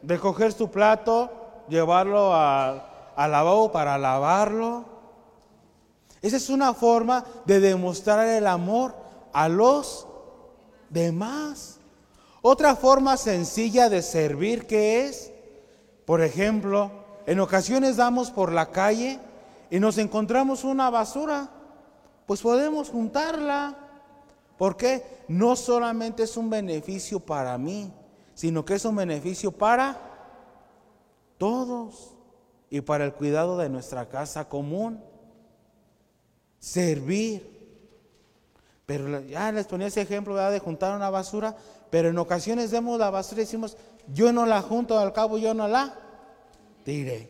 de 0.01 0.19
coger 0.19 0.51
su 0.51 0.69
plato, 0.69 1.31
llevarlo 1.69 2.33
al 2.33 3.31
lavabo 3.31 3.71
para 3.71 3.97
lavarlo. 3.97 4.85
Esa 6.21 6.37
es 6.37 6.49
una 6.49 6.73
forma 6.73 7.23
de 7.45 7.59
demostrar 7.59 8.27
el 8.27 8.47
amor 8.47 8.95
a 9.33 9.47
los 9.47 10.07
demás. 10.89 11.76
Otra 12.49 12.77
forma 12.77 13.17
sencilla 13.17 13.89
de 13.89 14.01
servir 14.01 14.67
que 14.67 15.05
es, 15.05 15.33
por 16.05 16.21
ejemplo, 16.21 16.91
en 17.25 17.41
ocasiones 17.41 17.97
damos 17.97 18.31
por 18.31 18.53
la 18.53 18.71
calle 18.71 19.19
y 19.69 19.81
nos 19.81 19.97
encontramos 19.97 20.63
una 20.63 20.89
basura, 20.89 21.49
pues 22.25 22.41
podemos 22.41 22.87
juntarla. 22.87 23.77
porque 24.57 25.25
No 25.27 25.57
solamente 25.57 26.23
es 26.23 26.37
un 26.37 26.49
beneficio 26.49 27.19
para 27.19 27.57
mí, 27.57 27.91
sino 28.33 28.63
que 28.63 28.75
es 28.75 28.85
un 28.85 28.95
beneficio 28.95 29.51
para 29.51 29.99
todos 31.37 32.15
y 32.69 32.79
para 32.79 33.03
el 33.03 33.13
cuidado 33.13 33.57
de 33.57 33.67
nuestra 33.67 34.07
casa 34.07 34.47
común. 34.47 35.03
Servir. 36.59 37.56
Pero 38.88 39.19
ya 39.19 39.51
les 39.51 39.67
ponía 39.67 39.88
ese 39.88 40.01
ejemplo 40.01 40.33
de 40.33 40.59
juntar 40.59 40.95
una 40.95 41.09
basura, 41.09 41.57
pero 41.89 42.07
en 42.07 42.17
ocasiones 42.17 42.71
vemos 42.71 42.97
la 42.97 43.09
basura 43.09 43.41
y 43.41 43.43
decimos, 43.43 43.75
yo 44.13 44.31
no 44.31 44.45
la 44.45 44.61
junto, 44.61 44.97
al 44.97 45.11
cabo 45.11 45.38
yo 45.38 45.53
no 45.53 45.67
la 45.67 45.93
diré. 46.85 47.29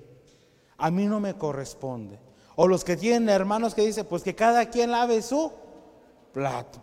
A 0.77 0.91
mí 0.91 1.07
no 1.07 1.19
me 1.19 1.33
corresponde. 1.33 2.19
O 2.55 2.67
los 2.67 2.83
que 2.83 2.95
tienen 2.95 3.27
hermanos 3.27 3.73
que 3.73 3.81
dicen, 3.81 4.05
pues 4.05 4.21
que 4.21 4.35
cada 4.35 4.67
quien 4.67 4.91
lave 4.91 5.19
su 5.23 5.51
plato. 6.31 6.79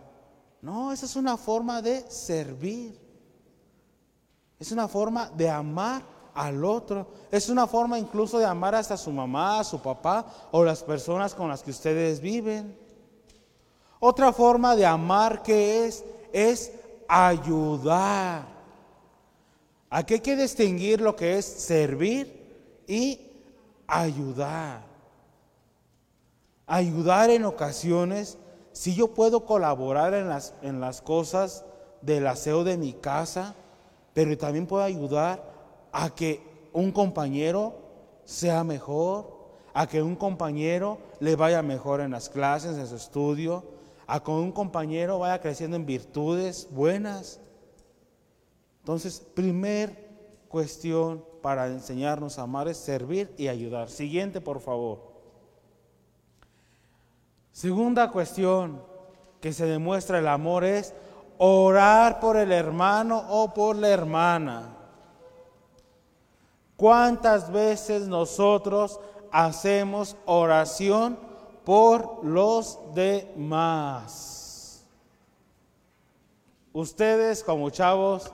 No, 0.61 0.91
esa 0.91 1.05
es 1.05 1.15
una 1.15 1.37
forma 1.37 1.81
de 1.81 2.01
servir. 2.11 2.99
Es 4.59 4.73
una 4.73 4.89
forma 4.89 5.31
de 5.37 5.49
amar 5.49 6.01
al 6.33 6.65
otro. 6.65 7.07
Es 7.31 7.47
una 7.47 7.65
forma 7.65 7.97
incluso 7.97 8.39
de 8.39 8.45
amar 8.45 8.75
hasta 8.75 8.95
a 8.95 8.97
su 8.97 9.11
mamá, 9.11 9.61
a 9.61 9.63
su 9.63 9.79
papá 9.79 10.25
o 10.51 10.65
las 10.65 10.83
personas 10.83 11.33
con 11.33 11.47
las 11.47 11.63
que 11.63 11.71
ustedes 11.71 12.19
viven. 12.19 12.83
Otra 13.99 14.33
forma 14.33 14.75
de 14.75 14.85
amar 14.85 15.41
que 15.41 15.85
es 15.85 16.03
es 16.31 16.71
ayudar. 17.07 18.45
Aquí 19.89 20.15
hay 20.15 20.19
que 20.19 20.35
distinguir 20.35 20.99
lo 20.99 21.15
que 21.15 21.37
es 21.37 21.45
servir 21.45 22.83
y 22.87 23.19
ayudar. 23.87 24.81
Ayudar 26.67 27.29
en 27.29 27.45
ocasiones, 27.45 28.37
si 28.73 28.95
yo 28.95 29.13
puedo 29.13 29.45
colaborar 29.45 30.13
en 30.13 30.27
las, 30.27 30.53
en 30.61 30.81
las 30.81 31.01
cosas 31.01 31.63
del 32.01 32.27
aseo 32.27 32.63
de 32.63 32.77
mi 32.77 32.93
casa, 32.93 33.55
pero 34.13 34.37
también 34.37 34.67
puedo 34.67 34.83
ayudar 34.83 35.41
a 35.91 36.09
que 36.09 36.41
un 36.73 36.91
compañero 36.91 37.75
sea 38.25 38.63
mejor, 38.65 39.33
a 39.73 39.87
que 39.87 40.01
un 40.01 40.15
compañero 40.15 40.97
le 41.19 41.35
vaya 41.35 41.61
mejor 41.61 42.01
en 42.01 42.11
las 42.11 42.27
clases, 42.27 42.77
en 42.77 42.87
su 42.87 42.95
estudio, 42.95 43.74
a 44.07 44.23
que 44.23 44.31
un 44.31 44.51
compañero 44.51 45.19
vaya 45.19 45.41
creciendo 45.41 45.75
en 45.77 45.85
virtudes 45.85 46.67
buenas. 46.71 47.39
Entonces, 48.79 49.19
primer 49.33 50.05
cuestión 50.47 51.23
para 51.41 51.67
enseñarnos 51.67 52.39
a 52.39 52.43
amar 52.43 52.67
es 52.67 52.77
servir 52.77 53.33
y 53.37 53.47
ayudar. 53.47 53.89
Siguiente, 53.89 54.41
por 54.41 54.59
favor. 54.59 55.15
Segunda 57.51 58.11
cuestión 58.11 58.81
que 59.39 59.53
se 59.53 59.65
demuestra 59.65 60.19
el 60.19 60.27
amor 60.27 60.63
es 60.63 60.93
orar 61.37 62.19
por 62.19 62.37
el 62.37 62.51
hermano 62.51 63.23
o 63.29 63.53
por 63.53 63.75
la 63.75 63.89
hermana. 63.89 64.75
¿Cuántas 66.75 67.51
veces 67.51 68.07
nosotros 68.07 68.99
hacemos 69.31 70.15
oración 70.25 71.17
por 71.65 72.23
los 72.23 72.79
demás? 72.93 74.85
Ustedes 76.71 77.43
como 77.43 77.69
chavos, 77.69 78.31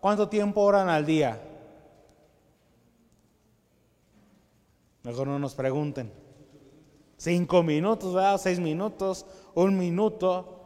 ¿cuánto 0.00 0.28
tiempo 0.28 0.60
oran 0.60 0.88
al 0.88 1.04
día? 1.04 1.40
Mejor 5.02 5.26
no 5.26 5.38
nos 5.38 5.54
pregunten. 5.54 6.12
Cinco 7.16 7.62
minutos, 7.62 8.14
¿verdad? 8.14 8.38
Seis 8.38 8.58
minutos, 8.58 9.26
un 9.54 9.78
minuto. 9.78 10.58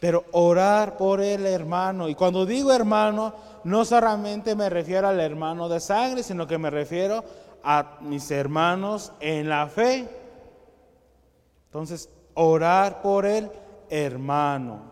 Pero 0.00 0.24
orar 0.32 0.96
por 0.96 1.20
el 1.20 1.46
hermano. 1.46 2.08
Y 2.08 2.14
cuando 2.14 2.44
digo 2.44 2.72
hermano, 2.72 3.34
no 3.64 3.84
solamente 3.84 4.56
me 4.56 4.68
refiero 4.68 5.06
al 5.06 5.20
hermano 5.20 5.68
de 5.68 5.78
sangre, 5.78 6.22
sino 6.22 6.46
que 6.46 6.58
me 6.58 6.70
refiero 6.70 7.22
a 7.62 7.98
mis 8.00 8.30
hermanos 8.30 9.12
en 9.20 9.48
la 9.48 9.68
fe. 9.68 10.21
Entonces, 11.72 12.10
orar 12.34 13.00
por 13.00 13.24
el 13.24 13.50
hermano. 13.88 14.82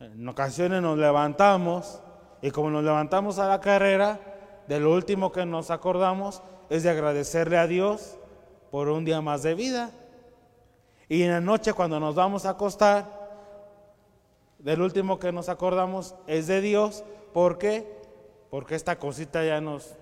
En 0.00 0.28
ocasiones 0.28 0.82
nos 0.82 0.98
levantamos 0.98 2.02
y 2.42 2.50
como 2.50 2.68
nos 2.68 2.82
levantamos 2.82 3.38
a 3.38 3.46
la 3.46 3.60
carrera, 3.60 4.18
de 4.66 4.80
lo 4.80 4.92
último 4.92 5.30
que 5.30 5.46
nos 5.46 5.70
acordamos 5.70 6.42
es 6.68 6.82
de 6.82 6.90
agradecerle 6.90 7.58
a 7.58 7.68
Dios 7.68 8.18
por 8.72 8.88
un 8.88 9.04
día 9.04 9.20
más 9.20 9.44
de 9.44 9.54
vida. 9.54 9.92
Y 11.08 11.22
en 11.22 11.30
la 11.30 11.40
noche 11.40 11.72
cuando 11.72 12.00
nos 12.00 12.16
vamos 12.16 12.44
a 12.44 12.50
acostar, 12.50 13.06
del 14.58 14.82
último 14.82 15.20
que 15.20 15.30
nos 15.30 15.48
acordamos 15.48 16.16
es 16.26 16.48
de 16.48 16.60
Dios. 16.60 17.04
¿Por 17.32 17.56
qué? 17.56 17.86
Porque 18.50 18.74
esta 18.74 18.98
cosita 18.98 19.44
ya 19.44 19.60
nos... 19.60 19.94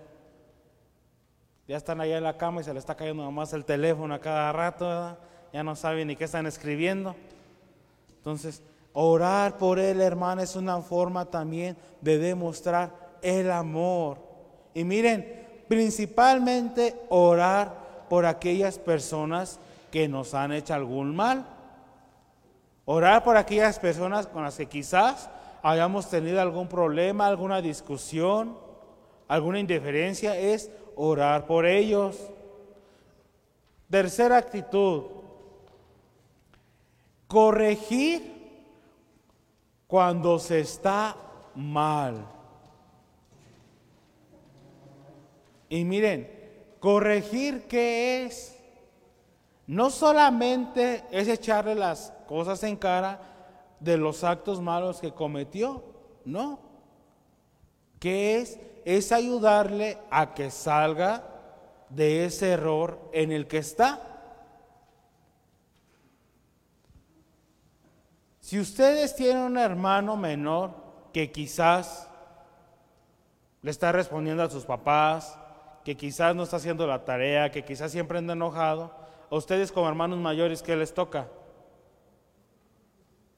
Ya 1.69 1.77
están 1.77 2.01
allá 2.01 2.19
en 2.19 2.25
la 2.25 2.37
cama 2.37 2.61
y 2.61 2.65
se 2.65 2.73
le 2.73 2.79
está 2.79 2.97
cayendo 2.97 3.23
nomás 3.23 3.53
el 3.53 3.65
teléfono 3.65 4.15
a 4.15 4.21
cada 4.21 4.53
rato, 4.53 5.17
ya 5.53 5.63
no 5.63 5.77
saben 5.77 6.09
ni 6.09 6.17
qué 6.17 6.25
están 6.25 6.47
escribiendo. 6.47 7.15
Entonces, 8.17 8.63
orar 8.93 9.59
por 9.59 9.79
él, 9.79 10.01
hermano, 10.01 10.43
es 10.43 10.57
una 10.57 10.81
forma 10.81 11.25
también 11.25 11.77
de 12.01 12.19
demostrar 12.19 12.91
el 13.23 13.51
amor. 13.51 14.19
Y 14.75 14.85
miren, 14.85 15.65
principalmente 15.69 17.01
orar 17.09 18.07
por 18.09 18.27
aquellas 18.27 18.79
personas 18.79 19.59
que 19.91 20.09
nos 20.09 20.35
han 20.35 20.53
hecho 20.53 20.75
algún 20.75 21.15
mal. 21.15 21.47
Orar 22.85 23.23
por 23.23 23.37
aquellas 23.37 23.79
personas 23.79 24.27
con 24.27 24.43
las 24.43 24.57
que 24.57 24.67
quizás 24.67 25.31
hayamos 25.63 26.11
tenido 26.11 26.41
algún 26.41 26.67
problema, 26.67 27.27
alguna 27.27 27.63
discusión, 27.63 28.59
alguna 29.29 29.61
indiferencia, 29.61 30.37
es 30.37 30.71
orar 30.97 31.47
por 31.47 31.67
ellos. 31.67 32.19
Tercera 33.91 34.39
actitud, 34.39 35.05
corregir 37.27 38.33
cuando 39.87 40.39
se 40.39 40.61
está 40.61 41.17
mal. 41.55 42.27
Y 45.69 45.85
miren, 45.85 46.31
corregir 46.81 47.67
qué 47.69 48.25
es? 48.25 48.59
No 49.67 49.91
solamente 49.91 51.05
es 51.11 51.29
echarle 51.29 51.75
las 51.75 52.13
cosas 52.27 52.63
en 52.63 52.77
cara 52.77 53.21
de 53.81 53.97
los 53.97 54.25
actos 54.25 54.61
malos 54.61 55.01
que 55.01 55.13
cometió, 55.13 55.83
no. 56.25 56.59
¿Qué 57.99 58.39
es? 58.39 58.59
Es 58.85 59.13
ayudarle 59.13 59.99
a 60.11 60.35
que 60.35 60.51
salga 60.51 61.25
de 61.89 62.25
ese 62.25 62.51
error 62.51 62.99
en 63.13 63.33
el 63.33 63.47
que 63.47 63.59
está. 63.59 64.01
Si 68.41 68.59
ustedes 68.59 69.15
tienen 69.15 69.43
un 69.43 69.59
hermano 69.59 70.17
menor 70.17 70.75
que 71.13 71.31
quizás 71.31 72.09
le 73.63 73.71
está 73.71 73.93
respondiendo 73.93 74.43
a 74.43 74.51
sus 74.51 74.65
papás, 74.65 75.39
que 75.85 75.97
quizás 75.97 76.35
no 76.35 76.43
está 76.43 76.57
haciendo 76.57 76.87
la 76.87 77.05
tarea, 77.05 77.51
que 77.51 77.65
quizás 77.65 77.93
siempre 77.93 78.19
anda 78.19 78.35
enojado, 78.35 78.95
a 79.31 79.37
ustedes 79.37 79.73
como 79.73 79.89
hermanos 79.89 80.19
mayores, 80.19 80.63
¿qué 80.63 80.77
les 80.77 80.93
toca? 80.93 81.29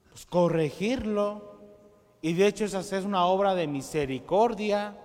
Pues 0.09 0.25
corregirlo. 0.25 1.55
Y 2.21 2.33
de 2.33 2.47
hecho 2.47 2.65
esa 2.65 2.79
es 2.79 3.05
una 3.05 3.25
obra 3.25 3.55
de 3.55 3.67
misericordia. 3.67 4.97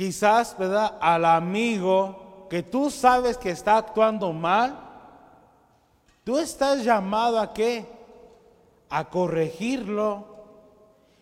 Quizás, 0.00 0.56
¿verdad? 0.56 0.96
Al 0.98 1.26
amigo 1.26 2.46
que 2.48 2.62
tú 2.62 2.90
sabes 2.90 3.36
que 3.36 3.50
está 3.50 3.76
actuando 3.76 4.32
mal, 4.32 4.74
tú 6.24 6.38
estás 6.38 6.82
llamado 6.82 7.38
a 7.38 7.52
qué? 7.52 7.84
A 8.88 9.10
corregirlo. 9.10 10.24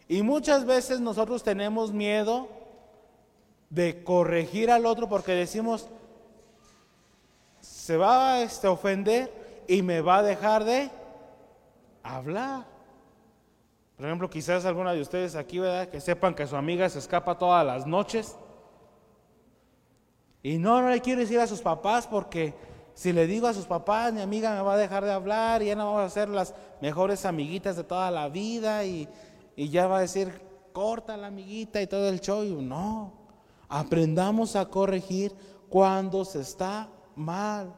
Y 0.07 0.23
muchas 0.23 0.65
veces 0.65 1.01
nosotros 1.01 1.43
tenemos 1.43 1.93
miedo 1.93 2.47
de 3.69 4.05
corregir 4.05 4.71
al 4.71 4.87
otro 4.87 5.09
porque 5.09 5.33
decimos, 5.33 5.89
se 7.61 7.97
va 7.97 8.35
a 8.35 8.43
este, 8.43 8.69
ofender 8.69 9.65
y 9.67 9.83
me 9.83 10.03
va 10.03 10.19
a 10.19 10.23
dejar 10.23 10.63
de 10.63 10.89
hablar. 12.05 12.65
Por 13.97 14.07
ejemplo, 14.07 14.31
quizás 14.31 14.65
alguna 14.65 14.93
de 14.93 15.01
ustedes 15.01 15.35
aquí, 15.35 15.59
¿verdad? 15.59 15.89
Que 15.89 16.01
sepan 16.01 16.33
que 16.33 16.47
su 16.47 16.55
amiga 16.55 16.89
se 16.89 17.01
escapa 17.01 17.37
todas 17.37 17.67
las 17.67 17.85
noches. 17.85 18.37
Y 20.49 20.57
no, 20.57 20.81
no 20.81 20.89
le 20.89 21.03
quiero 21.03 21.21
decir 21.21 21.39
a 21.39 21.47
sus 21.47 21.61
papás 21.61 22.07
porque 22.07 22.55
si 22.95 23.13
le 23.13 23.27
digo 23.27 23.47
a 23.47 23.53
sus 23.53 23.67
papás, 23.67 24.15
mi 24.15 24.23
amiga 24.23 24.55
me 24.55 24.63
va 24.63 24.73
a 24.73 24.77
dejar 24.79 25.05
de 25.05 25.13
hablar 25.13 25.63
y 25.63 25.67
ya 25.67 25.75
no 25.75 25.93
vamos 25.93 26.11
a 26.11 26.15
ser 26.15 26.31
las 26.31 26.55
mejores 26.81 27.27
amiguitas 27.27 27.77
de 27.77 27.85
toda 27.85 28.11
la 28.11 28.31
vida 28.31 28.83
y, 28.83 29.07
y 29.57 29.69
ya 29.69 29.87
va 29.87 29.99
a 29.99 30.01
decir, 30.01 30.41
corta 30.73 31.19
la 31.19 31.27
amiguita 31.27 31.83
y 31.83 31.87
todo 31.87 32.09
el 32.09 32.23
show. 32.23 32.43
no, 32.63 33.13
aprendamos 33.69 34.57
a 34.57 34.65
corregir 34.65 35.35
cuando 35.69 36.25
se 36.25 36.41
está 36.41 36.89
mal. 37.15 37.77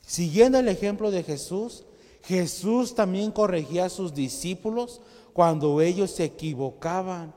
Siguiendo 0.00 0.60
el 0.60 0.68
ejemplo 0.68 1.10
de 1.10 1.24
Jesús, 1.24 1.84
Jesús 2.22 2.94
también 2.94 3.32
corregía 3.32 3.86
a 3.86 3.90
sus 3.90 4.14
discípulos 4.14 5.00
cuando 5.32 5.80
ellos 5.80 6.12
se 6.12 6.22
equivocaban. 6.22 7.34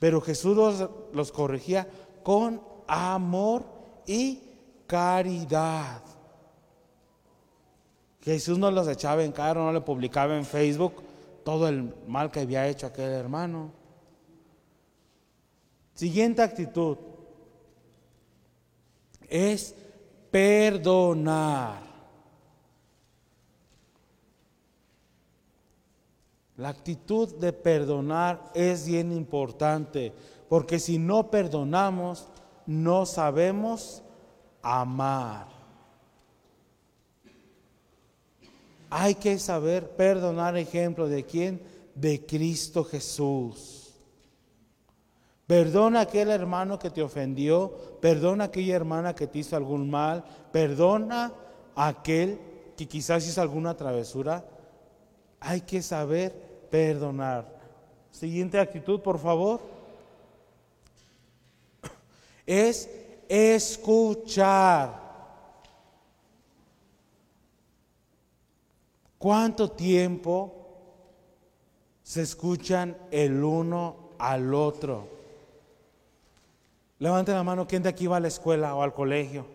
Pero 0.00 0.20
Jesús 0.20 0.88
los, 1.12 1.30
corregía 1.30 1.88
con 2.24 2.68
amor 2.90 3.64
y 4.04 4.42
caridad. 4.86 6.02
Jesús 8.20 8.58
no 8.58 8.70
los 8.70 8.88
echaba 8.88 9.22
en 9.22 9.30
cara, 9.30 9.60
no 9.60 9.72
le 9.72 9.80
publicaba 9.80 10.36
en 10.36 10.44
Facebook 10.44 11.02
todo 11.44 11.68
el 11.68 11.94
mal 12.08 12.30
que 12.30 12.40
había 12.40 12.66
hecho 12.66 12.88
aquel 12.88 13.10
hermano. 13.10 13.70
Siguiente 15.94 16.42
actitud 16.42 16.98
es 19.28 19.74
perdonar. 20.30 21.88
La 26.56 26.68
actitud 26.68 27.36
de 27.36 27.52
perdonar 27.52 28.50
es 28.54 28.86
bien 28.86 29.12
importante, 29.12 30.12
porque 30.48 30.78
si 30.78 30.98
no 30.98 31.30
perdonamos, 31.30 32.28
no 32.70 33.04
sabemos 33.04 34.00
amar. 34.62 35.48
Hay 38.88 39.16
que 39.16 39.40
saber 39.40 39.96
perdonar 39.96 40.56
ejemplo 40.56 41.08
de 41.08 41.24
quién? 41.24 41.60
De 41.96 42.24
Cristo 42.24 42.84
Jesús. 42.84 43.92
Perdona 45.48 45.98
a 45.98 46.02
aquel 46.02 46.30
hermano 46.30 46.78
que 46.78 46.90
te 46.90 47.02
ofendió, 47.02 47.74
perdona 48.00 48.44
a 48.44 48.46
aquella 48.46 48.76
hermana 48.76 49.16
que 49.16 49.26
te 49.26 49.40
hizo 49.40 49.56
algún 49.56 49.90
mal, 49.90 50.22
perdona 50.52 51.32
a 51.74 51.88
aquel 51.88 52.38
que 52.76 52.86
quizás 52.86 53.26
hizo 53.26 53.42
alguna 53.42 53.76
travesura. 53.76 54.44
Hay 55.40 55.62
que 55.62 55.82
saber 55.82 56.68
perdonar. 56.70 57.52
Siguiente 58.12 58.60
actitud, 58.60 59.00
por 59.00 59.18
favor. 59.18 59.79
Es 62.52 62.90
escuchar. 63.28 65.00
¿Cuánto 69.18 69.70
tiempo 69.70 70.52
se 72.02 72.22
escuchan 72.22 72.96
el 73.12 73.44
uno 73.44 74.10
al 74.18 74.52
otro? 74.52 75.06
Levante 76.98 77.30
la 77.30 77.44
mano, 77.44 77.68
¿quién 77.68 77.84
de 77.84 77.88
aquí 77.88 78.08
va 78.08 78.16
a 78.16 78.20
la 78.20 78.26
escuela 78.26 78.74
o 78.74 78.82
al 78.82 78.94
colegio? 78.94 79.46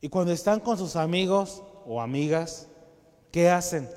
Y 0.00 0.08
cuando 0.08 0.32
están 0.32 0.60
con 0.60 0.78
sus 0.78 0.96
amigos 0.96 1.62
o 1.84 2.00
amigas, 2.00 2.66
¿qué 3.30 3.50
hacen? 3.50 3.90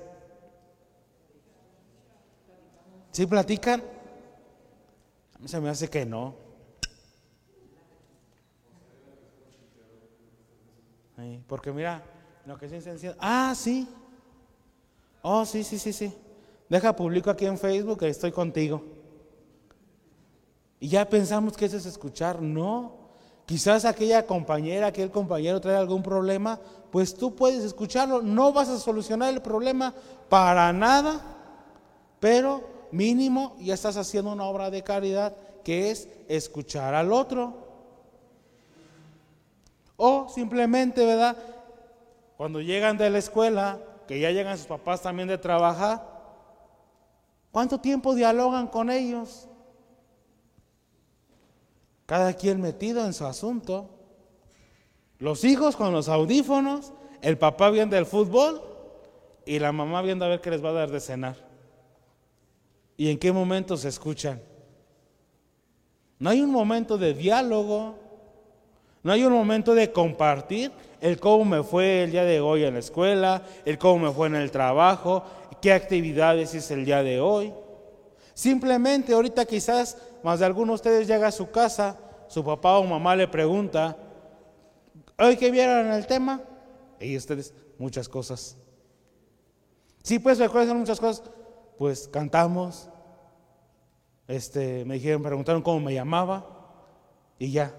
¿Sí 3.13 3.25
platican? 3.25 3.81
Se 5.45 5.59
me 5.59 5.69
hace 5.69 5.89
que 5.89 6.05
no. 6.05 6.35
Porque 11.47 11.71
mira, 11.71 12.03
lo 12.45 12.57
que 12.57 12.67
es 12.67 12.83
sencillo. 12.83 13.15
Ah, 13.19 13.53
sí. 13.55 13.87
Oh, 15.21 15.45
sí, 15.45 15.63
sí, 15.63 15.77
sí, 15.77 15.91
sí. 15.91 16.13
Deja 16.69 16.95
publico 16.95 17.29
aquí 17.29 17.45
en 17.45 17.57
Facebook 17.57 17.99
que 17.99 18.09
estoy 18.09 18.31
contigo. 18.31 18.83
Y 20.79 20.87
ya 20.87 21.07
pensamos 21.09 21.57
que 21.57 21.65
eso 21.65 21.77
es 21.77 21.85
escuchar. 21.85 22.41
No. 22.41 22.99
Quizás 23.45 23.83
aquella 23.83 24.25
compañera, 24.25 24.87
aquel 24.87 25.09
compañero 25.09 25.59
trae 25.59 25.75
algún 25.75 26.03
problema, 26.03 26.59
pues 26.91 27.15
tú 27.15 27.35
puedes 27.35 27.63
escucharlo. 27.63 28.21
No 28.21 28.53
vas 28.53 28.69
a 28.69 28.77
solucionar 28.77 29.33
el 29.33 29.41
problema 29.41 29.93
para 30.29 30.71
nada, 30.71 31.19
pero 32.19 32.78
mínimo 32.91 33.55
ya 33.59 33.73
estás 33.73 33.97
haciendo 33.97 34.31
una 34.31 34.45
obra 34.45 34.69
de 34.69 34.83
caridad 34.83 35.35
que 35.63 35.91
es 35.91 36.09
escuchar 36.27 36.93
al 36.93 37.11
otro. 37.11 37.53
O 39.97 40.27
simplemente, 40.29 41.05
¿verdad? 41.05 41.37
Cuando 42.37 42.61
llegan 42.61 42.97
de 42.97 43.09
la 43.09 43.17
escuela, 43.17 43.79
que 44.07 44.19
ya 44.19 44.31
llegan 44.31 44.57
sus 44.57 44.67
papás 44.67 45.01
también 45.01 45.27
de 45.27 45.37
trabajar, 45.37 46.01
¿cuánto 47.51 47.79
tiempo 47.79 48.15
dialogan 48.15 48.67
con 48.67 48.89
ellos? 48.89 49.47
Cada 52.05 52.33
quien 52.33 52.61
metido 52.61 53.05
en 53.05 53.13
su 53.13 53.25
asunto. 53.25 53.89
Los 55.19 55.43
hijos 55.43 55.75
con 55.75 55.91
los 55.91 56.07
audífonos, 56.07 56.93
el 57.21 57.37
papá 57.37 57.69
viendo 57.69 57.97
el 57.97 58.05
fútbol 58.05 58.61
y 59.45 59.59
la 59.59 59.71
mamá 59.71 60.01
viendo 60.01 60.23
a 60.23 60.29
ver 60.29 60.41
qué 60.41 60.49
les 60.49 60.63
va 60.63 60.69
a 60.69 60.73
dar 60.73 60.91
de 60.91 61.01
cenar. 61.01 61.48
¿Y 62.99 63.09
en 63.09 63.17
qué 63.17 63.31
momento 63.31 63.77
se 63.77 63.87
escuchan? 63.87 64.41
No 66.19 66.31
hay 66.31 66.41
un 66.41 66.51
momento 66.51 66.97
de 66.97 67.13
diálogo, 67.13 67.95
no 69.01 69.13
hay 69.13 69.23
un 69.23 69.31
momento 69.31 69.73
de 69.73 69.89
compartir 69.89 70.69
el 70.99 71.17
cómo 71.17 71.45
me 71.45 71.63
fue 71.63 72.03
el 72.03 72.11
día 72.11 72.25
de 72.25 72.41
hoy 72.41 72.65
en 72.65 72.73
la 72.73 72.81
escuela, 72.81 73.41
el 73.63 73.77
cómo 73.77 74.07
me 74.07 74.11
fue 74.11 74.27
en 74.27 74.35
el 74.35 74.51
trabajo, 74.51 75.23
qué 75.61 75.71
actividades 75.71 76.53
hice 76.53 76.73
el 76.73 76.83
día 76.83 77.01
de 77.01 77.21
hoy. 77.21 77.53
Simplemente 78.33 79.13
ahorita 79.13 79.45
quizás 79.45 79.97
más 80.21 80.39
de 80.39 80.47
alguno 80.47 80.73
de 80.73 80.75
ustedes 80.75 81.07
llega 81.07 81.27
a 81.27 81.31
su 81.31 81.49
casa, 81.49 81.97
su 82.27 82.43
papá 82.43 82.79
o 82.79 82.83
mamá 82.83 83.15
le 83.15 83.29
pregunta, 83.29 83.95
¿hoy 85.17 85.37
qué 85.37 85.49
vieron 85.49 85.87
el 85.93 86.05
tema? 86.05 86.41
Y 86.99 87.15
ustedes, 87.15 87.53
muchas 87.77 88.09
cosas. 88.09 88.57
Sí, 90.03 90.19
pues 90.19 90.37
recuerdan 90.37 90.77
muchas 90.77 90.99
cosas. 90.99 91.23
Pues 91.79 92.09
cantamos, 92.09 92.89
este, 94.27 94.83
me 94.83 94.95
dijeron, 94.95 95.23
preguntaron 95.23 95.61
cómo 95.61 95.79
me 95.79 95.93
llamaba 95.93 96.45
y 97.39 97.53
ya. 97.53 97.73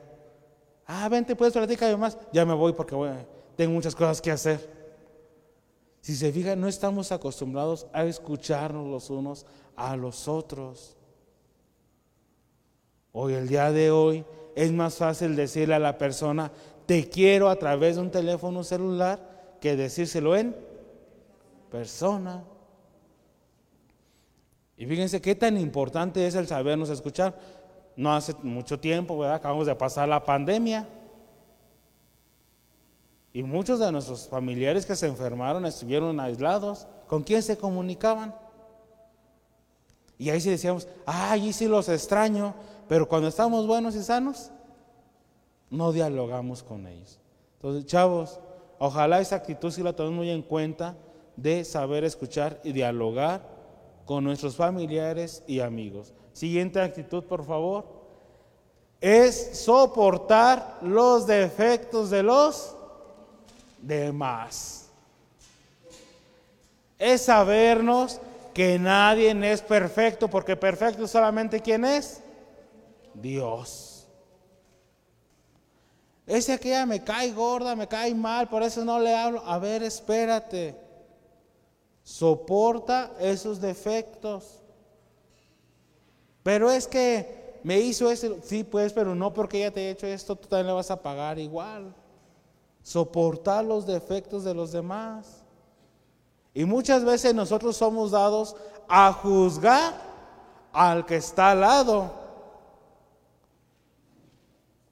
Ah, 0.87 1.07
vente, 1.11 1.37
puedes 1.37 1.53
platicar 1.53 1.95
más. 1.99 2.17
Ya 2.33 2.47
me 2.47 2.55
voy 2.55 2.73
porque 2.73 2.97
tengo 3.57 3.75
muchas 3.75 3.95
cosas 3.95 4.23
que 4.23 4.31
hacer. 4.31 4.71
Si 6.01 6.17
se 6.17 6.33
fijan, 6.33 6.59
no 6.59 6.67
estamos 6.67 7.13
acostumbrados 7.13 7.89
a 7.93 8.05
escucharnos 8.05 8.89
los 8.89 9.11
unos 9.11 9.45
a 9.77 9.95
los 9.97 10.29
otros. 10.29 10.97
Hoy, 13.13 13.35
el 13.35 13.49
día 13.49 13.71
de 13.71 13.91
hoy, 13.91 14.25
es 14.55 14.73
más 14.73 14.95
fácil 14.95 15.37
decirle 15.37 15.75
a 15.75 15.79
la 15.79 15.99
persona, 15.99 16.51
te 16.87 17.07
quiero 17.11 17.51
a 17.51 17.57
través 17.57 17.97
de 17.97 18.01
un 18.01 18.11
teléfono 18.11 18.65
celular, 18.65 19.59
que 19.61 19.77
decírselo 19.77 20.37
en 20.37 20.57
persona. 21.71 22.45
Y 24.81 24.87
fíjense 24.87 25.21
qué 25.21 25.35
tan 25.35 25.59
importante 25.59 26.27
es 26.27 26.35
el 26.35 26.47
sabernos 26.47 26.89
escuchar. 26.89 27.39
No 27.97 28.15
hace 28.15 28.33
mucho 28.43 28.81
tiempo, 28.81 29.19
¿verdad? 29.19 29.37
Acabamos 29.37 29.67
de 29.67 29.75
pasar 29.75 30.09
la 30.09 30.25
pandemia. 30.25 30.89
Y 33.35 33.43
muchos 33.43 33.79
de 33.79 33.93
nuestros 33.93 34.27
familiares 34.27 34.87
que 34.87 34.97
se 34.97 35.07
enfermaron 35.07 35.67
estuvieron 35.67 36.19
aislados. 36.19 36.89
¿Con 37.09 37.23
quién 37.23 37.43
se 37.43 37.59
comunicaban? 37.59 38.35
Y 40.17 40.31
ahí 40.31 40.41
sí 40.41 40.49
decíamos, 40.49 40.89
ay, 41.05 41.53
sí 41.53 41.67
los 41.67 41.91
extraño, 41.91 42.55
pero 42.89 43.07
cuando 43.07 43.29
estamos 43.29 43.67
buenos 43.67 43.95
y 43.95 44.03
sanos, 44.03 44.51
no 45.69 45.93
dialogamos 45.93 46.63
con 46.63 46.87
ellos. 46.87 47.21
Entonces, 47.57 47.85
chavos, 47.85 48.41
ojalá 48.79 49.21
esa 49.21 49.37
actitud 49.37 49.71
sí 49.71 49.83
la 49.83 49.93
tomemos 49.93 50.17
muy 50.17 50.31
en 50.31 50.41
cuenta 50.41 50.97
de 51.37 51.67
saber 51.67 52.03
escuchar 52.05 52.59
y 52.65 52.73
dialogar 52.73 53.60
con 54.05 54.25
nuestros 54.25 54.57
familiares 54.57 55.43
y 55.47 55.61
amigos. 55.61 56.13
Siguiente 56.33 56.81
actitud, 56.81 57.25
por 57.25 57.45
favor, 57.45 57.85
es 59.01 59.59
soportar 59.59 60.79
los 60.83 61.27
defectos 61.27 62.11
de 62.11 62.23
los 62.23 62.77
demás. 63.81 64.89
Es 66.99 67.23
sabernos 67.23 68.21
que 68.53 68.79
nadie 68.79 69.31
es 69.51 69.63
perfecto, 69.63 70.29
porque 70.29 70.57
perfecto 70.57 71.07
solamente 71.07 71.61
quién 71.61 71.85
es 71.85 72.21
Dios. 73.15 74.07
Ese 76.27 76.53
aquella 76.53 76.87
me 76.87 77.03
cae 77.03 77.33
gorda, 77.33 77.75
me 77.75 77.89
cae 77.89 78.15
mal, 78.15 78.49
por 78.49 78.63
eso 78.63 78.85
no 78.85 79.01
le 79.01 79.15
hablo. 79.17 79.43
A 79.45 79.59
ver, 79.59 79.83
espérate. 79.83 80.77
Soporta 82.03 83.13
esos 83.21 83.61
defectos. 83.61 84.61
Pero 86.43 86.71
es 86.71 86.87
que 86.87 87.61
me 87.63 87.79
hizo 87.79 88.11
eso, 88.11 88.37
sí, 88.43 88.65
pues, 88.65 88.93
pero 88.93 89.15
no 89.15 89.33
porque 89.33 89.59
ella 89.59 89.71
te 89.71 89.81
haya 89.81 89.91
hecho 89.91 90.07
esto, 90.07 90.37
tú 90.37 90.49
también 90.49 90.69
le 90.69 90.73
vas 90.73 90.91
a 90.91 91.03
pagar 91.03 91.39
igual. 91.39 91.95
Soportar 92.83 93.65
los 93.65 93.87
defectos 93.87 94.45
de 94.45 94.55
los 94.55 94.73
demás. 94.73 95.43
Y 96.55 96.65
muchas 96.65 97.05
veces 97.05 97.35
nosotros 97.35 97.77
somos 97.77 98.11
dados 98.11 98.57
a 98.89 99.13
juzgar 99.13 99.95
al 100.73 101.07
que 101.07 101.17
está 101.17 101.53
al 101.53 101.61
lado. 101.61 102.11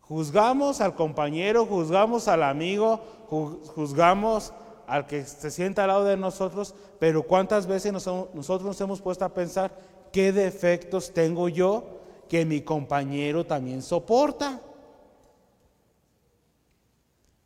Juzgamos 0.03 0.81
al 0.81 0.95
compañero, 0.95 1.67
juzgamos 1.67 2.29
al 2.29 2.43
amigo, 2.43 3.01
juzgamos 3.29 4.53
al 4.89 5.07
que 5.07 5.25
se 5.25 5.51
sienta 5.51 5.83
al 5.85 5.89
lado 5.89 6.05
de 6.05 6.17
nosotros, 6.17 6.75
pero 6.99 7.23
¿cuántas 7.23 7.67
veces 7.67 7.93
nosotros 7.93 8.63
nos 8.63 8.81
hemos 8.81 9.01
puesto 9.03 9.25
a 9.25 9.35
pensar 9.35 9.71
qué 10.11 10.33
defectos 10.33 11.13
tengo 11.13 11.49
yo 11.49 12.01
que 12.29 12.45
mi 12.45 12.63
compañero 12.63 13.45
también 13.45 13.83
soporta? 13.83 14.61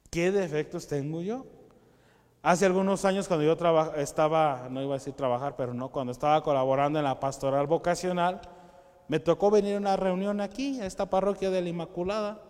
¿Qué 0.09 0.31
defectos 0.31 0.87
tengo 0.87 1.21
yo? 1.21 1.45
Hace 2.43 2.67
algunos 2.67 3.05
años 3.05 3.29
cuando 3.29 3.45
yo 3.45 3.53
estaba, 3.97 4.69
no 4.71 4.83
iba 4.83 4.95
a 4.95 4.99
decir 4.99 5.15
trabajar, 5.15 5.55
pero 5.57 5.75
no, 5.75 5.91
cuando 5.91 6.13
estaba 6.13 6.43
colaborando 6.43 6.99
en 6.99 7.05
la 7.05 7.19
pastoral 7.19 7.67
vocacional, 7.67 8.41
me 9.09 9.21
tocó 9.21 9.51
venir 9.51 9.75
a 9.77 9.79
una 9.79 9.97
reunión 9.97 10.41
aquí, 10.41 10.81
a 10.81 10.87
esta 10.87 11.11
parroquia 11.11 11.51
de 11.51 11.63
la 11.63 11.69
Inmaculada, 11.69 12.41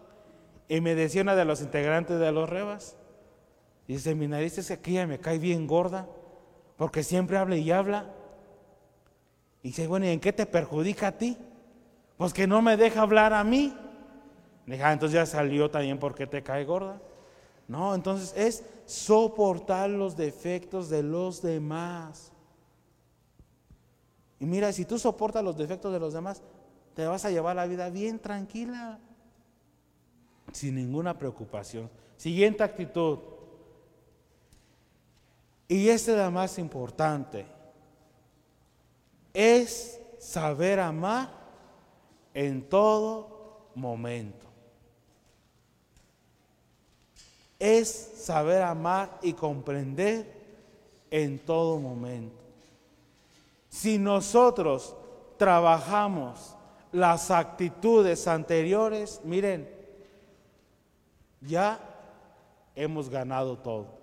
y 0.69 0.81
me 0.81 0.95
decía 0.95 1.23
una 1.23 1.35
de 1.35 1.45
los 1.45 1.61
integrantes 1.61 2.19
de 2.19 2.33
los 2.33 2.49
Rebas, 2.49 2.97
y 3.93 3.99
seminarista 3.99 4.63
es 4.63 4.69
que 4.69 4.73
aquella 4.73 5.07
me 5.07 5.19
cae 5.19 5.39
bien 5.39 5.67
gorda, 5.67 6.09
Porque 6.79 7.03
siempre 7.03 7.37
habla 7.37 7.57
y 7.57 7.71
habla. 7.71 8.11
Y 9.63 9.69
dice, 9.69 9.87
bueno, 9.87 10.07
¿y 10.07 10.09
en 10.09 10.19
qué 10.19 10.33
te 10.33 10.47
perjudica 10.47 11.09
a 11.09 11.19
ti? 11.19 11.37
Pues 12.17 12.33
que 12.33 12.47
no 12.47 12.63
me 12.63 12.79
deja 12.79 13.03
hablar 13.03 13.35
a 13.35 13.45
mí. 13.45 13.77
Deja, 14.65 14.89
ah, 14.89 14.93
entonces 14.95 15.15
ya 15.15 15.27
salió 15.27 15.71
también 15.71 15.99
porque 15.99 16.27
te 16.27 16.43
cae 16.43 16.65
gorda. 16.65 17.03
No, 17.69 17.95
entonces 17.95 18.33
es 18.35 18.65
soportar 18.87 19.91
los 19.91 20.17
defectos 20.17 20.89
de 20.89 21.03
los 21.03 21.43
demás. 21.43 22.33
Y 24.41 24.47
mira, 24.47 24.73
si 24.73 24.87
tú 24.87 24.99
soportas 24.99 25.45
los 25.45 25.59
defectos 25.59 25.93
de 25.93 26.01
los 26.01 26.15
demás, 26.15 26.43
te 26.95 27.05
vas 27.05 27.27
a 27.27 27.31
llevar 27.31 27.57
la 27.57 27.67
vida 27.67 27.91
bien 27.91 28.19
tranquila, 28.19 28.99
sin 30.51 30.77
ninguna 30.77 31.19
preocupación. 31.19 31.91
Siguiente 32.17 32.63
actitud. 32.63 33.19
Y 35.73 35.89
esta 35.89 36.13
es 36.13 36.19
la 36.19 36.29
más 36.29 36.59
importante. 36.59 37.47
Es 39.33 39.99
saber 40.19 40.79
amar 40.79 41.31
en 42.35 42.69
todo 42.69 43.71
momento. 43.75 44.47
Es 47.59 47.89
saber 47.89 48.61
amar 48.61 49.19
y 49.23 49.33
comprender 49.33 50.31
en 51.11 51.39
todo 51.39 51.79
momento. 51.79 52.37
Si 53.71 53.97
nosotros 53.97 54.95
trabajamos 55.39 56.55
las 56.93 57.31
actitudes 57.31 58.29
anteriores, 58.29 59.23
miren, 59.25 59.67
ya 61.41 61.81
hemos 62.77 63.09
ganado 63.09 63.57
todo. 63.57 64.02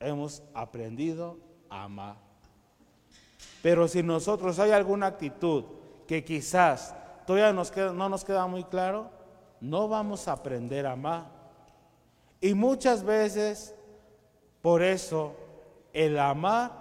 Hemos 0.00 0.42
aprendido 0.54 1.38
a 1.68 1.84
amar. 1.84 2.16
Pero 3.62 3.86
si 3.86 4.02
nosotros 4.02 4.58
hay 4.58 4.70
alguna 4.70 5.06
actitud 5.06 5.64
que 6.06 6.24
quizás 6.24 6.94
todavía 7.26 7.52
nos 7.52 7.76
no 7.76 8.08
nos 8.08 8.24
queda 8.24 8.46
muy 8.46 8.64
claro, 8.64 9.10
no 9.60 9.88
vamos 9.88 10.26
a 10.26 10.32
aprender 10.32 10.86
a 10.86 10.92
amar. 10.92 11.26
Y 12.40 12.54
muchas 12.54 13.04
veces, 13.04 13.76
por 14.62 14.82
eso, 14.82 15.36
el 15.92 16.18
amar 16.18 16.72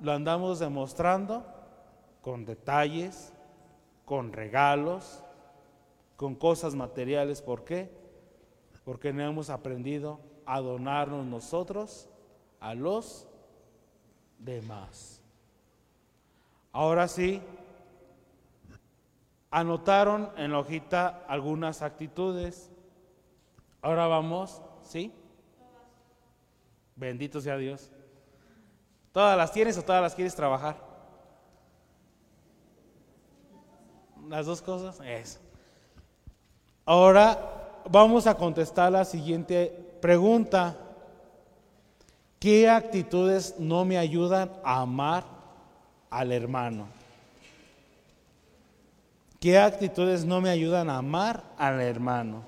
lo 0.00 0.12
andamos 0.12 0.58
demostrando 0.58 1.46
con 2.20 2.44
detalles, 2.44 3.32
con 4.04 4.32
regalos, 4.32 5.22
con 6.16 6.34
cosas 6.34 6.74
materiales. 6.74 7.40
¿Por 7.40 7.64
qué? 7.64 7.90
Porque 8.84 9.12
no 9.14 9.22
hemos 9.22 9.48
aprendido 9.48 10.20
a 10.44 10.60
donarnos 10.60 11.24
nosotros 11.24 12.10
a 12.62 12.74
los 12.74 13.26
demás. 14.38 15.20
Ahora 16.72 17.08
sí, 17.08 17.42
anotaron 19.50 20.30
en 20.36 20.52
la 20.52 20.60
hojita 20.60 21.24
algunas 21.28 21.82
actitudes. 21.82 22.70
Ahora 23.82 24.06
vamos, 24.06 24.62
¿sí? 24.84 25.12
Bendito 26.94 27.40
sea 27.40 27.56
Dios. 27.56 27.90
¿Todas 29.10 29.36
las 29.36 29.52
tienes 29.52 29.76
o 29.76 29.82
todas 29.82 30.00
las 30.00 30.14
quieres 30.14 30.34
trabajar? 30.34 30.76
Las 34.28 34.46
dos 34.46 34.62
cosas, 34.62 35.00
eso. 35.04 35.40
Ahora 36.84 37.82
vamos 37.90 38.28
a 38.28 38.36
contestar 38.36 38.92
la 38.92 39.04
siguiente 39.04 39.98
pregunta. 40.00 40.78
¿Qué 42.42 42.68
actitudes 42.68 43.54
no 43.60 43.84
me 43.84 43.96
ayudan 43.96 44.50
a 44.64 44.80
amar 44.80 45.22
al 46.10 46.32
hermano? 46.32 46.88
¿Qué 49.38 49.60
actitudes 49.60 50.24
no 50.24 50.40
me 50.40 50.50
ayudan 50.50 50.90
a 50.90 50.96
amar 50.96 51.44
al 51.56 51.80
hermano? 51.80 52.42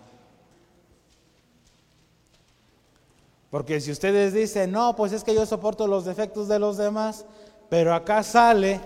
Porque 3.53 3.81
si 3.81 3.93
ustedes 3.93 4.33
dicen, 4.33 4.73
no, 4.73 4.97
pues 4.97 5.13
es 5.13 5.23
que 5.23 5.33
yo 5.33 5.47
soporto 5.47 5.87
los 5.87 6.05
defectos 6.05 6.49
de 6.49 6.59
los 6.59 6.77
demás, 6.77 7.25
pero 7.71 7.95
acá 7.95 8.25
sale 8.25 8.81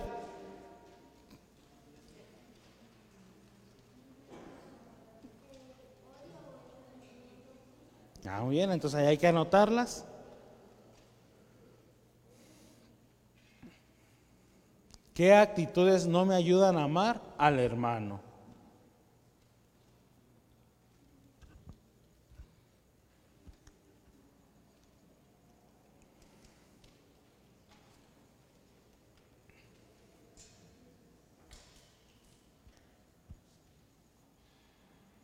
Ah, 8.26 8.42
muy 8.42 8.56
bien, 8.56 8.70
entonces 8.72 9.00
ahí 9.00 9.06
hay 9.06 9.16
que 9.16 9.26
anotarlas. 9.26 10.04
¿Qué 15.18 15.34
actitudes 15.34 16.06
no 16.06 16.24
me 16.24 16.36
ayudan 16.36 16.78
a 16.78 16.84
amar 16.84 17.20
al 17.38 17.58
hermano? 17.58 18.20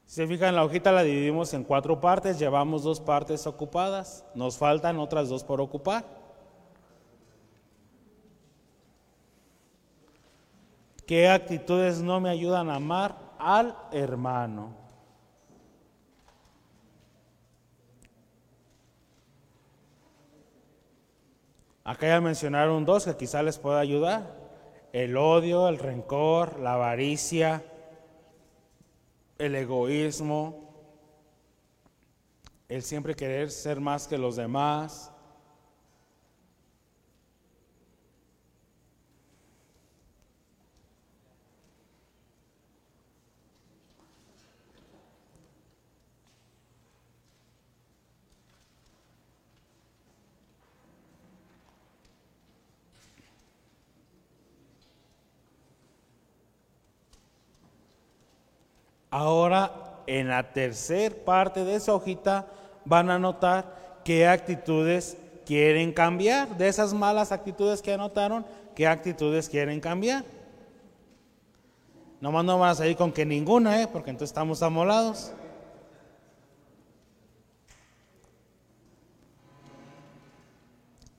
Si 0.06 0.16
se 0.16 0.26
fijan, 0.26 0.56
la 0.56 0.64
hojita 0.64 0.90
la 0.90 1.04
dividimos 1.04 1.54
en 1.54 1.62
cuatro 1.62 2.00
partes, 2.00 2.40
llevamos 2.40 2.82
dos 2.82 2.98
partes 2.98 3.46
ocupadas, 3.46 4.24
nos 4.34 4.58
faltan 4.58 4.98
otras 4.98 5.28
dos 5.28 5.44
por 5.44 5.60
ocupar. 5.60 6.23
¿Qué 11.06 11.28
actitudes 11.28 12.00
no 12.00 12.20
me 12.20 12.30
ayudan 12.30 12.70
a 12.70 12.76
amar 12.76 13.34
al 13.38 13.76
hermano? 13.92 14.84
Acá 21.84 22.06
ya 22.08 22.20
mencionaron 22.22 22.86
dos 22.86 23.04
que 23.04 23.14
quizá 23.14 23.42
les 23.42 23.58
pueda 23.58 23.78
ayudar. 23.78 24.34
El 24.94 25.18
odio, 25.18 25.68
el 25.68 25.78
rencor, 25.78 26.58
la 26.58 26.74
avaricia, 26.74 27.62
el 29.36 29.54
egoísmo, 29.54 30.72
el 32.68 32.82
siempre 32.82 33.14
querer 33.14 33.50
ser 33.50 33.80
más 33.80 34.08
que 34.08 34.16
los 34.16 34.36
demás. 34.36 35.13
Ahora, 59.14 59.70
en 60.08 60.26
la 60.26 60.52
tercera 60.52 61.14
parte 61.24 61.64
de 61.64 61.76
esa 61.76 61.94
hojita, 61.94 62.48
van 62.84 63.10
a 63.10 63.16
notar 63.16 64.00
qué 64.04 64.26
actitudes 64.26 65.16
quieren 65.46 65.92
cambiar. 65.92 66.58
De 66.58 66.66
esas 66.66 66.92
malas 66.92 67.30
actitudes 67.30 67.80
que 67.80 67.92
anotaron, 67.92 68.44
qué 68.74 68.88
actitudes 68.88 69.48
quieren 69.48 69.78
cambiar. 69.78 70.24
No 72.20 72.42
no 72.42 72.58
van 72.58 72.70
a 72.70 72.74
salir 72.74 72.96
con 72.96 73.12
que 73.12 73.24
ninguna, 73.24 73.80
¿eh? 73.80 73.86
porque 73.86 74.10
entonces 74.10 74.30
estamos 74.30 74.64
amolados. 74.64 75.30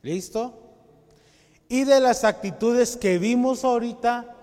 ¿Listo? 0.01 0.53
Y 1.69 1.85
de 1.85 2.01
las 2.01 2.25
actitudes 2.25 2.97
que 2.97 3.19
vimos 3.19 3.63
ahorita, 3.63 4.35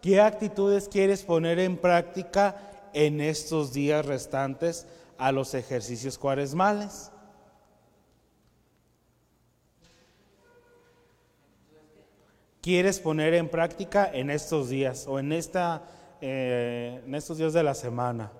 ¿qué 0.00 0.20
actitudes 0.20 0.88
quieres 0.88 1.24
poner 1.24 1.58
en 1.58 1.76
práctica 1.76 2.68
en 2.92 3.20
estos 3.20 3.72
días 3.72 4.04
restantes 4.06 4.86
a 5.18 5.32
los 5.32 5.54
ejercicios 5.54 6.18
cuaresmales. 6.18 7.12
¿Quieres 12.60 13.00
poner 13.00 13.34
en 13.34 13.48
práctica 13.48 14.10
en 14.12 14.30
estos 14.30 14.68
días 14.68 15.06
o 15.06 15.18
en, 15.18 15.32
esta, 15.32 15.82
eh, 16.20 17.02
en 17.06 17.14
estos 17.14 17.38
días 17.38 17.52
de 17.52 17.62
la 17.62 17.74
semana? 17.74 18.30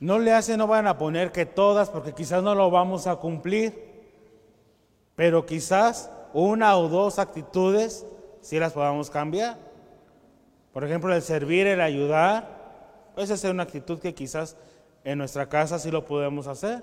No 0.00 0.18
le 0.18 0.32
hacen, 0.32 0.58
no 0.58 0.66
van 0.66 0.86
a 0.86 0.98
poner 0.98 1.32
que 1.32 1.46
todas, 1.46 1.88
porque 1.88 2.12
quizás 2.12 2.42
no 2.42 2.54
lo 2.54 2.70
vamos 2.70 3.06
a 3.06 3.16
cumplir, 3.16 4.04
pero 5.16 5.46
quizás 5.46 6.10
una 6.34 6.76
o 6.76 6.88
dos 6.88 7.18
actitudes 7.18 8.04
si 8.42 8.58
las 8.58 8.74
podamos 8.74 9.08
cambiar. 9.08 9.56
Por 10.72 10.84
ejemplo, 10.84 11.14
el 11.14 11.22
servir, 11.22 11.66
el 11.66 11.80
ayudar, 11.80 13.12
esa 13.16 13.34
es 13.34 13.44
una 13.44 13.62
actitud 13.62 13.98
que 14.00 14.12
quizás 14.12 14.56
En 15.04 15.18
nuestra 15.18 15.48
casa 15.50 15.78
sí 15.78 15.90
lo 15.90 16.06
podemos 16.06 16.46
hacer. 16.46 16.82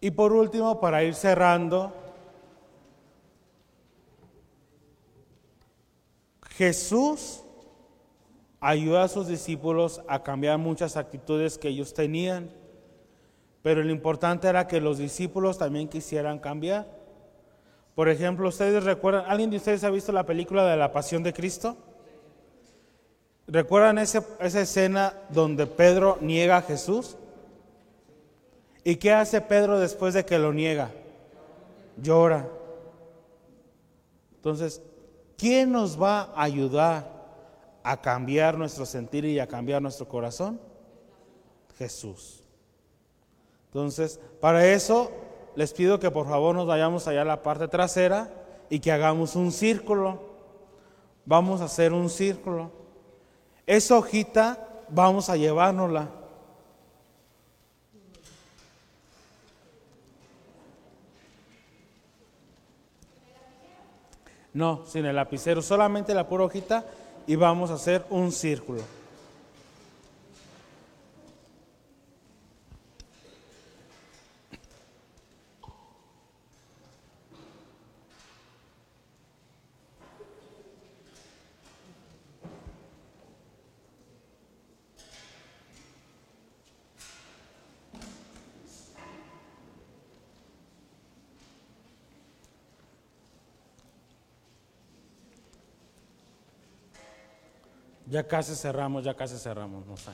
Y 0.00 0.10
por 0.10 0.32
último, 0.32 0.78
para 0.78 1.02
ir 1.02 1.14
cerrando, 1.14 1.92
Jesús 6.58 7.44
ayuda 8.58 9.04
a 9.04 9.08
sus 9.08 9.28
discípulos 9.28 10.02
a 10.08 10.24
cambiar 10.24 10.58
muchas 10.58 10.96
actitudes 10.96 11.56
que 11.56 11.68
ellos 11.68 11.94
tenían, 11.94 12.50
pero 13.62 13.84
lo 13.84 13.92
importante 13.92 14.48
era 14.48 14.66
que 14.66 14.80
los 14.80 14.98
discípulos 14.98 15.56
también 15.56 15.86
quisieran 15.86 16.40
cambiar. 16.40 16.88
Por 17.94 18.08
ejemplo, 18.08 18.48
ustedes 18.48 18.82
recuerdan, 18.82 19.26
¿alguien 19.28 19.50
de 19.50 19.58
ustedes 19.58 19.84
ha 19.84 19.90
visto 19.90 20.10
la 20.10 20.26
película 20.26 20.66
de 20.66 20.76
la 20.76 20.90
Pasión 20.90 21.22
de 21.22 21.32
Cristo? 21.32 21.76
¿Recuerdan 23.46 23.98
esa 23.98 24.24
escena 24.40 25.14
donde 25.30 25.68
Pedro 25.68 26.18
niega 26.20 26.56
a 26.56 26.62
Jesús? 26.62 27.16
¿Y 28.82 28.96
qué 28.96 29.12
hace 29.12 29.40
Pedro 29.40 29.78
después 29.78 30.12
de 30.12 30.24
que 30.24 30.40
lo 30.40 30.52
niega? 30.52 30.90
Llora. 32.02 32.48
Entonces, 34.34 34.82
¿quién 35.38 35.72
nos 35.72 36.00
va 36.00 36.32
a 36.34 36.42
ayudar 36.42 37.16
a 37.82 37.98
cambiar 38.02 38.58
nuestro 38.58 38.84
sentir 38.84 39.24
y 39.24 39.38
a 39.38 39.46
cambiar 39.46 39.80
nuestro 39.80 40.06
corazón? 40.06 40.60
Jesús. 41.78 42.42
Entonces, 43.66 44.20
para 44.40 44.66
eso 44.66 45.10
les 45.54 45.72
pido 45.72 45.98
que 45.98 46.10
por 46.10 46.28
favor 46.28 46.54
nos 46.54 46.66
vayamos 46.66 47.08
allá 47.08 47.22
a 47.22 47.24
la 47.24 47.42
parte 47.42 47.68
trasera 47.68 48.30
y 48.68 48.80
que 48.80 48.92
hagamos 48.92 49.36
un 49.36 49.52
círculo. 49.52 50.20
Vamos 51.24 51.60
a 51.60 51.64
hacer 51.64 51.92
un 51.92 52.10
círculo. 52.10 52.70
Esa 53.66 53.96
hojita 53.96 54.68
vamos 54.88 55.30
a 55.30 55.36
llevárnosla. 55.36 56.08
No, 64.54 64.84
sin 64.86 65.04
el 65.04 65.16
lapicero, 65.16 65.62
solamente 65.62 66.14
la 66.14 66.28
pura 66.28 66.44
hojita 66.44 66.84
y 67.26 67.36
vamos 67.36 67.70
a 67.70 67.74
hacer 67.74 68.04
un 68.10 68.32
círculo. 68.32 68.80
Ya 98.10 98.26
casi 98.26 98.54
cerramos, 98.54 99.04
ya 99.04 99.14
casi 99.14 99.36
cerramos, 99.36 99.86
no 99.86 99.96
sé. 99.96 100.10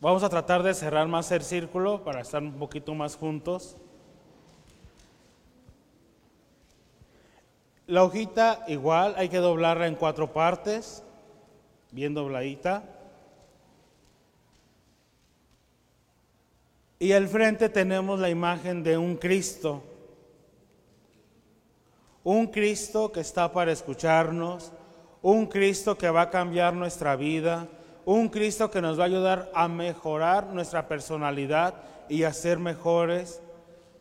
Vamos 0.00 0.22
a 0.22 0.28
tratar 0.28 0.62
de 0.62 0.72
cerrar 0.72 1.08
más 1.08 1.30
el 1.32 1.42
círculo 1.42 2.04
para 2.04 2.20
estar 2.20 2.42
un 2.42 2.54
poquito 2.54 2.94
más 2.94 3.16
juntos. 3.16 3.76
La 7.86 8.04
hojita 8.04 8.64
igual 8.68 9.14
hay 9.16 9.28
que 9.28 9.38
doblarla 9.38 9.88
en 9.88 9.96
cuatro 9.96 10.32
partes, 10.32 11.02
bien 11.90 12.14
dobladita. 12.14 12.84
Y 17.00 17.12
al 17.12 17.26
frente 17.26 17.68
tenemos 17.68 18.20
la 18.20 18.30
imagen 18.30 18.84
de 18.84 18.96
un 18.96 19.16
Cristo. 19.16 19.82
Un 22.22 22.46
Cristo 22.46 23.10
que 23.10 23.20
está 23.20 23.52
para 23.52 23.72
escucharnos, 23.72 24.72
un 25.22 25.46
Cristo 25.46 25.96
que 25.96 26.10
va 26.10 26.22
a 26.22 26.30
cambiar 26.30 26.74
nuestra 26.74 27.16
vida, 27.16 27.68
un 28.04 28.28
Cristo 28.28 28.70
que 28.70 28.80
nos 28.80 28.98
va 28.98 29.04
a 29.04 29.06
ayudar 29.06 29.50
a 29.54 29.68
mejorar 29.68 30.46
nuestra 30.48 30.88
personalidad 30.88 31.74
y 32.08 32.24
a 32.24 32.32
ser 32.32 32.58
mejores. 32.58 33.42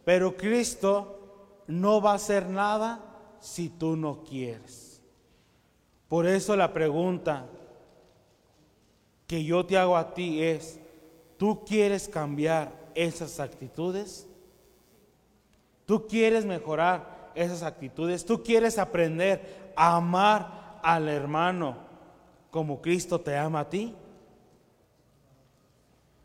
Pero 0.05 0.35
Cristo 0.35 1.63
no 1.67 2.01
va 2.01 2.13
a 2.13 2.15
hacer 2.15 2.47
nada 2.47 3.01
si 3.39 3.69
tú 3.69 3.95
no 3.95 4.23
quieres. 4.23 5.01
Por 6.07 6.25
eso 6.25 6.55
la 6.55 6.73
pregunta 6.73 7.45
que 9.27 9.43
yo 9.43 9.65
te 9.65 9.77
hago 9.77 9.95
a 9.95 10.13
ti 10.13 10.41
es, 10.41 10.79
¿tú 11.37 11.63
quieres 11.63 12.07
cambiar 12.07 12.71
esas 12.95 13.39
actitudes? 13.39 14.27
¿Tú 15.85 16.07
quieres 16.07 16.45
mejorar 16.45 17.31
esas 17.35 17.61
actitudes? 17.61 18.25
¿Tú 18.25 18.41
quieres 18.41 18.79
aprender 18.79 19.71
a 19.75 19.97
amar 19.97 20.58
al 20.83 21.07
hermano 21.09 21.77
como 22.51 22.81
Cristo 22.81 23.19
te 23.19 23.37
ama 23.37 23.61
a 23.61 23.69
ti? 23.69 23.95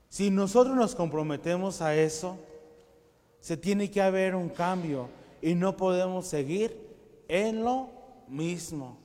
Si 0.09 0.31
nosotros 0.31 0.77
nos 0.77 0.95
comprometemos 0.95 1.83
a 1.83 1.95
eso, 1.95 2.39
se 3.41 3.57
tiene 3.57 3.91
que 3.91 4.01
haber 4.01 4.35
un 4.35 4.49
cambio 4.49 5.09
y 5.43 5.55
no 5.55 5.77
podemos 5.77 6.27
seguir 6.27 6.81
en 7.29 7.65
lo 7.65 7.89
mismo. 8.29 8.97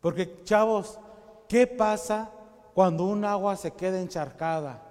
Porque 0.00 0.42
chavos, 0.44 0.98
¿qué 1.48 1.66
pasa 1.66 2.30
cuando 2.74 3.04
un 3.04 3.24
agua 3.24 3.56
se 3.56 3.72
queda 3.72 4.00
encharcada? 4.00 4.82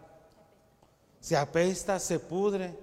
Se 1.19 1.37
apesta, 1.37 1.99
se 1.99 2.19
pudre. 2.19 2.75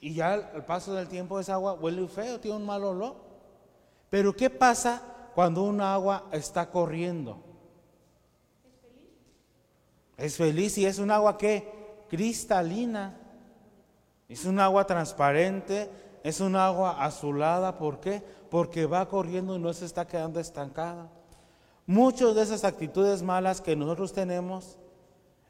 Y 0.00 0.14
ya 0.14 0.34
al 0.34 0.64
paso 0.64 0.94
del 0.94 1.08
tiempo 1.08 1.38
esa 1.38 1.54
agua 1.54 1.74
huele 1.74 2.08
feo, 2.08 2.40
tiene 2.40 2.56
un 2.56 2.64
mal 2.64 2.82
olor. 2.82 3.25
Pero 4.16 4.34
¿qué 4.34 4.48
pasa 4.48 5.02
cuando 5.34 5.62
un 5.64 5.78
agua 5.78 6.24
está 6.32 6.70
corriendo? 6.70 7.36
Es 10.16 10.38
feliz 10.38 10.78
y 10.78 10.86
es 10.86 10.98
un 10.98 11.10
agua 11.10 11.36
que 11.36 11.70
cristalina. 12.08 13.20
Es 14.26 14.46
un 14.46 14.58
agua 14.58 14.86
transparente, 14.86 15.90
es 16.24 16.40
un 16.40 16.56
agua 16.56 17.04
azulada. 17.04 17.76
¿Por 17.76 18.00
qué? 18.00 18.22
Porque 18.48 18.86
va 18.86 19.06
corriendo 19.06 19.54
y 19.54 19.58
no 19.58 19.70
se 19.74 19.84
está 19.84 20.06
quedando 20.06 20.40
estancada. 20.40 21.10
Muchas 21.84 22.34
de 22.34 22.40
esas 22.40 22.64
actitudes 22.64 23.20
malas 23.20 23.60
que 23.60 23.76
nosotros 23.76 24.14
tenemos 24.14 24.78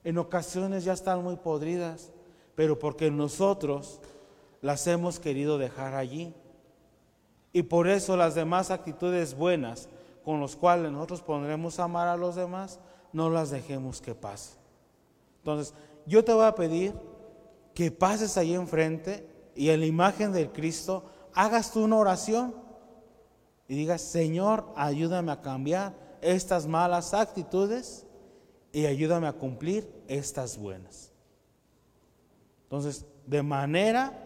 en 0.02 0.18
ocasiones 0.18 0.82
ya 0.82 0.94
están 0.94 1.22
muy 1.22 1.36
podridas, 1.36 2.10
pero 2.56 2.76
porque 2.76 3.12
nosotros 3.12 4.00
las 4.60 4.84
hemos 4.88 5.20
querido 5.20 5.56
dejar 5.56 5.94
allí. 5.94 6.34
Y 7.56 7.62
por 7.62 7.88
eso 7.88 8.18
las 8.18 8.34
demás 8.34 8.70
actitudes 8.70 9.34
buenas 9.34 9.88
con 10.22 10.42
las 10.42 10.54
cuales 10.54 10.92
nosotros 10.92 11.22
pondremos 11.22 11.80
amar 11.80 12.06
a 12.06 12.14
los 12.14 12.36
demás, 12.36 12.78
no 13.14 13.30
las 13.30 13.48
dejemos 13.48 14.02
que 14.02 14.14
pasen. 14.14 14.58
Entonces, 15.38 15.72
yo 16.04 16.22
te 16.22 16.34
voy 16.34 16.44
a 16.44 16.54
pedir 16.54 16.92
que 17.72 17.90
pases 17.90 18.36
ahí 18.36 18.52
enfrente 18.52 19.26
y 19.54 19.70
en 19.70 19.80
la 19.80 19.86
imagen 19.86 20.32
del 20.32 20.52
Cristo 20.52 21.06
hagas 21.32 21.72
tú 21.72 21.82
una 21.82 21.96
oración 21.96 22.54
y 23.68 23.74
digas, 23.74 24.02
Señor, 24.02 24.66
ayúdame 24.76 25.32
a 25.32 25.40
cambiar 25.40 25.94
estas 26.20 26.66
malas 26.66 27.14
actitudes 27.14 28.04
y 28.70 28.84
ayúdame 28.84 29.28
a 29.28 29.32
cumplir 29.32 29.90
estas 30.08 30.58
buenas. 30.58 31.10
Entonces, 32.64 33.06
de 33.26 33.42
manera 33.42 34.25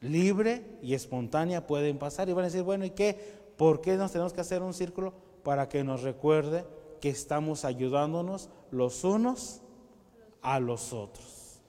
libre 0.00 0.78
y 0.82 0.94
espontánea 0.94 1.66
pueden 1.66 1.98
pasar 1.98 2.28
y 2.28 2.32
van 2.32 2.44
a 2.44 2.48
decir, 2.48 2.62
bueno, 2.62 2.84
¿y 2.84 2.90
qué? 2.90 3.16
¿Por 3.56 3.80
qué 3.80 3.96
nos 3.96 4.12
tenemos 4.12 4.32
que 4.32 4.40
hacer 4.40 4.62
un 4.62 4.74
círculo? 4.74 5.12
Para 5.42 5.68
que 5.68 5.82
nos 5.84 6.02
recuerde 6.02 6.64
que 7.00 7.10
estamos 7.10 7.64
ayudándonos 7.64 8.50
los 8.70 9.04
unos 9.04 9.62
a 10.42 10.60
los 10.60 10.92
otros. 10.92 11.60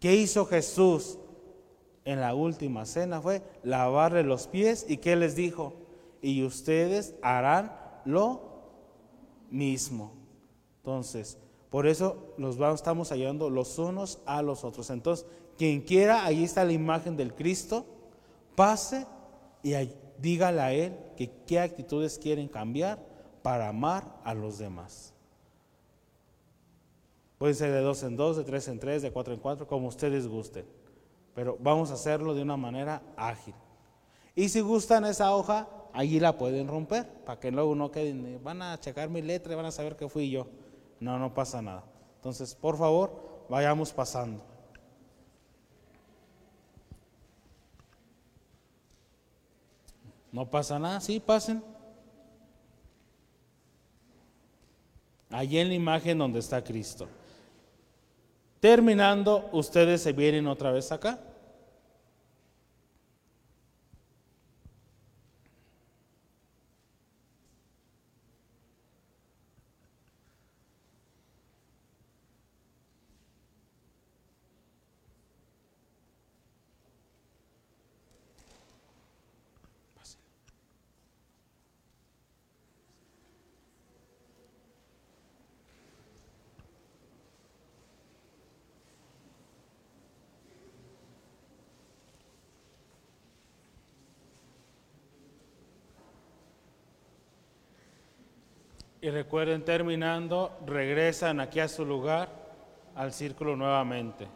¿Qué 0.00 0.14
hizo 0.14 0.46
Jesús 0.46 1.18
en 2.04 2.20
la 2.20 2.34
última 2.34 2.84
cena? 2.84 3.20
Fue 3.20 3.42
lavarle 3.62 4.22
los 4.22 4.46
pies 4.46 4.84
y 4.88 4.98
¿qué 4.98 5.16
les 5.16 5.34
dijo? 5.34 5.74
Y 6.20 6.44
ustedes 6.44 7.14
harán 7.22 7.72
lo 8.04 8.42
mismo. 9.50 10.12
Entonces, 10.78 11.38
por 11.70 11.86
eso 11.86 12.34
nos 12.36 12.58
vamos, 12.58 12.80
estamos 12.80 13.12
ayudando 13.12 13.50
los 13.50 13.78
unos 13.78 14.20
a 14.26 14.42
los 14.42 14.64
otros. 14.64 14.90
Entonces, 14.90 15.26
quien 15.56 15.80
quiera, 15.80 16.24
ahí 16.24 16.44
está 16.44 16.64
la 16.64 16.72
imagen 16.72 17.16
del 17.16 17.34
Cristo, 17.34 17.86
pase 18.54 19.06
y 19.62 19.74
dígale 20.18 20.60
a 20.60 20.72
Él 20.72 20.96
que 21.16 21.30
qué 21.46 21.60
actitudes 21.60 22.18
quieren 22.18 22.48
cambiar 22.48 22.98
para 23.42 23.68
amar 23.68 24.20
a 24.24 24.34
los 24.34 24.58
demás. 24.58 25.12
Puede 27.38 27.54
ser 27.54 27.72
de 27.72 27.80
dos 27.80 28.02
en 28.02 28.16
dos, 28.16 28.36
de 28.36 28.44
tres 28.44 28.66
en 28.68 28.78
tres, 28.78 29.02
de 29.02 29.12
cuatro 29.12 29.34
en 29.34 29.40
cuatro, 29.40 29.66
como 29.66 29.88
ustedes 29.88 30.26
gusten. 30.26 30.64
Pero 31.34 31.58
vamos 31.60 31.90
a 31.90 31.94
hacerlo 31.94 32.34
de 32.34 32.42
una 32.42 32.56
manera 32.56 33.02
ágil. 33.16 33.54
Y 34.34 34.48
si 34.48 34.60
gustan 34.62 35.04
esa 35.04 35.34
hoja, 35.34 35.68
allí 35.92 36.18
la 36.18 36.38
pueden 36.38 36.66
romper, 36.66 37.06
para 37.24 37.38
que 37.38 37.50
luego 37.50 37.74
no 37.74 37.90
queden, 37.90 38.40
van 38.42 38.62
a 38.62 38.80
checar 38.80 39.10
mi 39.10 39.20
letra 39.20 39.52
y 39.52 39.56
van 39.56 39.66
a 39.66 39.70
saber 39.70 39.96
que 39.96 40.08
fui 40.08 40.30
yo. 40.30 40.46
No, 40.98 41.18
no 41.18 41.34
pasa 41.34 41.60
nada. 41.60 41.84
Entonces, 42.16 42.54
por 42.54 42.78
favor, 42.78 43.46
vayamos 43.50 43.92
pasando. 43.92 44.55
No 50.36 50.44
pasa 50.50 50.78
nada, 50.78 51.00
sí, 51.00 51.18
pasen. 51.18 51.64
Allí 55.30 55.56
en 55.58 55.68
la 55.68 55.74
imagen 55.74 56.18
donde 56.18 56.40
está 56.40 56.62
Cristo. 56.62 57.08
Terminando, 58.60 59.48
ustedes 59.52 60.02
se 60.02 60.12
vienen 60.12 60.46
otra 60.46 60.72
vez 60.72 60.92
acá. 60.92 61.18
Y 99.06 99.10
recuerden, 99.10 99.64
terminando, 99.64 100.58
regresan 100.66 101.38
aquí 101.38 101.60
a 101.60 101.68
su 101.68 101.84
lugar, 101.84 102.28
al 102.96 103.12
círculo 103.12 103.54
nuevamente. 103.54 104.26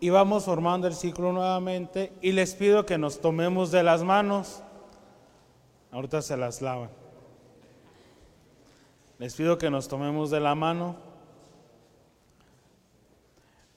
Y 0.00 0.10
vamos 0.10 0.44
formando 0.44 0.86
el 0.86 0.94
ciclo 0.94 1.32
nuevamente 1.32 2.12
y 2.20 2.32
les 2.32 2.54
pido 2.54 2.86
que 2.86 2.98
nos 2.98 3.20
tomemos 3.20 3.70
de 3.70 3.82
las 3.82 4.02
manos. 4.04 4.62
Ahorita 5.90 6.22
se 6.22 6.36
las 6.36 6.62
lavan. 6.62 6.90
Les 9.18 9.34
pido 9.34 9.58
que 9.58 9.70
nos 9.70 9.88
tomemos 9.88 10.30
de 10.30 10.38
la 10.38 10.54
mano. 10.54 10.96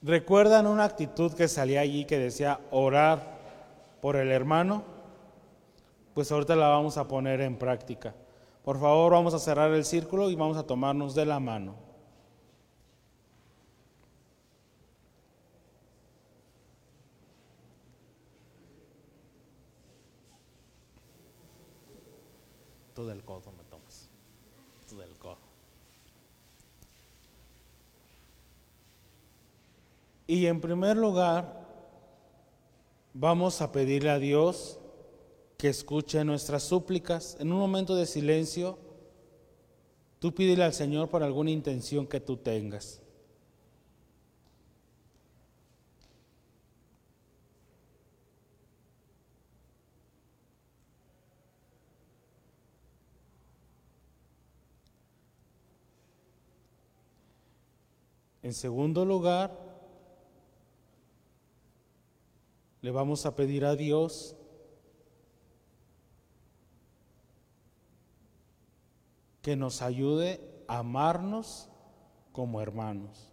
¿Recuerdan 0.04 0.68
una 0.68 0.84
actitud 0.84 1.34
que 1.34 1.48
salía 1.48 1.82
allí 1.82 2.06
que 2.06 2.20
decía 2.20 2.60
orar 2.70 3.40
por 4.02 4.16
el 4.16 4.32
hermano? 4.32 4.84
Pues 6.14 6.32
ahorita 6.32 6.56
la 6.56 6.68
vamos 6.68 6.98
a 6.98 7.08
poner 7.08 7.42
en 7.42 7.58
práctica. 7.58 8.14
Por 8.64 8.80
favor, 8.80 9.14
vamos 9.14 9.34
a 9.34 9.40
cerrar 9.40 9.72
el 9.72 9.86
círculo 9.86 10.30
y 10.30 10.36
vamos 10.36 10.58
a 10.58 10.64
tomarnos 10.64 11.16
de 11.16 11.26
la 11.26 11.40
mano. 11.40 11.92
del 23.06 23.24
codo 23.24 23.52
me 23.52 23.64
tomas. 23.66 24.10
del 24.92 25.18
codo. 25.18 25.38
Y 30.32 30.46
en 30.48 30.62
primer 30.62 30.96
lugar, 30.96 31.68
vamos 33.14 33.62
a 33.62 33.74
pedirle 33.74 34.12
a 34.12 34.18
Dios 34.18 34.80
que 35.58 35.68
escuche 35.68 36.24
nuestras 36.24 36.64
súplicas. 36.64 37.36
En 37.42 37.52
un 37.52 37.60
momento 37.60 37.96
de 37.96 38.06
silencio, 38.06 38.80
tú 40.20 40.34
pídele 40.34 40.64
al 40.64 40.74
Señor 40.74 41.10
por 41.10 41.22
alguna 41.22 41.52
intención 41.52 42.08
que 42.08 42.22
tú 42.22 42.38
tengas. 42.38 43.02
En 58.42 58.54
segundo 58.54 59.04
lugar, 59.04 59.71
le 62.82 62.92
vamos 62.92 63.26
a 63.26 63.36
pedir 63.36 63.64
a 63.64 63.76
Dios 63.76 64.36
que 69.42 69.56
nos 69.56 69.82
ayude 69.82 70.40
a 70.68 70.80
amarnos 70.80 71.70
como 72.32 72.62
hermanos. 72.62 73.28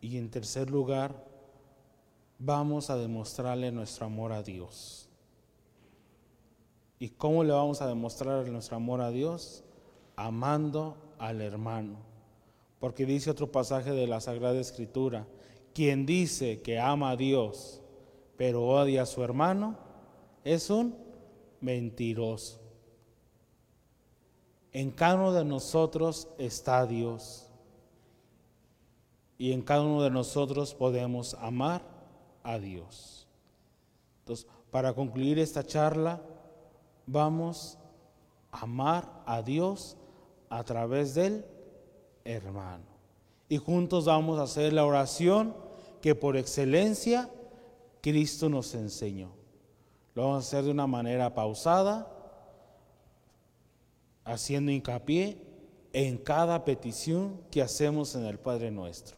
Y 0.00 0.18
en 0.18 0.30
tercer 0.30 0.70
lugar, 0.70 1.35
vamos 2.38 2.90
a 2.90 2.96
demostrarle 2.96 3.72
nuestro 3.72 4.06
amor 4.06 4.32
a 4.32 4.42
Dios. 4.42 5.08
¿Y 6.98 7.10
cómo 7.10 7.44
le 7.44 7.52
vamos 7.52 7.82
a 7.82 7.86
demostrar 7.86 8.48
nuestro 8.48 8.76
amor 8.76 9.00
a 9.00 9.10
Dios? 9.10 9.64
Amando 10.16 10.96
al 11.18 11.40
hermano. 11.40 11.98
Porque 12.78 13.06
dice 13.06 13.30
otro 13.30 13.50
pasaje 13.50 13.90
de 13.90 14.06
la 14.06 14.20
Sagrada 14.20 14.58
Escritura, 14.58 15.26
quien 15.74 16.06
dice 16.06 16.62
que 16.62 16.78
ama 16.78 17.10
a 17.10 17.16
Dios, 17.16 17.82
pero 18.36 18.66
odia 18.66 19.02
a 19.02 19.06
su 19.06 19.22
hermano, 19.22 19.76
es 20.44 20.70
un 20.70 20.96
mentiroso. 21.60 22.60
En 24.72 24.90
cada 24.90 25.16
uno 25.16 25.32
de 25.32 25.44
nosotros 25.44 26.28
está 26.38 26.86
Dios 26.86 27.46
y 29.38 29.52
en 29.52 29.62
cada 29.62 29.82
uno 29.82 30.02
de 30.02 30.10
nosotros 30.10 30.74
podemos 30.74 31.34
amar 31.34 31.95
a 32.46 32.58
Dios. 32.58 33.26
Entonces, 34.20 34.46
para 34.70 34.94
concluir 34.94 35.38
esta 35.38 35.64
charla, 35.64 36.22
vamos 37.06 37.76
a 38.52 38.60
amar 38.62 39.22
a 39.26 39.42
Dios 39.42 39.96
a 40.48 40.62
través 40.62 41.14
del 41.14 41.44
hermano. 42.24 42.84
Y 43.48 43.56
juntos 43.58 44.04
vamos 44.04 44.38
a 44.38 44.44
hacer 44.44 44.72
la 44.72 44.84
oración 44.84 45.54
que 46.00 46.14
por 46.14 46.36
excelencia 46.36 47.28
Cristo 48.00 48.48
nos 48.48 48.74
enseñó. 48.74 49.30
Lo 50.14 50.22
vamos 50.22 50.36
a 50.36 50.46
hacer 50.46 50.64
de 50.64 50.70
una 50.70 50.86
manera 50.86 51.34
pausada, 51.34 52.12
haciendo 54.24 54.70
hincapié 54.70 55.36
en 55.92 56.16
cada 56.16 56.64
petición 56.64 57.40
que 57.50 57.60
hacemos 57.60 58.14
en 58.14 58.24
el 58.24 58.38
Padre 58.38 58.70
nuestro 58.70 59.16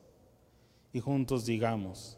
y 0.92 1.00
juntos 1.00 1.44
digamos, 1.46 2.17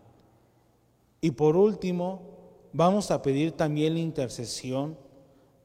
Y 1.21 1.31
por 1.31 1.55
último, 1.55 2.21
vamos 2.73 3.11
a 3.11 3.21
pedir 3.21 3.51
también 3.51 3.93
la 3.93 3.99
intercesión 3.99 4.97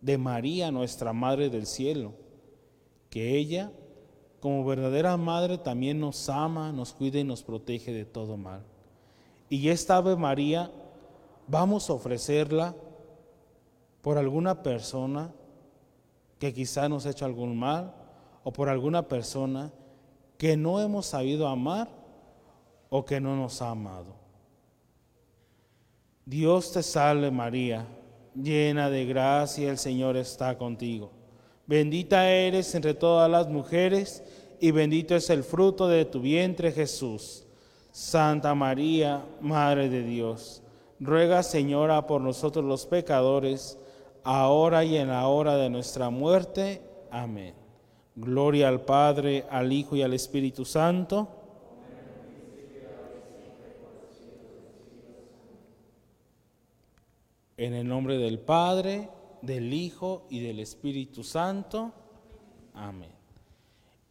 de 0.02 0.18
María, 0.18 0.70
nuestra 0.70 1.14
Madre 1.14 1.48
del 1.48 1.66
Cielo, 1.66 2.12
que 3.08 3.38
ella, 3.38 3.72
como 4.40 4.66
verdadera 4.66 5.16
Madre, 5.16 5.56
también 5.56 5.98
nos 5.98 6.28
ama, 6.28 6.72
nos 6.72 6.92
cuida 6.92 7.18
y 7.18 7.24
nos 7.24 7.42
protege 7.42 7.92
de 7.92 8.04
todo 8.04 8.36
mal. 8.36 8.62
Y 9.48 9.70
esta 9.70 9.96
Ave 9.96 10.14
María 10.16 10.70
vamos 11.48 11.88
a 11.88 11.94
ofrecerla 11.94 12.74
por 14.02 14.18
alguna 14.18 14.62
persona 14.62 15.32
que 16.38 16.52
quizá 16.52 16.88
nos 16.88 17.06
ha 17.06 17.10
hecho 17.10 17.24
algún 17.24 17.58
mal 17.58 17.94
o 18.44 18.52
por 18.52 18.68
alguna 18.68 19.08
persona 19.08 19.72
que 20.36 20.56
no 20.56 20.80
hemos 20.80 21.06
sabido 21.06 21.48
amar 21.48 21.88
o 22.90 23.04
que 23.04 23.20
no 23.20 23.36
nos 23.36 23.62
ha 23.62 23.70
amado. 23.70 24.25
Dios 26.28 26.72
te 26.72 26.82
salve 26.82 27.30
María, 27.30 27.86
llena 28.34 28.90
de 28.90 29.06
gracia, 29.06 29.70
el 29.70 29.78
Señor 29.78 30.16
está 30.16 30.58
contigo. 30.58 31.12
Bendita 31.68 32.28
eres 32.28 32.74
entre 32.74 32.94
todas 32.94 33.30
las 33.30 33.48
mujeres 33.48 34.24
y 34.58 34.72
bendito 34.72 35.14
es 35.14 35.30
el 35.30 35.44
fruto 35.44 35.86
de 35.86 36.04
tu 36.04 36.20
vientre 36.20 36.72
Jesús. 36.72 37.46
Santa 37.92 38.56
María, 38.56 39.24
Madre 39.40 39.88
de 39.88 40.02
Dios, 40.02 40.64
ruega 40.98 41.44
Señora 41.44 42.08
por 42.08 42.20
nosotros 42.20 42.64
los 42.64 42.86
pecadores, 42.86 43.78
ahora 44.24 44.84
y 44.84 44.96
en 44.96 45.10
la 45.10 45.28
hora 45.28 45.56
de 45.56 45.70
nuestra 45.70 46.10
muerte. 46.10 46.82
Amén. 47.08 47.54
Gloria 48.16 48.66
al 48.66 48.80
Padre, 48.80 49.44
al 49.48 49.72
Hijo 49.72 49.94
y 49.94 50.02
al 50.02 50.12
Espíritu 50.12 50.64
Santo. 50.64 51.45
En 57.56 57.74
el 57.74 57.88
nombre 57.88 58.18
del 58.18 58.38
Padre, 58.38 59.08
del 59.42 59.72
Hijo 59.72 60.26
y 60.28 60.40
del 60.40 60.60
Espíritu 60.60 61.24
Santo. 61.24 61.92
Amén. 62.74 63.10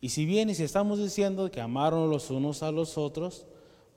Y 0.01 0.09
si 0.09 0.26
bien 0.26 0.49
y 0.49 0.55
si 0.55 0.63
estamos 0.63 0.99
diciendo 0.99 1.49
que 1.51 1.61
amaron 1.61 2.09
los 2.09 2.30
unos 2.30 2.63
a 2.63 2.72
los 2.72 2.97
otros, 2.97 3.45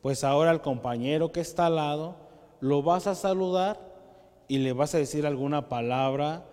pues 0.00 0.24
ahora 0.24 0.50
al 0.50 0.62
compañero 0.62 1.32
que 1.32 1.40
está 1.40 1.66
al 1.66 1.76
lado 1.76 2.16
lo 2.60 2.82
vas 2.82 3.06
a 3.06 3.14
saludar 3.14 3.80
y 4.48 4.58
le 4.58 4.72
vas 4.72 4.94
a 4.94 4.98
decir 4.98 5.26
alguna 5.26 5.68
palabra, 5.68 6.44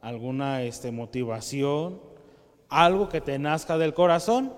alguna 0.00 0.62
este, 0.62 0.92
motivación, 0.92 2.00
algo 2.68 3.08
que 3.08 3.20
te 3.20 3.38
nazca 3.38 3.78
del 3.78 3.94
corazón. 3.94 4.52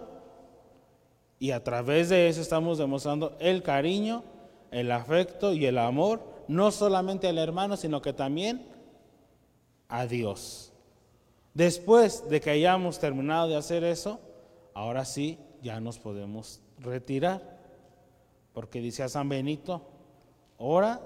Y 1.39 1.53
a 1.53 1.65
través 1.65 2.09
de 2.09 2.29
eso 2.29 2.41
estamos 2.41 2.79
demostrando 2.79 3.37
el 3.39 3.63
cariño, 3.63 4.25
el 4.71 4.93
afecto 4.93 5.55
y 5.55 5.65
el 5.67 5.79
amor, 5.79 6.23
no 6.51 6.73
solamente 6.73 7.29
al 7.29 7.39
hermano, 7.39 7.77
sino 7.77 8.03
que 8.03 8.13
también 8.13 8.67
a 9.89 10.07
Dios. 10.07 10.73
Después 11.55 12.29
de 12.29 12.41
que 12.41 12.51
hayamos 12.51 12.99
terminado 12.99 13.47
de 13.49 13.57
hacer 13.57 13.85
eso, 13.85 14.19
ahora 14.75 15.05
sí 15.05 15.39
ya 15.63 15.81
nos 15.81 15.99
podemos 15.99 16.61
retirar. 16.79 17.59
Porque 18.53 18.81
dice 18.81 19.05
a 19.05 19.09
San 19.09 19.29
Benito, 19.29 19.83
ora 20.59 21.01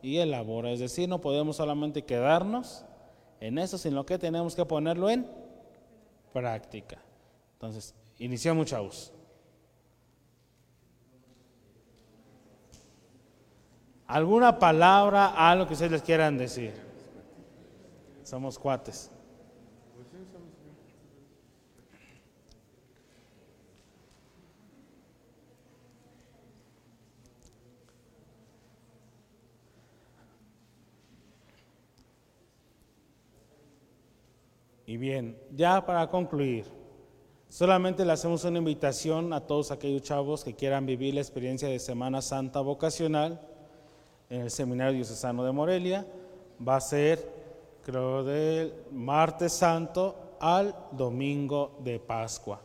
y 0.00 0.16
elabora. 0.16 0.70
Es 0.70 0.80
decir, 0.80 1.06
no 1.06 1.20
podemos 1.20 1.56
solamente 1.56 2.04
quedarnos 2.04 2.86
en 3.40 3.58
eso, 3.58 3.76
sino 3.76 4.06
que 4.06 4.18
tenemos 4.18 4.56
que 4.56 4.64
ponerlo 4.64 5.10
en 5.10 5.26
práctica. 6.32 6.98
Entonces, 7.54 7.94
iniciamos, 8.18 8.66
chavos. 8.66 9.12
¿Alguna 14.08 14.58
palabra, 14.58 15.34
algo 15.36 15.66
que 15.66 15.74
ustedes 15.74 15.92
les 15.92 16.02
quieran 16.02 16.38
decir? 16.38 16.72
Somos 18.24 18.58
cuates. 18.58 19.10
Y 34.86 34.96
bien, 34.96 35.38
ya 35.54 35.84
para 35.84 36.08
concluir, 36.08 36.64
solamente 37.50 38.06
le 38.06 38.12
hacemos 38.12 38.42
una 38.44 38.56
invitación 38.56 39.34
a 39.34 39.46
todos 39.46 39.70
aquellos 39.70 40.00
chavos 40.00 40.44
que 40.44 40.54
quieran 40.54 40.86
vivir 40.86 41.12
la 41.12 41.20
experiencia 41.20 41.68
de 41.68 41.78
Semana 41.78 42.22
Santa 42.22 42.62
vocacional 42.62 43.47
en 44.30 44.42
el 44.42 44.50
Seminario 44.50 44.94
Diocesano 44.94 45.44
de 45.44 45.52
Morelia. 45.52 46.06
Va 46.66 46.76
a 46.76 46.80
ser, 46.80 47.30
creo, 47.82 48.24
del 48.24 48.72
martes 48.92 49.52
santo 49.52 50.36
al 50.40 50.74
domingo 50.92 51.78
de 51.82 51.98
Pascua. 51.98 52.60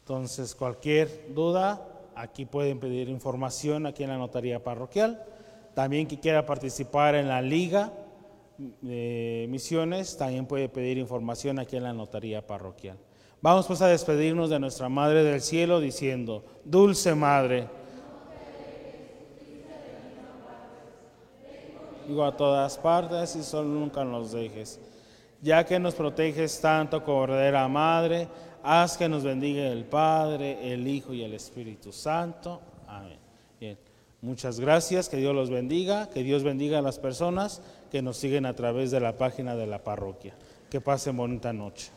Entonces, 0.00 0.54
cualquier 0.54 1.32
duda, 1.34 1.86
aquí 2.14 2.44
pueden 2.44 2.78
pedir 2.78 3.08
información 3.08 3.86
aquí 3.86 4.04
en 4.04 4.10
la 4.10 4.18
notaría 4.18 4.62
parroquial. 4.62 5.24
También 5.74 6.06
que 6.06 6.20
quiera 6.20 6.46
participar 6.46 7.14
en 7.14 7.28
la 7.28 7.42
liga 7.42 7.92
de 8.80 9.46
misiones, 9.48 10.16
también 10.16 10.46
puede 10.46 10.68
pedir 10.68 10.98
información 10.98 11.58
aquí 11.58 11.76
en 11.76 11.82
la 11.82 11.92
notaría 11.92 12.46
parroquial. 12.46 12.96
Vamos 13.42 13.66
pues 13.66 13.82
a 13.82 13.88
despedirnos 13.88 14.48
de 14.50 14.60
nuestra 14.60 14.88
Madre 14.88 15.22
del 15.24 15.40
Cielo 15.40 15.80
diciendo, 15.80 16.44
Dulce 16.64 17.14
Madre, 17.14 17.68
digo 22.06 22.24
a 22.24 22.36
todas 22.36 22.78
partes 22.78 23.36
y 23.36 23.42
solo 23.42 23.68
nunca 23.68 24.04
nos 24.04 24.32
dejes. 24.32 24.80
Ya 25.40 25.64
que 25.64 25.78
nos 25.78 25.94
proteges 25.94 26.60
tanto 26.60 27.02
como 27.04 27.22
verdadera 27.22 27.68
Madre, 27.68 28.28
haz 28.62 28.96
que 28.96 29.08
nos 29.08 29.22
bendiga 29.24 29.66
el 29.66 29.84
Padre, 29.84 30.72
el 30.72 30.86
Hijo 30.88 31.12
y 31.12 31.22
el 31.22 31.34
Espíritu 31.34 31.92
Santo. 31.92 32.60
Amén. 32.86 33.18
Bien. 33.60 33.78
Muchas 34.22 34.58
gracias, 34.58 35.10
que 35.10 35.18
Dios 35.18 35.34
los 35.34 35.50
bendiga, 35.50 36.08
que 36.08 36.22
Dios 36.22 36.42
bendiga 36.42 36.78
a 36.78 36.82
las 36.82 36.98
personas 36.98 37.60
que 37.90 38.00
nos 38.00 38.16
siguen 38.16 38.46
a 38.46 38.54
través 38.54 38.90
de 38.90 39.00
la 39.00 39.18
página 39.18 39.54
de 39.54 39.66
la 39.66 39.84
parroquia. 39.84 40.34
Que 40.70 40.80
pasen 40.80 41.16
bonita 41.16 41.52
noche. 41.52 41.90